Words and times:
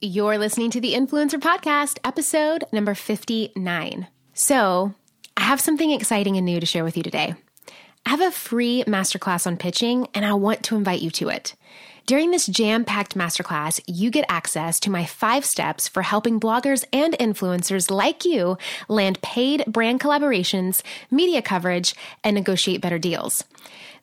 You're 0.00 0.38
listening 0.38 0.70
to 0.70 0.80
the 0.80 0.94
Influencer 0.94 1.40
Podcast, 1.40 1.98
episode 2.04 2.62
number 2.70 2.94
59. 2.94 4.06
So, 4.32 4.94
I 5.36 5.40
have 5.40 5.60
something 5.60 5.90
exciting 5.90 6.36
and 6.36 6.46
new 6.46 6.60
to 6.60 6.66
share 6.66 6.84
with 6.84 6.96
you 6.96 7.02
today. 7.02 7.34
I 8.06 8.10
have 8.10 8.20
a 8.20 8.30
free 8.30 8.84
masterclass 8.86 9.44
on 9.44 9.56
pitching, 9.56 10.06
and 10.14 10.24
I 10.24 10.34
want 10.34 10.62
to 10.62 10.76
invite 10.76 11.02
you 11.02 11.10
to 11.10 11.30
it. 11.30 11.56
During 12.06 12.30
this 12.30 12.46
jam 12.46 12.84
packed 12.84 13.16
masterclass, 13.16 13.80
you 13.88 14.12
get 14.12 14.24
access 14.28 14.78
to 14.80 14.90
my 14.90 15.04
five 15.04 15.44
steps 15.44 15.88
for 15.88 16.02
helping 16.02 16.38
bloggers 16.38 16.84
and 16.92 17.14
influencers 17.14 17.90
like 17.90 18.24
you 18.24 18.56
land 18.86 19.20
paid 19.20 19.64
brand 19.66 19.98
collaborations, 19.98 20.80
media 21.10 21.42
coverage, 21.42 21.92
and 22.22 22.36
negotiate 22.36 22.80
better 22.80 23.00
deals. 23.00 23.42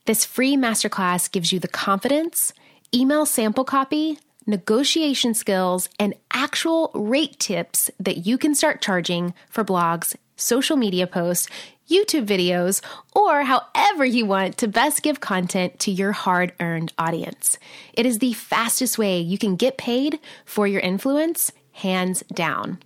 This 0.03 0.25
free 0.25 0.57
masterclass 0.57 1.31
gives 1.31 1.53
you 1.53 1.61
the 1.61 1.69
confidence, 1.69 2.51
email 2.93 3.25
sample 3.25 3.63
copy, 3.63 4.19
negotiation 4.45 5.33
skills, 5.33 5.89
and 5.99 6.13
actual 6.31 6.91
rate 6.93 7.39
tips 7.39 7.89
that 7.99 8.25
you 8.25 8.37
can 8.37 8.55
start 8.55 8.81
charging 8.81 9.33
for 9.49 9.63
blogs, 9.63 10.15
social 10.35 10.77
media 10.77 11.07
posts, 11.07 11.47
YouTube 11.89 12.25
videos, 12.25 12.81
or 13.15 13.43
however 13.43 14.03
you 14.03 14.25
want 14.25 14.57
to 14.57 14.67
best 14.67 15.03
give 15.03 15.19
content 15.19 15.79
to 15.79 15.91
your 15.91 16.11
hard 16.11 16.51
earned 16.59 16.91
audience. 16.97 17.59
It 17.93 18.05
is 18.05 18.19
the 18.19 18.33
fastest 18.33 18.97
way 18.97 19.19
you 19.19 19.37
can 19.37 19.55
get 19.55 19.77
paid 19.77 20.19
for 20.45 20.67
your 20.67 20.81
influence, 20.81 21.51
hands 21.73 22.23
down. 22.33 22.79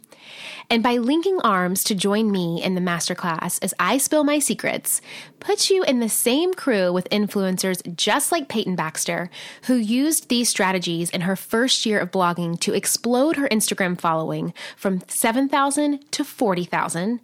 And 0.70 0.84
by 0.84 0.98
linking 0.98 1.40
arms 1.42 1.84
to 1.86 1.96
join 1.96 2.32
me 2.32 2.62
in 2.62 2.76
the 2.76 2.82
masterclass 2.82 3.58
as 3.64 3.74
I 3.80 3.98
spill 3.98 4.24
my 4.24 4.40
secrets, 4.40 5.02
puts 5.40 5.70
you 5.70 5.84
in 5.84 6.00
the 6.00 6.10
same 6.10 6.54
crew 6.54 6.92
with 6.92 7.10
influencers 7.10 7.96
just 7.96 8.32
like 8.32 8.48
Peyton 8.48 8.76
Baxter, 8.76 9.30
who 9.64 9.76
used 9.76 10.30
these 10.30 10.50
strategies 10.50 11.10
in 11.10 11.22
her 11.22 11.36
first 11.36 11.86
year 11.86 12.00
of 12.00 12.12
blogging 12.12 12.60
to 12.60 12.74
explode 12.74 13.36
her 13.36 13.48
Instagram 13.50 14.00
following 14.00 14.54
from 14.76 15.02
7,000 15.08 16.12
to 16.12 16.24
40,000, 16.24 17.20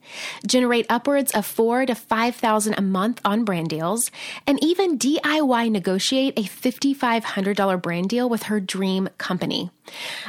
generate 0.45 0.85
upwards 0.89 1.31
of 1.31 1.45
4 1.45 1.85
to 1.87 1.95
5,000 1.95 2.73
a 2.77 2.81
month 2.81 3.21
on 3.25 3.45
brand 3.45 3.69
deals, 3.69 4.11
and 4.47 4.63
even 4.63 4.97
DIY 4.97 5.69
negotiate 5.71 6.37
a 6.37 6.43
$5,500 6.43 7.81
brand 7.81 8.09
deal 8.09 8.29
with 8.29 8.43
her 8.43 8.59
dream 8.59 9.09
company. 9.17 9.69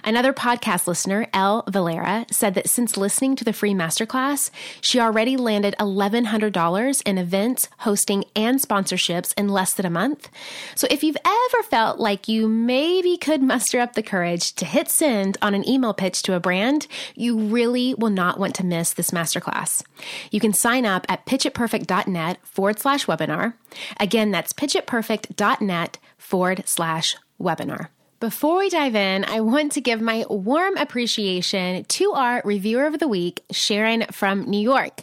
Another 0.04 0.32
podcast 0.32 0.86
listener, 0.86 1.26
Elle 1.32 1.64
Valera, 1.68 2.26
said 2.30 2.54
that 2.54 2.68
since 2.68 2.96
listening 2.96 3.36
to 3.36 3.44
the 3.44 3.52
free 3.52 3.72
masterclass, 3.72 4.50
she 4.80 5.00
already 5.00 5.36
landed 5.36 5.74
$1,100 5.78 7.02
in 7.06 7.18
events, 7.18 7.68
hosting, 7.78 8.24
and 8.34 8.60
sponsorships 8.60 9.32
in 9.36 9.48
less 9.48 9.74
than 9.74 9.86
a 9.86 9.90
month. 9.90 10.28
So 10.74 10.86
if 10.90 11.02
you've 11.02 11.16
ever 11.24 11.62
felt 11.64 11.98
like 11.98 12.28
you 12.28 12.48
maybe 12.48 13.16
could 13.16 13.42
muster 13.42 13.80
up 13.80 13.94
the 13.94 14.02
courage 14.02 14.54
to 14.54 14.64
hit 14.64 14.88
send 14.88 15.36
on 15.42 15.54
an 15.54 15.68
email 15.68 15.94
pitch 15.94 16.22
to 16.22 16.34
a 16.34 16.40
brand, 16.40 16.86
you 17.14 17.38
really 17.38 17.94
will 17.94 18.10
not 18.10 18.38
want 18.38 18.54
to 18.56 18.66
miss 18.66 18.92
this 18.92 19.10
masterclass. 19.10 19.82
You 20.30 20.40
can 20.40 20.52
sign 20.52 20.86
up 20.86 21.06
at 21.08 21.26
pitchitperfect.net 21.26 22.38
forward 22.46 22.78
slash 22.78 23.06
webinar. 23.06 23.54
Again, 24.00 24.30
that's 24.30 24.52
pitchitperfect.net 24.52 25.98
forward 26.18 26.62
slash 26.66 27.16
webinar. 27.40 27.88
Before 28.18 28.58
we 28.58 28.70
dive 28.70 28.96
in, 28.96 29.26
I 29.26 29.40
want 29.40 29.72
to 29.72 29.82
give 29.82 30.00
my 30.00 30.24
warm 30.30 30.78
appreciation 30.78 31.84
to 31.84 32.12
our 32.12 32.40
reviewer 32.46 32.86
of 32.86 32.98
the 32.98 33.06
week, 33.06 33.44
Sharon 33.50 34.06
from 34.10 34.48
New 34.48 34.60
York. 34.60 35.02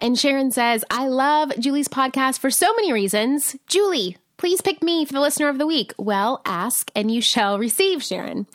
And 0.00 0.18
Sharon 0.18 0.50
says, 0.50 0.84
I 0.90 1.08
love 1.08 1.52
Julie's 1.58 1.88
podcast 1.88 2.38
for 2.38 2.50
so 2.50 2.72
many 2.74 2.90
reasons. 2.90 3.54
Julie, 3.66 4.16
please 4.38 4.62
pick 4.62 4.82
me 4.82 5.04
for 5.04 5.12
the 5.12 5.20
listener 5.20 5.48
of 5.48 5.58
the 5.58 5.66
week. 5.66 5.92
Well, 5.98 6.40
ask 6.46 6.90
and 6.96 7.10
you 7.10 7.20
shall 7.20 7.58
receive, 7.58 8.02
Sharon. 8.02 8.46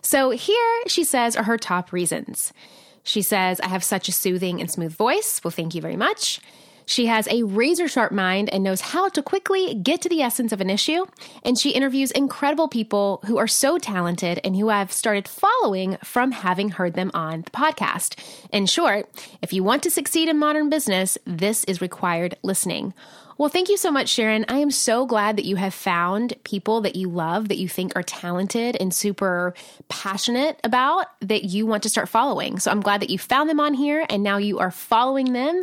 So 0.00 0.30
here 0.30 0.82
she 0.86 1.04
says 1.04 1.36
are 1.36 1.44
her 1.44 1.58
top 1.58 1.92
reasons. 1.92 2.54
She 3.02 3.20
says, 3.20 3.60
I 3.60 3.68
have 3.68 3.84
such 3.84 4.08
a 4.08 4.12
soothing 4.12 4.60
and 4.62 4.70
smooth 4.70 4.96
voice. 4.96 5.42
Well, 5.44 5.50
thank 5.50 5.74
you 5.74 5.82
very 5.82 5.96
much. 5.96 6.40
She 6.86 7.06
has 7.06 7.26
a 7.28 7.42
razor 7.42 7.88
sharp 7.88 8.12
mind 8.12 8.50
and 8.52 8.62
knows 8.62 8.80
how 8.80 9.08
to 9.10 9.22
quickly 9.22 9.74
get 9.74 10.02
to 10.02 10.08
the 10.08 10.22
essence 10.22 10.52
of 10.52 10.60
an 10.60 10.70
issue. 10.70 11.06
And 11.42 11.58
she 11.58 11.70
interviews 11.70 12.10
incredible 12.10 12.68
people 12.68 13.20
who 13.26 13.38
are 13.38 13.48
so 13.48 13.78
talented 13.78 14.40
and 14.44 14.56
who 14.56 14.68
I've 14.68 14.92
started 14.92 15.28
following 15.28 15.96
from 16.04 16.32
having 16.32 16.70
heard 16.70 16.94
them 16.94 17.10
on 17.14 17.42
the 17.42 17.50
podcast. 17.50 18.18
In 18.52 18.66
short, 18.66 19.08
if 19.42 19.52
you 19.52 19.64
want 19.64 19.82
to 19.84 19.90
succeed 19.90 20.28
in 20.28 20.38
modern 20.38 20.70
business, 20.70 21.16
this 21.24 21.64
is 21.64 21.80
required 21.80 22.36
listening. 22.42 22.94
Well, 23.36 23.48
thank 23.48 23.68
you 23.68 23.76
so 23.76 23.90
much, 23.90 24.10
Sharon. 24.10 24.44
I 24.48 24.58
am 24.58 24.70
so 24.70 25.06
glad 25.06 25.36
that 25.38 25.44
you 25.44 25.56
have 25.56 25.74
found 25.74 26.34
people 26.44 26.82
that 26.82 26.94
you 26.94 27.08
love, 27.08 27.48
that 27.48 27.58
you 27.58 27.68
think 27.68 27.96
are 27.96 28.02
talented 28.02 28.76
and 28.78 28.94
super 28.94 29.54
passionate 29.88 30.60
about, 30.62 31.06
that 31.20 31.42
you 31.42 31.66
want 31.66 31.82
to 31.82 31.88
start 31.88 32.08
following. 32.08 32.60
So 32.60 32.70
I'm 32.70 32.80
glad 32.80 33.02
that 33.02 33.10
you 33.10 33.18
found 33.18 33.50
them 33.50 33.58
on 33.58 33.74
here 33.74 34.06
and 34.08 34.22
now 34.22 34.36
you 34.36 34.60
are 34.60 34.70
following 34.70 35.32
them 35.32 35.62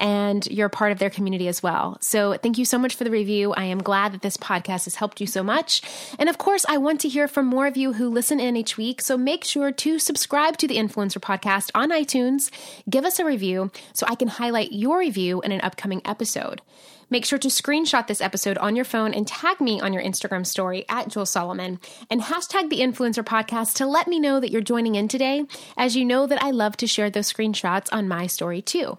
and 0.00 0.46
you're 0.46 0.70
part 0.70 0.90
of 0.90 0.98
their 0.98 1.10
community 1.10 1.46
as 1.46 1.62
well. 1.62 1.98
So 2.00 2.34
thank 2.34 2.58
you 2.58 2.64
so 2.64 2.78
much 2.78 2.96
for 2.96 3.04
the 3.04 3.10
review. 3.10 3.52
I 3.52 3.64
am 3.64 3.82
glad 3.82 4.12
that 4.12 4.22
this 4.22 4.38
podcast 4.38 4.84
has 4.84 4.96
helped 4.96 5.20
you 5.20 5.26
so 5.26 5.42
much. 5.42 5.82
And 6.18 6.28
of 6.28 6.38
course, 6.38 6.64
I 6.68 6.78
want 6.78 7.00
to 7.02 7.08
hear 7.08 7.28
from 7.28 7.46
more 7.46 7.66
of 7.66 7.76
you 7.76 7.92
who 7.92 8.08
listen 8.08 8.40
in 8.40 8.56
each 8.56 8.76
week. 8.76 9.02
So 9.02 9.16
make 9.16 9.44
sure 9.44 9.70
to 9.70 9.98
subscribe 9.98 10.56
to 10.56 10.66
the 10.66 10.78
Influencer 10.78 11.20
Podcast 11.20 11.70
on 11.74 11.90
iTunes, 11.90 12.50
give 12.88 13.04
us 13.04 13.18
a 13.18 13.24
review 13.24 13.70
so 13.92 14.06
I 14.08 14.14
can 14.14 14.28
highlight 14.28 14.72
your 14.72 14.98
review 14.98 15.42
in 15.42 15.52
an 15.52 15.60
upcoming 15.60 16.00
episode. 16.04 16.62
Make 17.10 17.26
sure 17.26 17.40
to 17.40 17.48
screenshot 17.48 18.06
this 18.06 18.20
episode 18.20 18.56
on 18.58 18.76
your 18.76 18.84
phone 18.84 19.12
and 19.12 19.26
tag 19.26 19.60
me 19.60 19.80
on 19.80 19.92
your 19.92 20.02
Instagram 20.02 20.46
story 20.46 20.86
at 20.88 21.08
Julie 21.08 21.26
Solomon 21.26 21.80
and 22.08 22.22
hashtag 22.22 22.70
the 22.70 22.80
Influencer 22.80 23.24
Podcast 23.24 23.74
to 23.74 23.86
let 23.86 24.06
me 24.06 24.20
know 24.20 24.38
that 24.38 24.52
you're 24.52 24.60
joining 24.62 24.94
in 24.94 25.08
today, 25.08 25.44
as 25.76 25.96
you 25.96 26.04
know 26.04 26.26
that 26.28 26.42
I 26.42 26.52
love 26.52 26.76
to 26.78 26.86
share 26.86 27.10
those 27.10 27.30
screenshots 27.30 27.88
on 27.92 28.06
my 28.06 28.28
story 28.28 28.62
too. 28.62 28.96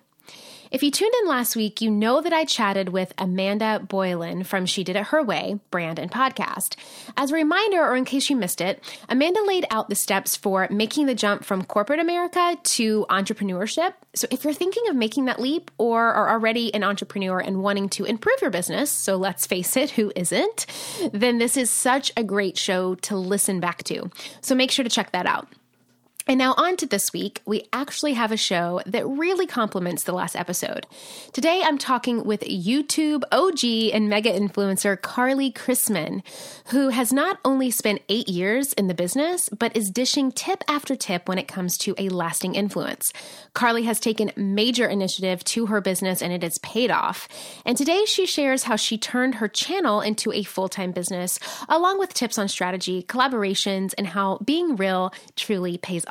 If 0.72 0.82
you 0.84 0.90
tuned 0.90 1.12
in 1.22 1.28
last 1.28 1.58
week, 1.58 1.82
you 1.82 1.92
know 1.92 2.22
that 2.22 2.32
I 2.32 2.46
chatted 2.46 2.88
with 2.88 3.14
Amanda 3.18 3.86
Boleyn 3.86 4.46
from 4.46 4.66
She 4.66 4.86
Did 4.86 4.96
It 4.96 5.08
Her 5.08 5.22
Way 5.22 5.60
brand 5.70 6.00
and 6.00 6.10
podcast. 6.10 6.78
As 7.18 7.30
a 7.30 7.36
reminder, 7.36 7.84
or 7.84 7.98
in 7.98 8.06
case 8.06 8.30
you 8.30 8.38
missed 8.38 8.62
it, 8.62 8.82
Amanda 9.10 9.44
laid 9.44 9.66
out 9.70 9.90
the 9.90 9.96
steps 9.96 10.38
for 10.38 10.70
making 10.72 11.08
the 11.08 11.14
jump 11.14 11.44
from 11.44 11.66
corporate 11.66 12.00
America 12.00 12.56
to 12.64 13.06
entrepreneurship. 13.10 13.96
So 14.16 14.28
if 14.32 14.46
you're 14.46 14.54
thinking 14.54 14.88
of 14.88 14.96
making 14.96 15.26
that 15.26 15.42
leap 15.42 15.72
or 15.78 16.14
are 16.14 16.30
already 16.30 16.74
an 16.74 16.86
entrepreneur 16.86 17.40
and 17.40 17.62
wanting 17.62 17.90
to 17.90 18.06
improve 18.06 18.40
your 18.42 18.50
business, 18.50 18.90
so 18.90 19.18
let's 19.18 19.46
face 19.46 19.76
it, 19.76 19.92
who 19.92 20.14
isn't, 20.16 20.68
then 21.12 21.38
this 21.38 21.58
is 21.58 21.70
such 21.70 22.14
a 22.16 22.24
great 22.24 22.58
show 22.58 22.96
to 22.96 23.18
listen 23.18 23.60
back 23.60 23.84
to. 23.84 24.10
So 24.40 24.56
make 24.56 24.72
sure 24.72 24.84
to 24.84 24.90
check 24.90 25.12
that 25.12 25.26
out. 25.26 25.50
And 26.28 26.38
now, 26.38 26.54
on 26.56 26.78
to 26.78 26.86
this 26.86 27.12
week, 27.12 27.42
we 27.46 27.68
actually 27.74 28.14
have 28.14 28.32
a 28.32 28.38
show 28.38 28.80
that 28.86 29.08
really 29.08 29.48
complements 29.48 30.04
the 30.04 30.14
last 30.14 30.36
episode. 30.36 30.86
Today, 31.34 31.62
I'm 31.64 31.80
talking 31.80 32.24
with 32.24 32.42
YouTube 32.42 33.24
OG 33.32 33.92
and 33.94 34.08
mega 34.08 34.32
influencer 34.32 35.02
Carly 35.02 35.52
Cristman, 35.52 36.22
who 36.68 36.90
has 36.90 37.12
not 37.12 37.40
only 37.44 37.72
spent 37.72 38.04
eight 38.08 38.30
years 38.30 38.72
in 38.74 38.88
the 38.88 38.94
business, 38.94 39.50
but 39.50 39.76
is 39.76 39.90
dishing 39.90 40.32
tip 40.32 40.64
after 40.68 40.96
tip 40.96 41.28
when 41.28 41.40
it 41.40 41.48
comes 41.48 41.76
to 41.80 41.96
a 41.98 42.10
lasting 42.10 42.54
influence. 42.54 43.12
Carly 43.54 43.84
has 43.84 44.00
taken 44.00 44.32
major 44.36 44.88
initiative 44.88 45.44
to 45.46 45.66
her 45.66 45.82
business 45.82 46.22
and 46.22 46.32
it 46.32 46.44
has 46.44 46.60
paid 46.60 46.92
off. 46.92 47.28
And 47.66 47.76
today, 47.76 48.06
she 48.06 48.28
shares 48.28 48.64
how 48.64 48.76
she 48.76 48.98
turned 48.98 49.36
her 49.36 49.48
channel 49.48 50.02
into 50.02 50.32
a 50.32 50.44
full 50.44 50.70
time 50.70 50.92
business, 50.92 51.40
along 51.68 51.98
with 51.98 52.14
tips 52.14 52.38
on 52.38 52.48
strategy, 52.48 53.02
collaborations, 53.02 53.96
and 53.98 54.06
how 54.06 54.38
being 54.46 54.76
real 54.76 55.12
truly 55.36 55.80
pays 55.80 56.06
off. 56.06 56.11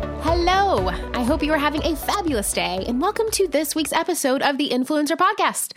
Hello. 0.23 0.87
I 1.13 1.23
hope 1.23 1.41
you 1.41 1.51
are 1.51 1.57
having 1.57 1.83
a 1.83 1.95
fabulous 1.95 2.53
day, 2.53 2.85
and 2.87 3.01
welcome 3.01 3.29
to 3.31 3.47
this 3.47 3.73
week's 3.73 3.91
episode 3.91 4.43
of 4.43 4.57
the 4.59 4.69
Influencer 4.69 5.17
Podcast. 5.17 5.73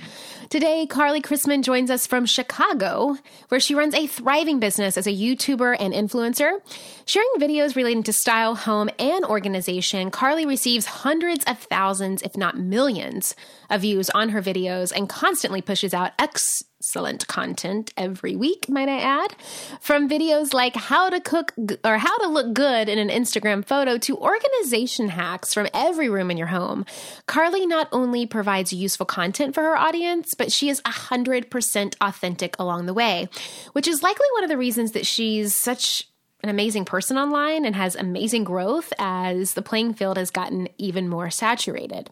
Today, 0.50 0.86
Carly 0.86 1.22
Cristman 1.22 1.62
joins 1.62 1.90
us 1.90 2.06
from 2.06 2.26
Chicago, 2.26 3.16
where 3.48 3.58
she 3.58 3.74
runs 3.74 3.94
a 3.94 4.06
thriving 4.06 4.60
business 4.60 4.98
as 4.98 5.06
a 5.06 5.12
YouTuber 5.12 5.76
and 5.80 5.94
influencer. 5.94 6.60
Sharing 7.06 7.28
videos 7.38 7.74
relating 7.74 8.02
to 8.02 8.12
style, 8.12 8.54
home, 8.54 8.90
and 8.98 9.24
organization, 9.24 10.10
Carly 10.10 10.44
receives 10.44 10.86
hundreds 10.86 11.44
of 11.46 11.58
thousands, 11.58 12.20
if 12.20 12.36
not 12.36 12.58
millions, 12.58 13.34
of 13.70 13.80
views 13.80 14.10
on 14.10 14.28
her 14.28 14.42
videos 14.42 14.92
and 14.94 15.08
constantly 15.08 15.62
pushes 15.62 15.94
out 15.94 16.12
excellent 16.84 17.26
content 17.28 17.94
every 17.96 18.36
week, 18.36 18.68
might 18.68 18.90
I 18.90 18.98
add. 18.98 19.34
From 19.80 20.06
videos 20.06 20.52
like 20.52 20.76
how 20.76 21.08
to 21.08 21.18
cook 21.18 21.54
or 21.82 21.96
how 21.96 22.18
to 22.18 22.28
look 22.28 22.52
good 22.52 22.90
in 22.90 22.98
an 22.98 23.08
Instagram 23.08 23.64
photo 23.64 23.96
to 23.96 24.18
organization 24.18 25.08
hacks 25.08 25.54
from 25.54 25.66
every 25.72 26.10
room 26.10 26.30
in 26.30 26.36
your 26.36 26.48
home. 26.48 26.84
Carly 27.24 27.66
not 27.66 27.88
only 27.90 28.26
provides 28.26 28.70
useful 28.70 29.06
content 29.06 29.54
for 29.54 29.62
her 29.62 29.78
audience, 29.78 30.34
but 30.34 30.52
she 30.52 30.68
is 30.68 30.82
100% 30.82 31.94
authentic 32.02 32.54
along 32.58 32.84
the 32.84 32.94
way, 32.94 33.30
which 33.72 33.88
is 33.88 34.02
likely 34.02 34.26
one 34.34 34.44
of 34.44 34.50
the 34.50 34.58
reasons 34.58 34.92
that 34.92 35.06
she's 35.06 35.54
such 35.54 36.06
an 36.42 36.50
amazing 36.50 36.84
person 36.84 37.16
online 37.16 37.64
and 37.64 37.74
has 37.74 37.96
amazing 37.96 38.44
growth 38.44 38.92
as 38.98 39.54
the 39.54 39.62
playing 39.62 39.94
field 39.94 40.18
has 40.18 40.30
gotten 40.30 40.68
even 40.76 41.08
more 41.08 41.30
saturated. 41.30 42.10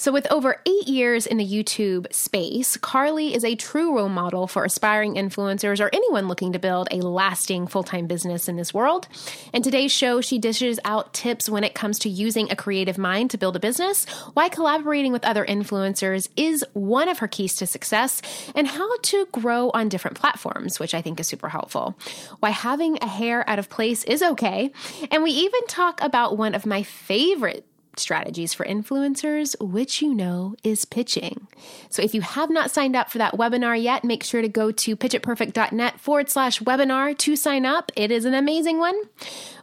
So, 0.00 0.12
with 0.12 0.26
over 0.32 0.62
eight 0.64 0.88
years 0.88 1.26
in 1.26 1.36
the 1.36 1.46
YouTube 1.46 2.10
space, 2.10 2.78
Carly 2.78 3.34
is 3.34 3.44
a 3.44 3.54
true 3.54 3.94
role 3.94 4.08
model 4.08 4.46
for 4.46 4.64
aspiring 4.64 5.16
influencers 5.16 5.78
or 5.78 5.90
anyone 5.92 6.26
looking 6.26 6.54
to 6.54 6.58
build 6.58 6.88
a 6.90 7.02
lasting 7.02 7.66
full 7.66 7.82
time 7.82 8.06
business 8.06 8.48
in 8.48 8.56
this 8.56 8.72
world. 8.72 9.08
In 9.52 9.60
today's 9.62 9.92
show, 9.92 10.22
she 10.22 10.38
dishes 10.38 10.80
out 10.86 11.12
tips 11.12 11.50
when 11.50 11.64
it 11.64 11.74
comes 11.74 11.98
to 11.98 12.08
using 12.08 12.50
a 12.50 12.56
creative 12.56 12.96
mind 12.96 13.30
to 13.32 13.36
build 13.36 13.56
a 13.56 13.60
business, 13.60 14.06
why 14.32 14.48
collaborating 14.48 15.12
with 15.12 15.22
other 15.22 15.44
influencers 15.44 16.30
is 16.34 16.64
one 16.72 17.10
of 17.10 17.18
her 17.18 17.28
keys 17.28 17.54
to 17.56 17.66
success, 17.66 18.22
and 18.54 18.68
how 18.68 18.96
to 19.00 19.26
grow 19.32 19.68
on 19.74 19.90
different 19.90 20.18
platforms, 20.18 20.80
which 20.80 20.94
I 20.94 21.02
think 21.02 21.20
is 21.20 21.28
super 21.28 21.50
helpful. 21.50 21.94
Why 22.38 22.48
having 22.48 22.96
a 23.02 23.06
hair 23.06 23.44
out 23.46 23.58
of 23.58 23.68
place 23.68 24.04
is 24.04 24.22
okay. 24.22 24.72
And 25.10 25.22
we 25.22 25.32
even 25.32 25.66
talk 25.66 26.00
about 26.02 26.38
one 26.38 26.54
of 26.54 26.64
my 26.64 26.84
favorite 26.84 27.66
strategies 27.96 28.54
for 28.54 28.64
influencers, 28.64 29.54
which 29.60 30.00
you 30.02 30.14
know 30.14 30.54
is 30.62 30.84
pitching. 30.84 31.46
So 31.88 32.02
if 32.02 32.14
you 32.14 32.20
have 32.20 32.50
not 32.50 32.70
signed 32.70 32.96
up 32.96 33.10
for 33.10 33.18
that 33.18 33.34
webinar 33.34 33.80
yet, 33.80 34.04
make 34.04 34.22
sure 34.22 34.42
to 34.42 34.48
go 34.48 34.70
to 34.70 34.96
pitchitperfect.net 34.96 36.00
forward 36.00 36.28
slash 36.28 36.60
webinar 36.60 37.16
to 37.18 37.36
sign 37.36 37.66
up. 37.66 37.90
It 37.96 38.10
is 38.10 38.24
an 38.24 38.34
amazing 38.34 38.78
one. 38.78 38.98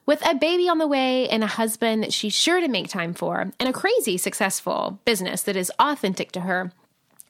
With 0.06 0.26
a 0.26 0.36
baby 0.36 0.70
on 0.70 0.78
the 0.78 0.88
way 0.88 1.28
and 1.30 1.44
a 1.44 1.48
husband 1.48 2.04
that 2.04 2.14
she's 2.14 2.34
sure 2.34 2.62
to 2.62 2.68
make 2.68 2.90
time 2.90 3.14
for, 3.14 3.52
and 3.60 3.70
a 3.70 3.74
crazy 3.74 4.18
successful 4.18 5.00
business 5.06 5.44
that 5.44 5.56
is 5.56 5.72
authentic 5.80 6.32
to 6.34 6.42
her, 6.42 6.72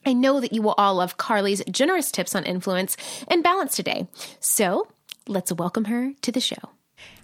I 0.05 0.13
know 0.13 0.39
that 0.39 0.53
you 0.53 0.61
will 0.61 0.75
all 0.77 0.95
love 0.95 1.17
Carly's 1.17 1.63
generous 1.69 2.11
tips 2.11 2.35
on 2.35 2.45
influence 2.45 2.95
and 3.27 3.43
balance 3.43 3.75
today. 3.75 4.07
So 4.39 4.87
let's 5.27 5.51
welcome 5.51 5.85
her 5.85 6.13
to 6.21 6.31
the 6.31 6.39
show. 6.39 6.69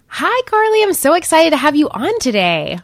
Hi, 0.08 0.42
Carly. 0.46 0.82
I'm 0.82 0.92
so 0.92 1.14
excited 1.14 1.50
to 1.50 1.56
have 1.56 1.76
you 1.76 1.88
on 1.88 2.18
today. 2.18 2.78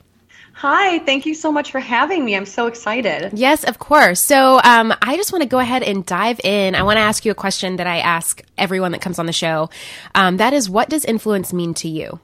Hi, 0.61 0.99
thank 0.99 1.25
you 1.25 1.35
so 1.35 1.51
much 1.51 1.71
for 1.71 1.81
having 1.81 2.23
me. 2.23 2.37
I'm 2.37 2.45
so 2.45 2.67
excited. 2.67 3.33
Yes, 3.33 3.65
of 3.65 3.79
course. 3.79 4.23
So, 4.23 4.61
um, 4.63 4.93
I 5.01 5.17
just 5.17 5.33
want 5.33 5.41
to 5.41 5.49
go 5.49 5.59
ahead 5.59 5.83
and 5.83 6.05
dive 6.05 6.39
in. 6.45 6.75
I 6.75 6.83
want 6.83 6.99
to 6.99 7.01
ask 7.01 7.25
you 7.25 7.33
a 7.33 7.35
question 7.35 7.77
that 7.77 7.87
I 7.87 8.01
ask 8.01 8.43
everyone 8.59 8.93
that 8.93 9.01
comes 9.01 9.19
on 9.19 9.25
the 9.25 9.33
show. 9.33 9.71
Um, 10.15 10.37
that 10.37 10.53
is, 10.53 10.69
what 10.69 10.91
does 10.91 11.07
influence 11.07 11.55
mean 11.55 11.73
to 11.73 11.89
you? 11.89 12.21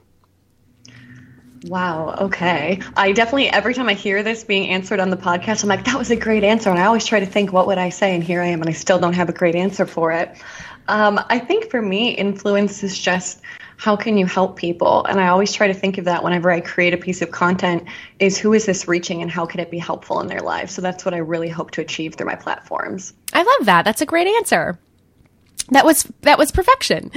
Wow. 1.63 2.15
Okay. 2.21 2.79
I 2.95 3.11
definitely 3.11 3.49
every 3.49 3.73
time 3.73 3.89
I 3.89 3.95
hear 3.95 4.21
this 4.21 4.43
being 4.43 4.69
answered 4.69 4.99
on 4.99 5.09
the 5.09 5.17
podcast, 5.17 5.63
I'm 5.63 5.69
like, 5.69 5.85
that 5.85 5.97
was 5.97 6.11
a 6.11 6.15
great 6.15 6.43
answer, 6.43 6.69
and 6.69 6.77
I 6.77 6.85
always 6.85 7.07
try 7.07 7.19
to 7.19 7.25
think, 7.25 7.51
what 7.51 7.65
would 7.65 7.79
I 7.79 7.89
say? 7.89 8.13
And 8.13 8.23
here 8.23 8.43
I 8.43 8.49
am, 8.49 8.61
and 8.61 8.69
I 8.69 8.73
still 8.73 8.99
don't 8.99 9.13
have 9.13 9.29
a 9.29 9.33
great 9.33 9.55
answer 9.55 9.87
for 9.87 10.11
it. 10.11 10.29
Um, 10.87 11.19
I 11.27 11.39
think 11.39 11.71
for 11.71 11.81
me, 11.81 12.11
influence 12.11 12.83
is 12.83 12.99
just 12.99 13.41
how 13.77 13.95
can 13.95 14.17
you 14.17 14.25
help 14.25 14.57
people? 14.57 15.05
And 15.05 15.21
I 15.21 15.27
always 15.27 15.53
try 15.53 15.67
to 15.67 15.73
think 15.73 15.99
of 15.99 16.05
that 16.05 16.23
whenever 16.23 16.49
I 16.51 16.59
create 16.59 16.93
a 16.93 16.97
piece 16.97 17.21
of 17.21 17.31
content 17.31 17.83
is 18.19 18.37
who 18.37 18.53
is 18.53 18.65
this 18.65 18.87
reaching 18.87 19.21
and 19.21 19.29
how 19.29 19.45
can 19.45 19.59
it 19.59 19.69
be 19.69 19.77
helpful 19.77 20.19
in 20.19 20.27
their 20.27 20.41
lives? 20.41 20.73
So 20.73 20.81
that's 20.81 21.05
what 21.05 21.13
I 21.13 21.17
really 21.17 21.47
hope 21.47 21.71
to 21.71 21.81
achieve 21.81 22.15
through 22.15 22.25
my 22.25 22.35
platforms. 22.35 23.13
I 23.33 23.43
love 23.43 23.67
that. 23.67 23.85
That's 23.85 24.01
a 24.01 24.05
great 24.05 24.27
answer. 24.27 24.79
That 25.69 25.85
was 25.85 26.11
that 26.21 26.37
was 26.37 26.51
perfection. 26.51 27.11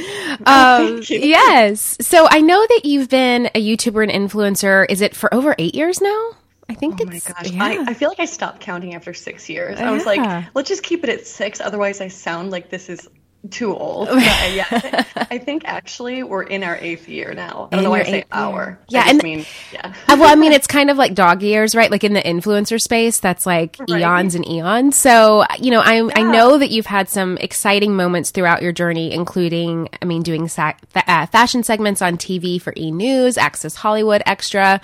Oh, 0.45 0.97
um, 0.97 1.03
yes. 1.09 1.97
So 2.01 2.27
I 2.29 2.41
know 2.41 2.61
that 2.61 2.81
you've 2.85 3.09
been 3.09 3.47
a 3.55 3.65
YouTuber 3.65 4.03
and 4.09 4.31
influencer. 4.31 4.87
Is 4.89 5.01
it 5.01 5.15
for 5.15 5.33
over 5.33 5.55
eight 5.57 5.75
years 5.75 6.01
now? 6.01 6.31
I 6.69 6.75
think 6.75 7.01
oh 7.01 7.05
it's. 7.05 7.29
my 7.29 7.35
gosh, 7.35 7.51
yeah. 7.51 7.65
I, 7.65 7.85
I, 7.89 7.95
feel 7.95 8.09
like 8.09 8.21
I 8.21 8.27
stopped 8.27 8.61
counting 8.61 8.95
after 8.95 9.13
six 9.13 9.49
years. 9.49 9.81
I 9.81 9.91
was 9.91 10.07
like, 10.07 10.47
let's 10.55 10.69
just 10.69 10.85
keep 10.85 11.03
it 11.03 11.11
at 11.11 11.27
six. 11.27 11.61
Otherwise, 11.61 12.01
I 12.01 12.07
sound 12.07 12.53
like 12.53 12.71
this 12.71 12.89
is 12.89 13.09
too 13.49 13.75
old. 13.75 14.09
yeah, 14.13 15.05
I 15.17 15.39
think 15.39 15.65
actually 15.65 16.23
we're 16.23 16.43
in 16.43 16.63
our 16.63 16.77
eighth 16.77 17.09
year 17.09 17.33
now. 17.33 17.69
I 17.73 17.77
don't 17.77 17.81
in 17.81 17.85
know 17.85 17.91
why 17.91 18.01
I 18.01 18.05
say 18.05 18.25
our. 18.31 18.79
Yeah, 18.89 19.05
I 19.07 19.11
and 19.11 19.23
mean, 19.23 19.47
yeah. 19.73 19.95
Uh, 20.09 20.17
well, 20.19 20.31
I 20.31 20.35
mean, 20.35 20.53
it's 20.53 20.67
kind 20.67 20.91
of 20.91 20.99
like 20.99 21.15
dog 21.15 21.43
years, 21.43 21.75
right? 21.75 21.91
Like 21.91 22.05
in 22.05 22.13
the 22.13 22.21
influencer 22.21 22.79
space, 22.79 23.19
that's 23.19 23.47
like 23.47 23.77
right. 23.89 24.01
eons 24.01 24.35
and 24.35 24.47
eons. 24.47 24.97
So, 24.97 25.45
you 25.59 25.71
know, 25.71 25.81
I 25.81 26.03
yeah. 26.03 26.11
I 26.17 26.23
know 26.23 26.59
that 26.59 26.71
you've 26.71 26.87
had 26.87 27.09
some 27.09 27.39
exciting 27.39 27.97
moments 27.97 28.31
throughout 28.31 28.63
your 28.63 28.73
journey, 28.73 29.13
including, 29.13 29.89
I 30.03 30.05
mean, 30.05 30.23
doing 30.23 30.49
sa- 30.49 30.75
uh, 30.95 31.27
fashion 31.27 31.63
segments 31.63 32.03
on 32.03 32.19
TV 32.19 32.61
for 32.61 32.75
E 32.77 32.91
News, 32.91 33.39
Access 33.39 33.75
Hollywood 33.75 34.23
Extra 34.27 34.81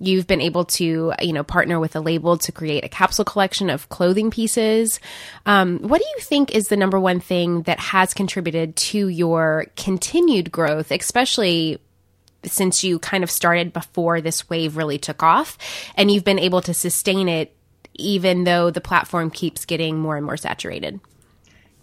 You've 0.00 0.26
been 0.26 0.40
able 0.40 0.64
to, 0.64 1.12
you 1.20 1.32
know, 1.32 1.42
partner 1.42 1.80
with 1.80 1.96
a 1.96 2.00
label 2.00 2.38
to 2.38 2.52
create 2.52 2.84
a 2.84 2.88
capsule 2.88 3.24
collection 3.24 3.70
of 3.70 3.88
clothing 3.88 4.30
pieces. 4.30 5.00
Um, 5.46 5.78
what 5.78 6.00
do 6.00 6.06
you 6.16 6.20
think 6.20 6.54
is 6.54 6.68
the 6.68 6.76
number 6.76 7.00
one 7.00 7.20
thing 7.20 7.62
that 7.62 7.80
has 7.80 8.14
contributed 8.14 8.76
to 8.76 9.08
your 9.08 9.66
continued 9.76 10.52
growth, 10.52 10.90
especially 10.90 11.80
since 12.44 12.84
you 12.84 12.98
kind 12.98 13.24
of 13.24 13.30
started 13.30 13.72
before 13.72 14.20
this 14.20 14.48
wave 14.48 14.76
really 14.76 14.98
took 14.98 15.22
off 15.22 15.58
and 15.96 16.10
you've 16.10 16.24
been 16.24 16.38
able 16.38 16.60
to 16.62 16.72
sustain 16.72 17.28
it 17.28 17.54
even 17.94 18.44
though 18.44 18.70
the 18.70 18.80
platform 18.80 19.30
keeps 19.30 19.64
getting 19.64 19.98
more 19.98 20.16
and 20.16 20.24
more 20.24 20.36
saturated? 20.36 21.00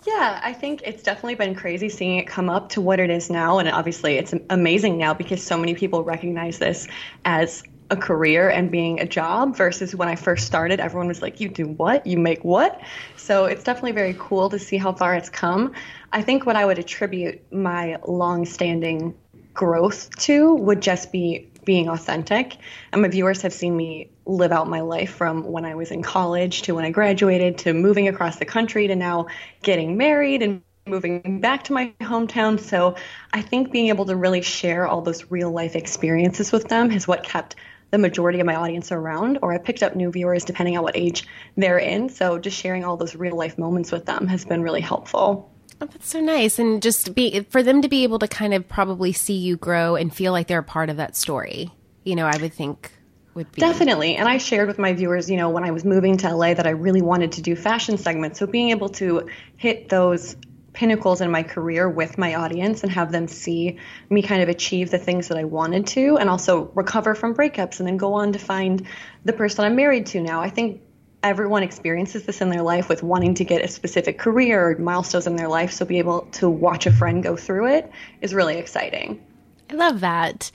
Yeah, 0.06 0.40
I 0.44 0.54
think 0.54 0.82
it's 0.86 1.02
definitely 1.02 1.36
been 1.36 1.56
crazy 1.56 1.90
seeing 1.90 2.20
it 2.20 2.28
come 2.28 2.50
up 2.50 2.70
to 2.70 2.82
what 2.82 3.00
it 3.00 3.10
is 3.10 3.30
now. 3.30 3.58
And 3.58 3.68
obviously, 3.68 4.18
it's 4.18 4.34
amazing 4.50 4.98
now 4.98 5.14
because 5.16 5.42
so 5.44 5.58
many 5.58 5.74
people 5.74 6.04
recognize 6.04 6.60
this 6.60 6.88
as 7.26 7.64
a 7.90 7.96
career 7.96 8.50
and 8.50 8.72
being 8.72 9.00
a 9.00 9.06
job 9.06 9.56
versus 9.56 9.96
when 9.96 10.08
I 10.08 10.16
first 10.16 10.48
started, 10.48 10.80
everyone 10.80 11.08
was 11.08 11.22
like, 11.22 11.40
You 11.40 11.50
do 11.50 11.68
what? 11.68 12.06
You 12.08 12.18
make 12.18 12.44
what? 12.44 12.82
So 13.18 13.46
it's 13.46 13.64
definitely 13.64 13.92
very 13.92 14.16
cool 14.18 14.50
to 14.50 14.60
see 14.60 14.78
how 14.78 14.94
far 14.94 15.16
it's 15.16 15.30
come. 15.30 15.74
I 16.12 16.22
think 16.22 16.46
what 16.46 16.56
I 16.56 16.66
would 16.66 16.80
attribute 16.80 17.52
my 17.52 17.98
long 18.08 18.46
standing 18.46 19.16
growth 19.54 20.10
to 20.18 20.54
would 20.56 20.82
just 20.82 21.12
be 21.12 21.50
being 21.64 21.90
authentic. 21.90 22.58
And 22.92 23.02
my 23.02 23.08
viewers 23.08 23.42
have 23.42 23.54
seen 23.54 23.76
me 23.76 24.12
live 24.26 24.52
out 24.52 24.68
my 24.68 24.82
life 24.82 25.14
from 25.14 25.44
when 25.44 25.66
I 25.66 25.76
was 25.76 25.92
in 25.92 26.04
college 26.04 26.64
to 26.64 26.76
when 26.76 26.86
I 26.86 26.92
graduated 26.92 27.60
to 27.60 27.74
moving 27.74 28.08
across 28.08 28.38
the 28.38 28.46
country 28.46 28.88
to 28.88 28.96
now 28.96 29.28
getting 29.64 29.98
married 29.98 30.44
and 30.44 30.62
moving 30.88 31.42
back 31.42 31.64
to 31.64 31.74
my 31.74 31.92
hometown. 32.02 32.60
So 32.60 32.96
I 33.34 33.42
think 33.42 33.72
being 33.72 33.88
able 33.88 34.06
to 34.06 34.16
really 34.16 34.42
share 34.42 34.88
all 34.88 35.02
those 35.02 35.32
real 35.32 35.52
life 35.52 35.76
experiences 35.76 36.52
with 36.52 36.68
them 36.68 36.92
is 36.92 37.08
what 37.08 37.24
kept 37.24 37.56
the 37.96 38.00
majority 38.00 38.42
of 38.42 38.46
my 38.46 38.56
audience 38.56 38.92
around, 38.92 39.40
or 39.42 39.54
I 39.54 39.58
picked 39.58 39.82
up 39.82 39.96
new 39.96 40.12
viewers 40.12 40.44
depending 40.44 40.76
on 40.76 40.84
what 40.84 40.98
age 40.98 41.26
they're 41.56 41.78
in. 41.78 42.10
So 42.10 42.38
just 42.38 42.58
sharing 42.58 42.84
all 42.84 42.98
those 42.98 43.16
real 43.16 43.38
life 43.38 43.58
moments 43.58 43.90
with 43.90 44.06
them 44.06 44.28
has 44.28 44.44
been 44.44 44.62
really 44.62 44.82
helpful. 44.82 45.50
Oh, 45.80 45.86
that's 45.86 46.10
so 46.10 46.20
nice. 46.20 46.60
And 46.60 46.82
just 46.82 47.16
be 47.16 47.40
for 47.50 47.64
them 47.64 47.82
to 47.82 47.88
be 47.88 48.04
able 48.04 48.20
to 48.20 48.28
kind 48.28 48.54
of 48.54 48.68
probably 48.68 49.14
see 49.14 49.38
you 49.38 49.56
grow 49.56 49.96
and 49.96 50.14
feel 50.14 50.34
like 50.34 50.48
they're 50.48 50.60
a 50.60 50.64
part 50.64 50.90
of 50.90 50.98
that 50.98 51.16
story. 51.16 51.72
You 52.04 52.18
know, 52.18 52.26
I 52.26 52.36
would 52.36 52.54
think 52.54 52.92
would 53.34 53.50
be 53.54 53.62
Definitely. 53.62 54.18
And 54.18 54.28
I 54.28 54.40
shared 54.40 54.68
with 54.68 54.78
my 54.78 54.92
viewers, 54.92 55.30
you 55.30 55.38
know, 55.38 55.50
when 55.50 55.64
I 55.64 55.72
was 55.72 55.86
moving 55.86 56.18
to 56.18 56.36
LA 56.36 56.54
that 56.54 56.68
I 56.68 56.72
really 56.72 57.02
wanted 57.02 57.32
to 57.34 57.42
do 57.42 57.56
fashion 57.56 57.98
segments. 57.98 58.40
So 58.40 58.46
being 58.46 58.72
able 58.72 58.90
to 58.90 59.30
hit 59.56 59.88
those 59.88 60.36
pinnacles 60.76 61.22
in 61.22 61.32
my 61.32 61.42
career 61.42 61.90
with 61.90 62.18
my 62.18 62.36
audience 62.36 62.84
and 62.84 62.92
have 62.92 63.12
them 63.12 63.28
see 63.28 63.80
me 64.10 64.22
kind 64.22 64.44
of 64.44 64.50
achieve 64.50 64.92
the 64.92 65.00
things 65.00 65.30
that 65.30 65.38
I 65.38 65.46
wanted 65.46 65.88
to 65.88 66.18
and 66.18 66.30
also 66.30 66.70
recover 66.76 67.16
from 67.16 67.34
breakups 67.34 67.80
and 67.80 67.88
then 67.88 67.98
go 67.98 68.14
on 68.14 68.34
to 68.34 68.40
find 68.40 68.86
the 69.24 69.34
person 69.34 69.66
I'm 69.66 69.76
married 69.76 70.06
to 70.08 70.22
now. 70.22 70.42
I 70.42 70.50
think 70.50 70.82
everyone 71.24 71.64
experiences 71.64 72.24
this 72.24 72.42
in 72.42 72.50
their 72.50 72.62
life 72.62 72.88
with 72.88 73.02
wanting 73.02 73.34
to 73.36 73.44
get 73.44 73.64
a 73.64 73.68
specific 73.68 74.20
career 74.20 74.70
or 74.70 74.78
milestones 74.78 75.26
in 75.26 75.36
their 75.36 75.48
life. 75.48 75.72
So 75.72 75.86
be 75.86 75.98
able 75.98 76.22
to 76.34 76.48
watch 76.48 76.86
a 76.86 76.92
friend 76.92 77.24
go 77.24 77.36
through 77.36 77.68
it 77.68 77.92
is 78.22 78.34
really 78.34 78.58
exciting. 78.58 79.26
I 79.72 79.74
love 79.74 80.02
that. 80.02 80.52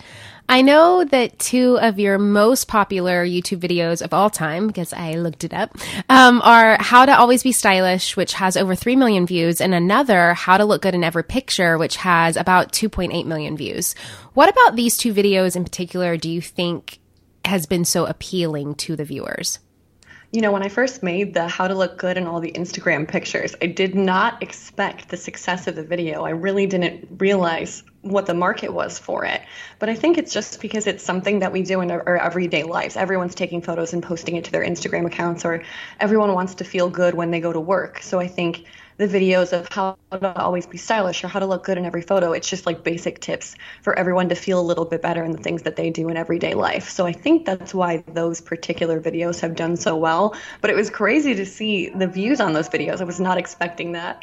I 0.50 0.62
know 0.62 1.04
that 1.04 1.38
two 1.38 1.78
of 1.78 2.00
your 2.00 2.19
most 2.19 2.66
popular 2.66 3.25
YouTube 3.25 3.61
videos 3.61 4.02
of 4.02 4.12
all 4.12 4.30
time, 4.30 4.66
because 4.66 4.92
I 4.92 5.12
looked 5.12 5.45
it 5.45 5.54
up, 5.54 5.78
um, 6.09 6.42
are 6.42 6.76
How 6.80 7.07
to 7.07 7.16
Always 7.16 7.45
Be 7.45 7.52
Stylish, 7.52 8.16
which 8.16 8.33
has 8.33 8.57
over 8.57 8.75
3 8.75 8.97
million 8.97 9.26
views, 9.26 9.61
and 9.61 9.73
another, 9.73 10.35
How 10.35 10.59
to 10.59 10.64
Look 10.64 10.83
Good 10.83 10.97
in 10.97 11.04
Every 11.04 11.23
Picture, 11.23 11.78
which 11.78 11.99
has 11.99 12.37
about 12.37 12.73
2.8 12.73 13.26
million 13.26 13.57
views. 13.57 13.95
What 14.35 14.49
about 14.49 14.75
these 14.75 14.97
two 14.97 15.14
videos 15.14 15.54
in 15.54 15.62
particular 15.62 16.16
do 16.16 16.28
you 16.28 16.40
think 16.40 16.99
has 17.45 17.66
been 17.66 17.85
so 17.85 18.07
appealing 18.07 18.75
to 18.75 18.97
the 18.97 19.04
viewers? 19.04 19.61
You 20.33 20.41
know, 20.41 20.53
when 20.53 20.63
I 20.63 20.69
first 20.69 21.03
made 21.03 21.35
the 21.35 21.49
how 21.49 21.67
to 21.67 21.75
look 21.75 21.99
good 21.99 22.17
and 22.17 22.29
all 22.29 22.39
the 22.39 22.53
Instagram 22.53 23.09
pictures, 23.09 23.57
I 23.61 23.67
did 23.67 23.97
not 23.97 24.41
expect 24.43 25.09
the 25.09 25.17
success 25.17 25.67
of 25.67 25.75
the 25.75 25.83
video. 25.83 26.23
I 26.23 26.31
really 26.31 26.67
didn't 26.67 27.09
realize 27.19 27.83
what 28.03 28.27
the 28.27 28.35
market 28.35 28.73
was 28.73 28.97
for 28.97 29.25
it. 29.25 29.43
But 29.81 29.89
I 29.89 29.97
think 29.97 30.19
it's 30.19 30.33
just 30.33 30.61
because 30.61 30.87
it's 30.87 31.03
something 31.03 31.41
that 31.41 31.53
we 31.53 31.63
do 31.63 31.81
in 31.81 31.91
our, 31.91 32.17
everyday 32.17 32.63
lives. 32.63 32.97
Everyone's 32.97 33.35
taking 33.35 33.61
photos 33.61 33.93
and 33.93 34.03
posting 34.03 34.37
it 34.37 34.45
to 34.45 34.53
their 34.53 34.65
Instagram 34.65 35.05
accounts, 35.05 35.45
or 35.45 35.65
everyone 35.99 36.33
wants 36.33 36.55
to 36.57 36.65
feel 36.65 36.89
good 36.89 37.15
when 37.15 37.33
they 37.33 37.41
go 37.41 37.53
to 37.53 37.61
work. 37.61 38.01
So 38.01 38.21
I 38.21 38.29
think 38.29 38.67
the 39.00 39.09
videos 39.09 39.59
of 39.59 39.66
how 39.71 39.97
to 40.12 40.38
always 40.38 40.66
be 40.66 40.76
stylish 40.76 41.25
or 41.25 41.28
how 41.28 41.38
to 41.38 41.47
look 41.47 41.64
good 41.64 41.78
in 41.78 41.87
every 41.87 42.02
photo, 42.02 42.33
it's 42.33 42.50
just 42.50 42.66
like 42.66 42.85
basic 42.85 43.19
tips 43.19 43.57
for 43.80 43.99
everyone 43.99 44.28
to 44.28 44.35
feel 44.35 44.61
a 44.61 44.62
little 44.62 44.85
bit 44.85 45.00
better 45.00 45.25
in 45.25 45.33
the 45.33 45.38
things 45.38 45.62
that 45.62 45.76
they 45.76 45.88
do 45.88 46.11
in 46.11 46.19
everyday 46.19 46.52
life. 46.52 46.87
So 46.90 47.07
I 47.07 47.12
think 47.12 47.47
that's 47.47 47.73
why 47.73 48.04
those 48.09 48.42
particular 48.42 49.00
videos 49.00 49.40
have 49.40 49.57
done 49.57 49.78
so 49.78 49.97
well. 49.97 50.37
But 50.61 50.69
it 50.69 50.76
was 50.76 50.90
crazy 50.90 51.35
to 51.35 51.47
see 51.47 51.88
the 51.88 52.07
views 52.07 52.42
on 52.42 52.52
those 52.52 52.69
videos. 52.69 53.00
I 53.00 53.04
was 53.04 53.19
not 53.19 53.38
expecting 53.38 53.92
that. 53.92 54.23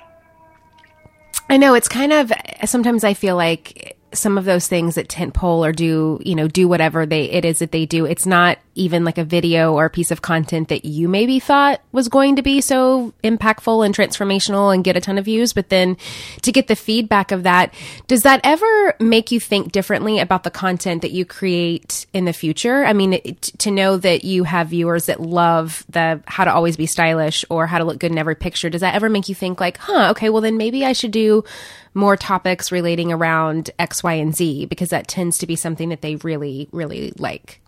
I 1.50 1.58
know 1.58 1.74
it's 1.74 1.88
kind 1.88 2.14
of 2.14 2.32
sometimes 2.66 3.04
I 3.04 3.16
feel 3.16 3.36
like 3.36 3.98
some 4.18 4.38
of 4.38 4.46
those 4.46 4.68
things 4.68 4.96
that 4.96 5.08
tentpole 5.08 5.68
or 5.68 5.72
do 5.72 6.20
you 6.24 6.36
know 6.36 6.48
do 6.48 6.68
whatever 6.68 7.06
they 7.06 7.24
it 7.32 7.46
is 7.46 7.60
that 7.60 7.72
they 7.72 7.86
do. 7.86 8.06
It's 8.06 8.26
not 8.26 8.60
even 8.76 9.04
like 9.04 9.18
a 9.18 9.24
video 9.24 9.74
or 9.74 9.86
a 9.86 9.90
piece 9.90 10.12
of 10.12 10.22
content 10.22 10.68
that 10.70 10.86
you 10.86 11.10
maybe 11.10 11.40
thought 11.40 11.82
was 11.92 12.10
going 12.10 12.36
to 12.36 12.42
be 12.42 12.62
so 12.62 13.14
impactful 13.24 13.86
and 13.86 13.96
transformational 13.96 14.74
and 14.74 14.84
get 14.84 14.96
a 14.96 15.02
ton 15.02 15.18
of 15.18 15.26
views. 15.26 15.54
But 15.54 15.70
then 15.70 15.98
to 16.44 16.52
get 16.52 16.68
the 16.68 16.76
feedback 16.76 17.32
of 17.32 17.44
that 17.44 17.74
does 18.08 18.22
that 18.24 18.42
ever 18.44 18.96
make 19.00 19.32
you 19.32 19.40
think 19.40 19.72
differently 19.72 20.20
about 20.20 20.44
the 20.44 20.52
content 20.52 21.02
that 21.02 21.12
you 21.12 21.26
create 21.26 22.06
in 22.14 22.26
the 22.26 22.34
future? 22.34 22.86
I 22.86 22.94
mean 22.94 23.36
to 23.42 23.72
know 23.72 23.98
that 23.98 24.24
you 24.24 24.44
have 24.44 24.70
viewers 24.70 25.08
that 25.08 25.20
love 25.20 25.86
the 25.90 26.22
how 26.26 26.44
to 26.46 26.54
always 26.54 26.78
be 26.78 26.86
stylish 26.86 27.46
or 27.50 27.68
how 27.68 27.78
to 27.78 27.84
look 27.84 28.00
good 28.00 28.12
in 28.12 28.18
every 28.18 28.36
picture 28.36 28.70
does 28.70 28.82
that 28.82 28.96
ever 28.96 29.10
make 29.10 29.30
you 29.30 29.36
think 29.36 29.60
like 29.60 29.78
huh 29.78 30.10
okay 30.12 30.30
well 30.30 30.42
then 30.42 30.58
maybe 30.58 30.86
i 30.86 30.94
should 30.94 31.12
do 31.12 31.44
more 31.98 32.16
topics 32.16 32.72
relating 32.72 33.12
around 33.12 33.72
X, 33.78 34.04
Y, 34.04 34.14
and 34.14 34.34
Z 34.36 34.66
because 34.68 34.90
that 34.90 35.08
tends 35.08 35.38
to 35.40 35.48
be 35.48 35.56
something 35.56 35.90
that 35.90 36.02
they 36.02 36.16
really, 36.18 36.70
really 36.72 37.12
like. 37.18 37.60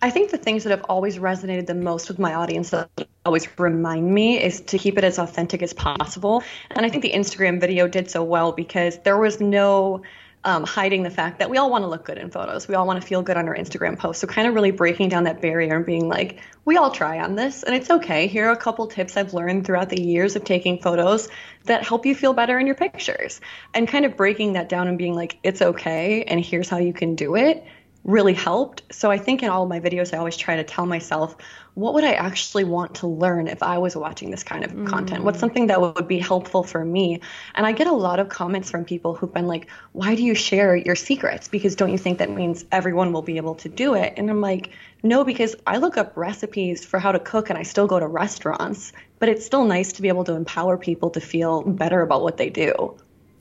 I 0.00 0.10
think 0.10 0.30
the 0.30 0.38
things 0.38 0.62
that 0.62 0.70
have 0.70 0.84
always 0.84 1.18
resonated 1.18 1.66
the 1.66 1.74
most 1.74 2.08
with 2.08 2.20
my 2.20 2.34
audience 2.34 2.70
that 2.70 2.88
always 3.24 3.48
remind 3.58 4.14
me 4.14 4.40
is 4.40 4.60
to 4.60 4.78
keep 4.78 4.96
it 4.96 5.02
as 5.02 5.18
authentic 5.18 5.60
as 5.60 5.72
possible. 5.72 6.44
And 6.70 6.86
I 6.86 6.88
think 6.88 7.02
the 7.02 7.12
Instagram 7.12 7.60
video 7.60 7.88
did 7.88 8.08
so 8.08 8.22
well 8.22 8.52
because 8.52 9.00
there 9.00 9.18
was 9.18 9.40
no 9.40 10.02
um, 10.44 10.64
hiding 10.64 11.02
the 11.02 11.10
fact 11.10 11.40
that 11.40 11.50
we 11.50 11.58
all 11.58 11.70
want 11.70 11.82
to 11.82 11.88
look 11.88 12.04
good 12.04 12.18
in 12.18 12.30
photos. 12.30 12.68
We 12.68 12.74
all 12.74 12.86
want 12.86 13.00
to 13.00 13.06
feel 13.06 13.22
good 13.22 13.36
on 13.36 13.48
our 13.48 13.56
Instagram 13.56 13.98
posts. 13.98 14.20
So, 14.20 14.26
kind 14.26 14.46
of 14.46 14.54
really 14.54 14.70
breaking 14.70 15.08
down 15.08 15.24
that 15.24 15.42
barrier 15.42 15.76
and 15.76 15.84
being 15.84 16.08
like, 16.08 16.38
we 16.64 16.76
all 16.76 16.90
try 16.90 17.20
on 17.20 17.34
this 17.34 17.62
and 17.62 17.74
it's 17.74 17.90
okay. 17.90 18.26
Here 18.26 18.48
are 18.48 18.52
a 18.52 18.56
couple 18.56 18.86
tips 18.86 19.16
I've 19.16 19.34
learned 19.34 19.66
throughout 19.66 19.88
the 19.88 20.00
years 20.00 20.36
of 20.36 20.44
taking 20.44 20.80
photos 20.80 21.28
that 21.64 21.86
help 21.86 22.06
you 22.06 22.14
feel 22.14 22.32
better 22.32 22.58
in 22.58 22.66
your 22.66 22.76
pictures. 22.76 23.40
And 23.74 23.88
kind 23.88 24.04
of 24.04 24.16
breaking 24.16 24.52
that 24.52 24.68
down 24.68 24.86
and 24.86 24.96
being 24.96 25.14
like, 25.14 25.38
it's 25.42 25.60
okay 25.60 26.22
and 26.24 26.44
here's 26.44 26.68
how 26.68 26.78
you 26.78 26.92
can 26.92 27.14
do 27.14 27.36
it 27.36 27.64
really 28.04 28.32
helped. 28.32 28.82
So 28.90 29.10
I 29.10 29.18
think 29.18 29.42
in 29.42 29.50
all 29.50 29.66
my 29.66 29.80
videos, 29.80 30.14
I 30.14 30.18
always 30.18 30.36
try 30.36 30.56
to 30.56 30.64
tell 30.64 30.86
myself, 30.86 31.36
what 31.74 31.94
would 31.94 32.04
I 32.04 32.14
actually 32.14 32.64
want 32.64 32.96
to 32.96 33.06
learn 33.06 33.46
if 33.48 33.62
I 33.62 33.78
was 33.78 33.94
watching 33.94 34.30
this 34.30 34.42
kind 34.42 34.64
of 34.64 34.72
mm. 34.72 34.86
content? 34.86 35.24
What's 35.24 35.38
something 35.38 35.68
that 35.68 35.80
would 35.80 36.08
be 36.08 36.18
helpful 36.18 36.62
for 36.62 36.84
me? 36.84 37.20
And 37.54 37.66
I 37.66 37.72
get 37.72 37.86
a 37.86 37.92
lot 37.92 38.18
of 38.18 38.28
comments 38.28 38.70
from 38.70 38.84
people 38.84 39.14
who've 39.14 39.32
been 39.32 39.46
like, 39.46 39.68
why 39.92 40.14
do 40.14 40.24
you 40.24 40.34
share 40.34 40.74
your 40.74 40.96
secrets? 40.96 41.48
Because 41.48 41.76
don't 41.76 41.92
you 41.92 41.98
think 41.98 42.18
that 42.18 42.30
means 42.30 42.64
everyone 42.72 43.12
will 43.12 43.22
be 43.22 43.36
able 43.36 43.56
to 43.56 43.68
do 43.68 43.94
it? 43.94 44.14
And 44.16 44.30
I'm 44.30 44.40
like, 44.40 44.70
no, 45.02 45.22
because 45.22 45.54
I 45.66 45.76
look 45.76 45.96
up 45.96 46.16
recipes 46.16 46.84
for 46.84 46.98
how 46.98 47.12
to 47.12 47.20
cook 47.20 47.50
and 47.50 47.58
I 47.58 47.62
still 47.62 47.86
go 47.86 48.00
to 48.00 48.06
restaurants, 48.06 48.92
but 49.18 49.28
it's 49.28 49.44
still 49.44 49.64
nice 49.64 49.92
to 49.94 50.02
be 50.02 50.08
able 50.08 50.24
to 50.24 50.32
empower 50.32 50.78
people 50.78 51.10
to 51.10 51.20
feel 51.20 51.62
better 51.62 52.00
about 52.00 52.22
what 52.22 52.38
they 52.38 52.50
do. 52.50 52.96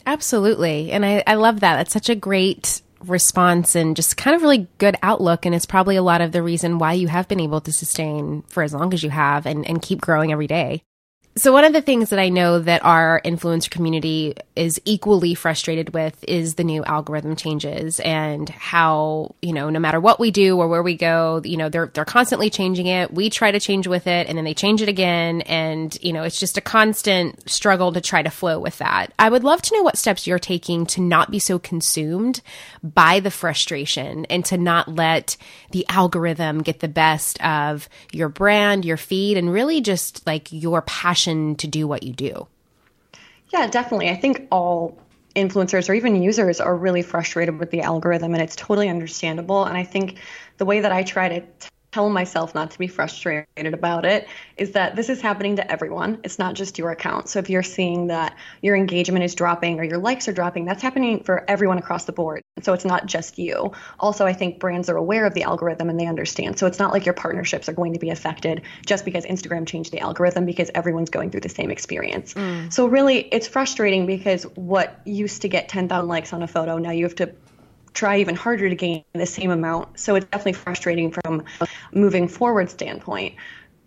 Absolutely. 0.06 0.92
And 0.92 1.06
I, 1.06 1.24
I 1.26 1.36
love 1.36 1.62
that. 1.62 1.78
That's 1.78 1.94
such 1.94 2.10
a 2.10 2.16
great 2.16 2.82
response 3.04 3.75
and 3.75 3.96
just 3.96 4.18
kind 4.18 4.36
of 4.36 4.42
really 4.42 4.68
good 4.77 4.96
outlook. 5.04 5.46
And 5.46 5.54
it's 5.54 5.66
probably 5.66 5.96
a 5.96 6.04
lot 6.04 6.22
of 6.22 6.32
the 6.32 6.44
reason 6.44 6.80
why 6.80 6.94
you 6.94 7.08
have 7.08 7.27
been 7.27 7.39
able 7.39 7.62
to 7.62 7.74
sustain 7.74 8.44
for 8.48 8.63
as 8.63 8.74
long 8.74 8.94
as 8.94 9.04
you 9.04 9.10
have 9.10 9.46
and, 9.46 9.68
and 9.68 9.82
keep 9.82 10.01
growing 10.01 10.32
every 10.32 10.48
day. 10.48 10.84
So, 11.38 11.53
one 11.53 11.65
of 11.65 11.74
the 11.74 11.84
things 11.84 12.10
that 12.10 12.17
I 12.17 12.29
know 12.29 12.58
that 12.58 12.84
our 12.84 13.22
influencer 13.24 13.70
community 13.70 14.34
is 14.56 14.82
equally 14.86 15.36
frustrated 15.36 15.94
with 15.94 16.24
is 16.27 16.56
the 16.56 16.63
new 16.63 16.84
algorithm 16.84 17.36
changes 17.36 18.00
and 18.00 18.50
how, 18.50 19.36
you 19.39 19.53
know, 19.53 19.70
no 19.70 19.77
matter 19.77 20.00
what 20.00 20.20
we 20.20 20.32
do 20.32 20.58
or 20.58 20.67
where 20.67 20.82
we 20.82 20.96
go, 20.96 21.39
you 21.46 21.56
know, 21.56 21.70
they're, 21.70 21.91
they're 21.94 22.06
constantly 22.06 22.50
changing 22.50 22.88
it. 22.88 23.13
We 23.13 23.29
try 23.29 23.51
to 23.51 23.60
change 23.60 23.86
with 23.86 24.08
it 24.08 24.27
and 24.27 24.36
then 24.36 24.46
they 24.46 24.56
change 24.56 24.82
it 24.82 24.89
again. 24.89 25.41
And, 25.41 25.96
you 26.01 26.12
know, 26.12 26.24
it's 26.24 26.39
just 26.39 26.58
a 26.58 26.62
constant 26.62 27.48
struggle 27.48 27.94
to 27.94 28.01
try 28.01 28.24
to 28.24 28.32
flow 28.32 28.60
with 28.60 28.79
that. 28.79 29.13
I 29.20 29.29
would 29.29 29.44
love 29.44 29.62
to 29.62 29.75
know 29.75 29.84
what 29.84 29.98
steps 29.98 30.25
you're 30.25 30.39
taking 30.39 30.88
to 30.88 31.01
not 31.01 31.29
be 31.29 31.38
so 31.38 31.60
consumed 31.60 32.41
by 32.82 33.20
the 33.20 33.32
frustration 33.32 34.25
and 34.25 34.44
to 34.46 34.58
not 34.58 34.88
let 34.88 35.38
the 35.70 35.86
algorithm 35.88 36.63
get 36.63 36.79
the 36.79 36.88
best 36.88 37.39
of 37.46 37.88
your 38.12 38.29
brand, 38.29 38.86
your 38.86 38.98
feed, 38.98 39.38
and 39.38 39.53
really 39.53 39.82
just 39.82 40.25
like 40.25 40.51
your 40.51 40.82
passion 40.82 41.26
to 41.27 41.67
do 41.67 41.88
what 41.88 42.03
you 42.03 42.13
do. 42.13 42.48
Yeah, 43.53 43.67
definitely. 43.67 44.10
I 44.10 44.15
think 44.15 44.48
all 44.51 44.98
influencers 45.38 45.89
or 45.89 45.93
even 45.93 46.22
users 46.22 46.60
are 46.60 46.75
really 46.75 47.03
frustrated 47.03 47.60
with 47.60 47.69
the 47.69 47.81
algorithm 47.81 48.34
and 48.34 48.41
it's 48.41 48.55
totally 48.55 48.89
understandable 48.89 49.65
and 49.65 49.77
i 49.77 49.84
think 49.84 50.17
the 50.57 50.65
way 50.65 50.79
that 50.79 50.91
i 50.91 51.03
try 51.03 51.29
to 51.29 51.69
tell 51.98 52.10
myself 52.12 52.54
not 52.54 52.70
to 52.70 52.77
be 52.77 52.86
frustrated 52.86 53.74
about 53.74 54.06
it 54.06 54.27
is 54.56 54.74
that 54.74 54.96
this 54.96 55.10
is 55.10 55.20
happening 55.20 55.56
to 55.56 55.72
everyone. 55.72 56.20
It's 56.24 56.38
not 56.38 56.54
just 56.54 56.77
your 56.77 56.92
account. 56.92 57.27
So 57.27 57.39
if 57.39 57.50
you're 57.50 57.63
seeing 57.63 58.08
that 58.08 58.38
your 58.62 58.75
engagement 58.75 59.25
is 59.25 59.34
dropping 59.34 59.80
or 59.80 59.84
your 59.84 59.98
likes 59.98 60.27
are 60.27 60.32
dropping, 60.32 60.66
that's 60.66 60.84
happening 60.84 61.24
for 61.24 61.44
everyone 61.48 61.80
across 61.80 62.06
the 62.06 62.12
board. 62.12 62.44
So 62.62 62.74
it's 62.74 62.86
not 62.86 63.08
just 63.08 63.39
you. 63.39 63.72
Also, 64.00 64.27
I 64.27 64.34
think 64.34 64.60
brands 64.60 64.89
are 64.89 64.96
aware 64.96 65.25
of 65.25 65.34
the 65.34 65.42
algorithm 65.42 65.89
and 65.89 66.00
they 66.00 66.06
understand. 66.06 66.60
So 66.60 66.68
it's 66.68 66.77
not 66.77 66.94
like 66.94 67.08
your 67.08 67.16
partnerships 67.16 67.68
are 67.68 67.74
going 67.74 67.94
to 67.94 68.00
be 68.00 68.12
affected 68.12 68.62
just 68.86 69.04
because 69.04 69.25
Instagram 69.25 69.66
changed 69.66 69.92
the 69.92 70.00
algorithm 70.00 70.46
because 70.46 70.70
everyone's 70.75 71.10
going 71.10 71.32
through 71.32 71.42
the 71.42 71.50
same 71.50 71.72
experience. 71.72 72.36
Mm. 72.36 72.72
So 72.72 72.86
really, 72.86 73.22
it's 73.22 73.48
frustrating 73.48 74.06
because 74.06 74.44
what 74.56 75.01
used 75.04 75.42
to 75.42 75.50
get 75.50 75.68
10,000 75.68 76.08
likes 76.08 76.32
on 76.32 76.44
a 76.44 76.48
photo, 76.48 76.77
now 76.77 76.92
you 76.92 77.06
have 77.06 77.16
to 77.16 77.34
try 77.98 78.20
even 78.20 78.36
harder 78.36 78.70
to 78.70 78.75
gain 78.75 79.04
the 79.13 79.25
same 79.25 79.50
amount. 79.50 80.00
So 80.00 80.16
it's 80.16 80.25
definitely 80.27 80.54
frustrating 80.54 81.12
from 81.12 81.44
moving 81.92 82.27
forward 82.27 82.70
standpoint. 82.70 83.36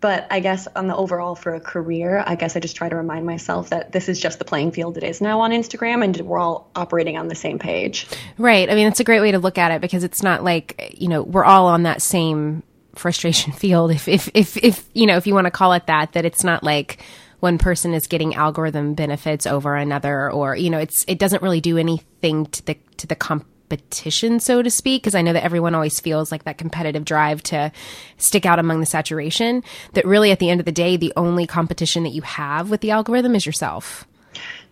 But 0.01 0.27
I 0.31 0.39
guess 0.39 0.67
on 0.75 0.87
the 0.87 0.95
overall 0.95 1.35
for 1.35 1.53
a 1.53 1.59
career, 1.59 2.23
I 2.25 2.35
guess 2.35 2.55
I 2.55 2.59
just 2.59 2.75
try 2.75 2.89
to 2.89 2.95
remind 2.95 3.25
myself 3.25 3.69
that 3.69 3.91
this 3.91 4.09
is 4.09 4.19
just 4.19 4.39
the 4.39 4.45
playing 4.45 4.71
field 4.71 4.97
it 4.97 5.03
is 5.03 5.21
now 5.21 5.41
on 5.41 5.51
Instagram 5.51 6.03
and 6.03 6.19
we're 6.21 6.39
all 6.39 6.69
operating 6.75 7.17
on 7.17 7.27
the 7.27 7.35
same 7.35 7.59
page. 7.59 8.07
Right. 8.37 8.69
I 8.69 8.73
mean, 8.73 8.87
it's 8.87 8.99
a 8.99 9.03
great 9.03 9.21
way 9.21 9.31
to 9.31 9.39
look 9.39 9.59
at 9.59 9.71
it 9.71 9.79
because 9.79 10.03
it's 10.03 10.23
not 10.23 10.43
like, 10.43 10.95
you 10.97 11.07
know, 11.07 11.21
we're 11.21 11.45
all 11.45 11.67
on 11.67 11.83
that 11.83 12.01
same 12.01 12.63
frustration 12.95 13.53
field 13.53 13.91
if 13.91 14.07
if 14.07 14.29
if, 14.33 14.57
if 14.57 14.89
you 14.93 15.05
know, 15.05 15.17
if 15.17 15.27
you 15.27 15.33
want 15.35 15.45
to 15.45 15.51
call 15.51 15.71
it 15.73 15.85
that, 15.85 16.13
that 16.13 16.25
it's 16.25 16.43
not 16.43 16.63
like 16.63 17.01
one 17.39 17.57
person 17.57 17.93
is 17.93 18.07
getting 18.07 18.35
algorithm 18.35 18.93
benefits 18.93 19.45
over 19.45 19.75
another 19.75 20.31
or 20.31 20.55
you 20.55 20.69
know 20.69 20.77
it's 20.77 21.03
it 21.07 21.19
doesn't 21.19 21.41
really 21.41 21.61
do 21.61 21.77
anything 21.77 22.45
to 22.47 22.65
the 22.65 22.77
to 22.97 23.07
the 23.07 23.15
comp 23.15 23.45
competition, 23.71 24.39
so 24.41 24.61
to 24.61 24.69
speak, 24.69 25.01
because 25.01 25.15
I 25.15 25.21
know 25.21 25.31
that 25.31 25.45
everyone 25.45 25.73
always 25.73 25.99
feels 25.99 26.29
like 26.29 26.43
that 26.43 26.57
competitive 26.57 27.05
drive 27.05 27.41
to 27.43 27.71
stick 28.17 28.45
out 28.45 28.59
among 28.59 28.81
the 28.81 28.85
saturation. 28.85 29.63
That 29.93 30.05
really, 30.05 30.31
at 30.31 30.39
the 30.39 30.49
end 30.49 30.59
of 30.59 30.65
the 30.65 30.73
day, 30.73 30.97
the 30.97 31.13
only 31.15 31.47
competition 31.47 32.03
that 32.03 32.09
you 32.09 32.21
have 32.21 32.69
with 32.69 32.81
the 32.81 32.91
algorithm 32.91 33.33
is 33.33 33.45
yourself. 33.45 34.05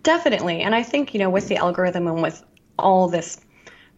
Definitely. 0.04 0.62
And 0.62 0.76
I 0.76 0.84
think, 0.84 1.14
you 1.14 1.20
know, 1.20 1.30
with 1.30 1.48
the 1.48 1.56
algorithm 1.56 2.08
and 2.08 2.22
with 2.22 2.44
all 2.78 3.08
this 3.08 3.40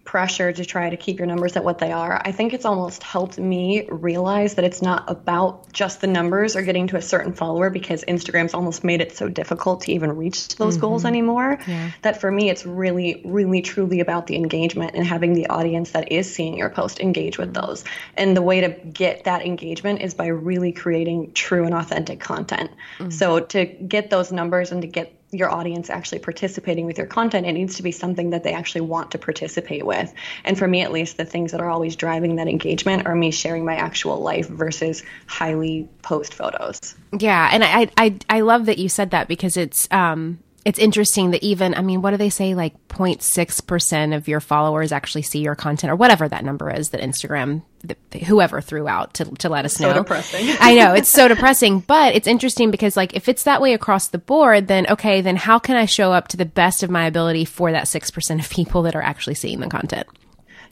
pressure 0.03 0.51
to 0.51 0.65
try 0.65 0.89
to 0.89 0.98
keep 0.98 1.20
your 1.20 1.27
numbers 1.27 1.55
at 1.55 1.63
what 1.63 1.77
they 1.77 1.91
are. 1.91 2.20
I 2.24 2.31
think 2.31 2.53
it's 2.53 2.65
almost 2.65 3.03
helped 3.03 3.38
me 3.38 3.88
realize 3.89 4.55
that 4.55 4.65
it's 4.65 4.81
not 4.81 5.10
about 5.10 5.72
just 5.72 6.01
the 6.01 6.08
numbers 6.08 6.55
or 6.55 6.63
getting 6.63 6.88
to 6.88 6.98
a 6.98 7.01
certain 7.01 7.34
follower 7.34 7.70
because 7.70 8.03
Instagram's 8.05 8.53
almost 8.53 8.84
made 8.84 9.01
it 9.01 9.15
so 9.15 9.29
difficult 9.29 9.81
to 9.81 9.91
even 9.93 10.15
reach 10.15 10.55
those 10.55 10.75
mm-hmm. 10.75 10.81
goals 10.81 11.05
anymore. 11.05 11.60
Yeah. 11.67 11.91
That 12.01 12.20
for 12.20 12.31
me, 12.31 12.50
it's 12.50 12.65
really, 12.65 13.22
really, 13.25 13.62
truly 13.62 14.00
about 14.00 14.27
the 14.27 14.36
engagement 14.36 14.96
and 14.96 15.05
having 15.05 15.34
the 15.34 15.48
audience 15.48 15.91
that 15.91 16.12
is 16.12 16.34
seeing 16.34 16.58
your 16.58 16.70
post 16.70 17.00
engage 17.00 17.38
with 17.38 17.53
those. 17.53 17.84
And 18.17 18.36
the 18.36 18.41
way 18.41 18.62
to 18.62 18.70
get 18.70 19.25
that 19.25 19.46
engagement 19.46 20.01
is 20.01 20.13
by 20.15 20.27
really 20.27 20.72
creating 20.72 21.34
true 21.34 21.65
and 21.65 21.75
authentic 21.75 22.20
content. 22.20 22.72
Mm-hmm. 22.98 23.12
So 23.12 23.39
to 23.39 23.65
get 23.65 24.10
those 24.10 24.31
numbers 24.31 24.72
and 24.72 24.81
to 24.81 24.88
get 24.88 25.20
your 25.31 25.50
audience 25.50 25.89
actually 25.89 26.19
participating 26.19 26.85
with 26.85 26.97
your 26.97 27.07
content, 27.07 27.47
it 27.47 27.53
needs 27.53 27.75
to 27.77 27.83
be 27.83 27.91
something 27.91 28.31
that 28.31 28.43
they 28.43 28.53
actually 28.53 28.81
want 28.81 29.11
to 29.11 29.17
participate 29.17 29.85
with. 29.85 30.13
And 30.43 30.57
for 30.57 30.67
me, 30.67 30.81
at 30.81 30.91
least, 30.91 31.17
the 31.17 31.25
things 31.25 31.51
that 31.51 31.61
are 31.61 31.69
always 31.69 31.95
driving 31.95 32.35
that 32.35 32.47
engagement 32.47 33.07
are 33.07 33.15
me 33.15 33.31
sharing 33.31 33.65
my 33.65 33.75
actual 33.75 34.19
life 34.19 34.47
versus 34.47 35.03
highly 35.27 35.88
post 36.01 36.33
photos. 36.33 36.95
Yeah, 37.17 37.50
and 37.51 37.63
I 37.63 37.89
I 37.97 38.17
I 38.29 38.41
love 38.41 38.65
that 38.65 38.77
you 38.77 38.89
said 38.89 39.11
that 39.11 39.27
because 39.27 39.57
it's 39.57 39.88
um 39.91 40.39
it's 40.63 40.77
interesting 40.80 41.32
that 41.32 41.44
even, 41.44 41.74
I 41.74 41.82
mean, 41.82 42.01
what 42.01 42.12
do 42.12 42.18
they 42.18 42.30
say? 42.30 42.53
Like 42.53 42.75
0.6% 42.89 44.15
of 44.15 44.27
your 44.27 44.39
followers 44.39 44.91
actually 44.91 45.24
see 45.24 45.39
your 45.39 45.56
content 45.56 45.91
or 45.91 45.96
whatever 45.96 46.27
that 46.27 46.46
number 46.46 46.70
is 46.70 46.89
that 46.89 47.01
Instagram, 47.01 47.63
whoever 48.27 48.62
threw 48.62 48.88
out 48.88 49.15
to, 49.15 49.25
to 49.25 49.50
let 49.50 49.65
us 49.65 49.74
so 49.74 49.88
know. 49.88 49.94
depressing. 49.96 50.46
I 50.60 50.75
know 50.75 50.94
it's 50.94 51.10
so 51.10 51.27
depressing, 51.27 51.80
but 51.80 52.15
it's 52.15 52.27
interesting 52.27 52.70
because 52.70 52.96
like 52.96 53.15
if 53.15 53.27
it's 53.27 53.44
that 53.44 53.62
way 53.62 53.74
across 53.74 54.10
the 54.10 54.20
board, 54.20 54.68
then 54.68 54.86
okay, 54.88 55.22
then 55.22 55.36
how 55.36 55.58
can 55.58 55.77
I 55.77 55.86
show 55.86 56.12
up 56.13 56.27
to 56.30 56.38
the 56.38 56.46
best 56.46 56.84
of 56.84 56.91
my 56.91 57.06
ability 57.08 57.46
for 57.46 57.72
that 57.72 57.86
6% 57.86 58.39
of 58.39 58.50
people 58.50 58.84
that 58.84 58.96
are 58.96 59.01
actually 59.01 59.36
seeing 59.36 59.62
the 59.62 59.68
content? 59.68 60.08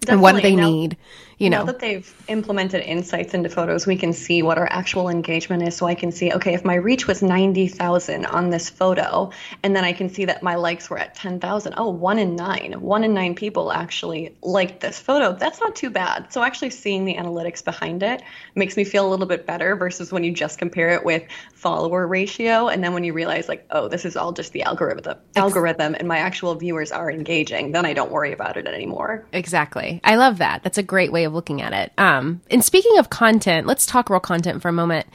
Definitely. 0.01 0.13
And 0.13 0.21
what 0.21 0.35
do 0.35 0.41
they 0.41 0.55
now, 0.55 0.69
need? 0.69 0.97
You 1.39 1.49
know, 1.49 1.59
now 1.59 1.65
that 1.65 1.79
they've 1.79 2.13
implemented 2.27 2.81
insights 2.81 3.33
into 3.33 3.47
photos, 3.47 3.87
we 3.87 3.95
can 3.95 4.11
see 4.11 4.43
what 4.43 4.57
our 4.57 4.67
actual 4.69 5.07
engagement 5.07 5.63
is. 5.63 5.77
So 5.77 5.85
I 5.85 5.95
can 5.95 6.11
see, 6.11 6.33
okay, 6.33 6.53
if 6.53 6.65
my 6.65 6.75
reach 6.75 7.07
was 7.07 7.23
90,000 7.23 8.25
on 8.25 8.49
this 8.49 8.69
photo, 8.69 9.31
and 9.63 9.73
then 9.73 9.85
I 9.85 9.93
can 9.93 10.09
see 10.09 10.25
that 10.25 10.43
my 10.43 10.55
likes 10.55 10.89
were 10.89 10.97
at 10.97 11.15
10,000, 11.15 11.75
oh, 11.77 11.89
one 11.89 12.19
in 12.19 12.35
nine, 12.35 12.73
one 12.81 13.05
in 13.05 13.13
nine 13.13 13.35
people 13.35 13.71
actually 13.71 14.35
liked 14.41 14.81
this 14.81 14.99
photo. 14.99 15.31
That's 15.31 15.61
not 15.61 15.77
too 15.77 15.89
bad. 15.89 16.33
So 16.33 16.43
actually 16.43 16.71
seeing 16.71 17.05
the 17.05 17.15
analytics 17.15 17.63
behind 17.63 18.03
it 18.03 18.21
makes 18.55 18.75
me 18.75 18.83
feel 18.83 19.07
a 19.07 19.09
little 19.09 19.25
bit 19.25 19.45
better 19.45 19.77
versus 19.77 20.11
when 20.11 20.25
you 20.25 20.33
just 20.33 20.59
compare 20.59 20.89
it 20.89 21.05
with 21.05 21.23
follower 21.53 22.05
ratio. 22.05 22.67
And 22.67 22.83
then 22.83 22.93
when 22.93 23.05
you 23.05 23.13
realize, 23.13 23.47
like, 23.47 23.65
oh, 23.71 23.87
this 23.87 24.03
is 24.03 24.17
all 24.17 24.33
just 24.33 24.51
the 24.51 24.63
algorithm, 24.63 25.17
algorithm, 25.37 25.95
and 25.95 26.05
my 26.05 26.17
actual 26.17 26.53
viewers 26.55 26.91
are 26.91 27.09
engaging, 27.09 27.71
then 27.71 27.85
I 27.85 27.93
don't 27.93 28.11
worry 28.11 28.33
about 28.33 28.57
it 28.57 28.67
anymore. 28.67 29.25
Exactly. 29.31 30.01
I 30.03 30.17
love 30.17 30.39
that. 30.39 30.63
That's 30.63 30.77
a 30.77 30.83
great 30.83 31.13
way 31.13 31.28
of 31.29 31.33
looking 31.33 31.61
at 31.61 31.71
it. 31.71 31.93
Um, 31.97 32.41
and 32.51 32.63
speaking 32.63 32.97
of 32.97 33.09
content, 33.09 33.65
let's 33.65 33.85
talk 33.85 34.09
real 34.09 34.19
content 34.19 34.61
for 34.61 34.67
a 34.67 34.73
moment 34.73 35.07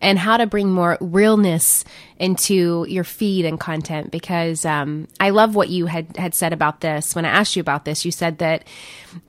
and 0.00 0.18
how 0.18 0.36
to 0.36 0.46
bring 0.46 0.70
more 0.70 0.96
realness 1.00 1.84
into 2.20 2.84
your 2.86 3.02
feed 3.02 3.46
and 3.46 3.58
content 3.58 4.10
because 4.10 4.66
um, 4.66 5.08
I 5.18 5.30
love 5.30 5.54
what 5.54 5.70
you 5.70 5.86
had 5.86 6.16
had 6.18 6.34
said 6.34 6.52
about 6.52 6.82
this 6.82 7.14
when 7.14 7.24
I 7.24 7.30
asked 7.30 7.56
you 7.56 7.60
about 7.60 7.86
this. 7.86 8.04
You 8.04 8.12
said 8.12 8.38
that 8.38 8.64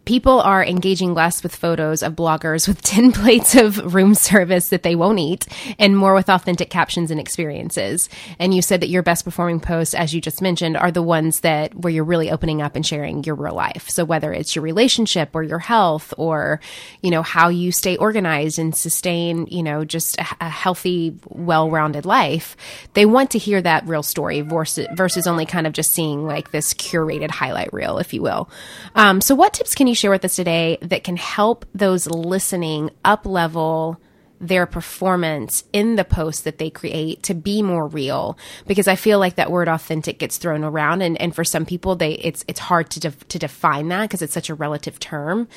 people 0.04 0.42
are 0.42 0.64
engaging 0.64 1.14
less 1.14 1.42
with 1.42 1.56
photos 1.56 2.04
of 2.04 2.16
bloggers 2.16 2.68
with 2.68 2.82
10 2.92 3.14
plates 3.14 3.56
of 3.56 3.94
room 3.94 4.14
service 4.14 4.70
that 4.70 4.84
they 4.84 4.96
won't 4.96 5.20
eat 5.20 5.48
and 5.80 5.98
more 5.98 6.14
with 6.14 6.30
authentic 6.30 6.70
captions 6.70 7.12
and 7.12 7.20
experiences. 7.20 8.10
And 8.38 8.54
you 8.54 8.62
said 8.62 8.82
that 8.82 8.90
your 8.90 9.04
best 9.04 9.24
performing 9.24 9.62
posts, 9.62 9.94
as 9.94 10.14
you 10.14 10.20
just 10.20 10.42
mentioned, 10.42 10.76
are 10.76 10.92
the 10.92 11.02
ones 11.02 11.40
that 11.40 11.74
where 11.74 11.94
you're 11.94 12.04
really 12.04 12.30
opening 12.30 12.62
up 12.62 12.76
and 12.76 12.86
sharing 12.86 13.24
your 13.24 13.36
real 13.36 13.56
life. 13.56 13.90
So 13.90 14.04
whether 14.04 14.34
it's 14.34 14.54
your 14.54 14.64
relationship 14.64 15.30
or 15.34 15.44
your 15.44 15.60
health 15.60 16.14
or, 16.18 16.60
you 17.02 17.10
know, 17.10 17.22
how 17.24 17.48
you 17.48 17.72
stay 17.72 17.96
organized 17.96 18.60
and 18.60 18.76
sustain, 18.76 19.48
you 19.48 19.64
know, 19.64 19.86
just 19.86 20.18
a, 20.18 20.26
a 20.42 20.50
healthy, 20.62 21.16
well 21.28 21.72
rounded 21.72 22.06
life, 22.06 22.56
they 22.94 23.04
want 23.04 23.32
to 23.32 23.40
hear 23.40 23.60
that 23.60 23.88
real 23.88 24.04
story 24.04 24.42
versus, 24.42 24.86
versus 24.94 25.26
only 25.26 25.44
kind 25.44 25.66
of 25.66 25.74
just 25.74 25.92
seeing 25.92 26.28
like 26.28 26.52
this 26.52 26.76
curated 26.76 27.32
highlight 27.32 27.74
reel, 27.74 27.98
if 27.98 28.14
you 28.14 28.22
will. 28.22 28.48
Um, 28.94 29.22
so 29.22 29.34
what 29.34 29.54
tips 29.54 29.74
can 29.74 29.88
you 29.88 29.96
share 29.96 30.12
with 30.12 30.24
us 30.24 30.36
today 30.36 30.78
that 30.84 31.04
can 31.04 31.18
help 31.18 31.66
those 31.74 32.06
listening 32.06 32.92
up 33.04 33.26
level 33.26 34.00
their 34.42 34.66
performance 34.66 35.64
in 35.72 35.96
the 35.96 36.04
post 36.04 36.44
that 36.44 36.58
they 36.58 36.70
create 36.70 37.22
to 37.24 37.36
be 37.36 37.62
more 37.62 37.88
real 37.88 38.38
because 38.66 38.88
I 38.88 38.96
feel 38.96 39.20
like 39.20 39.36
that 39.36 39.52
word 39.52 39.68
authentic 39.68 40.18
gets 40.18 40.38
thrown 40.38 40.64
around 40.64 41.04
and, 41.04 41.20
and 41.22 41.34
for 41.34 41.44
some 41.44 41.64
people 41.64 41.96
they 41.96 42.14
it's 42.14 42.44
it's 42.48 42.60
hard 42.60 42.90
to 42.92 43.00
de- 43.00 43.12
to 43.12 43.40
define 43.40 43.88
that 43.90 44.02
because 44.02 44.24
it's 44.24 44.34
such 44.34 44.50
a 44.50 44.56
relative 44.56 45.00
term. 45.00 45.48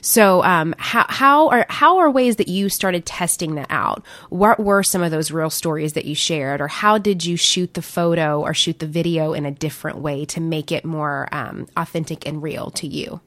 So 0.00 0.42
um, 0.42 0.74
how 0.76 1.06
how 1.08 1.48
are 1.50 1.66
how 1.68 1.98
are 1.98 2.10
ways 2.10 2.36
that 2.36 2.48
you 2.48 2.68
started 2.68 3.06
testing 3.06 3.54
that 3.54 3.68
out? 3.70 4.04
What 4.28 4.58
were 4.58 4.82
some 4.82 5.02
of 5.02 5.12
those 5.12 5.30
real 5.30 5.50
stories 5.50 5.92
that 5.92 6.04
you 6.04 6.16
shared 6.16 6.60
or 6.60 6.68
how 6.68 6.98
did 6.98 7.24
you 7.24 7.36
shoot 7.36 7.74
the 7.74 7.82
photo 7.82 8.40
or 8.40 8.54
shoot 8.54 8.80
the 8.80 8.86
video 8.88 9.34
in 9.34 9.46
a 9.46 9.52
different 9.52 9.98
way 9.98 10.24
to 10.26 10.40
make 10.40 10.72
it 10.72 10.84
more 10.84 11.28
um, 11.30 11.68
authentic 11.76 12.26
and 12.26 12.42
real 12.42 12.70
to 12.72 12.88
you? 12.88 13.20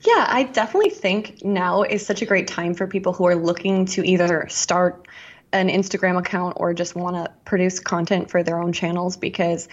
Yeah, 0.00 0.26
I 0.28 0.44
definitely 0.44 0.90
think 0.90 1.44
now 1.44 1.82
is 1.82 2.06
such 2.06 2.22
a 2.22 2.26
great 2.26 2.46
time 2.46 2.74
for 2.74 2.86
people 2.86 3.12
who 3.12 3.26
are 3.26 3.34
looking 3.34 3.86
to 3.86 4.06
either 4.06 4.46
start 4.48 5.08
an 5.52 5.68
Instagram 5.68 6.18
account 6.18 6.56
or 6.60 6.72
just 6.72 6.94
want 6.94 7.16
to 7.16 7.32
produce 7.44 7.80
content 7.80 8.30
for 8.30 8.42
their 8.42 8.60
own 8.60 8.72
channels 8.72 9.16
because 9.16 9.68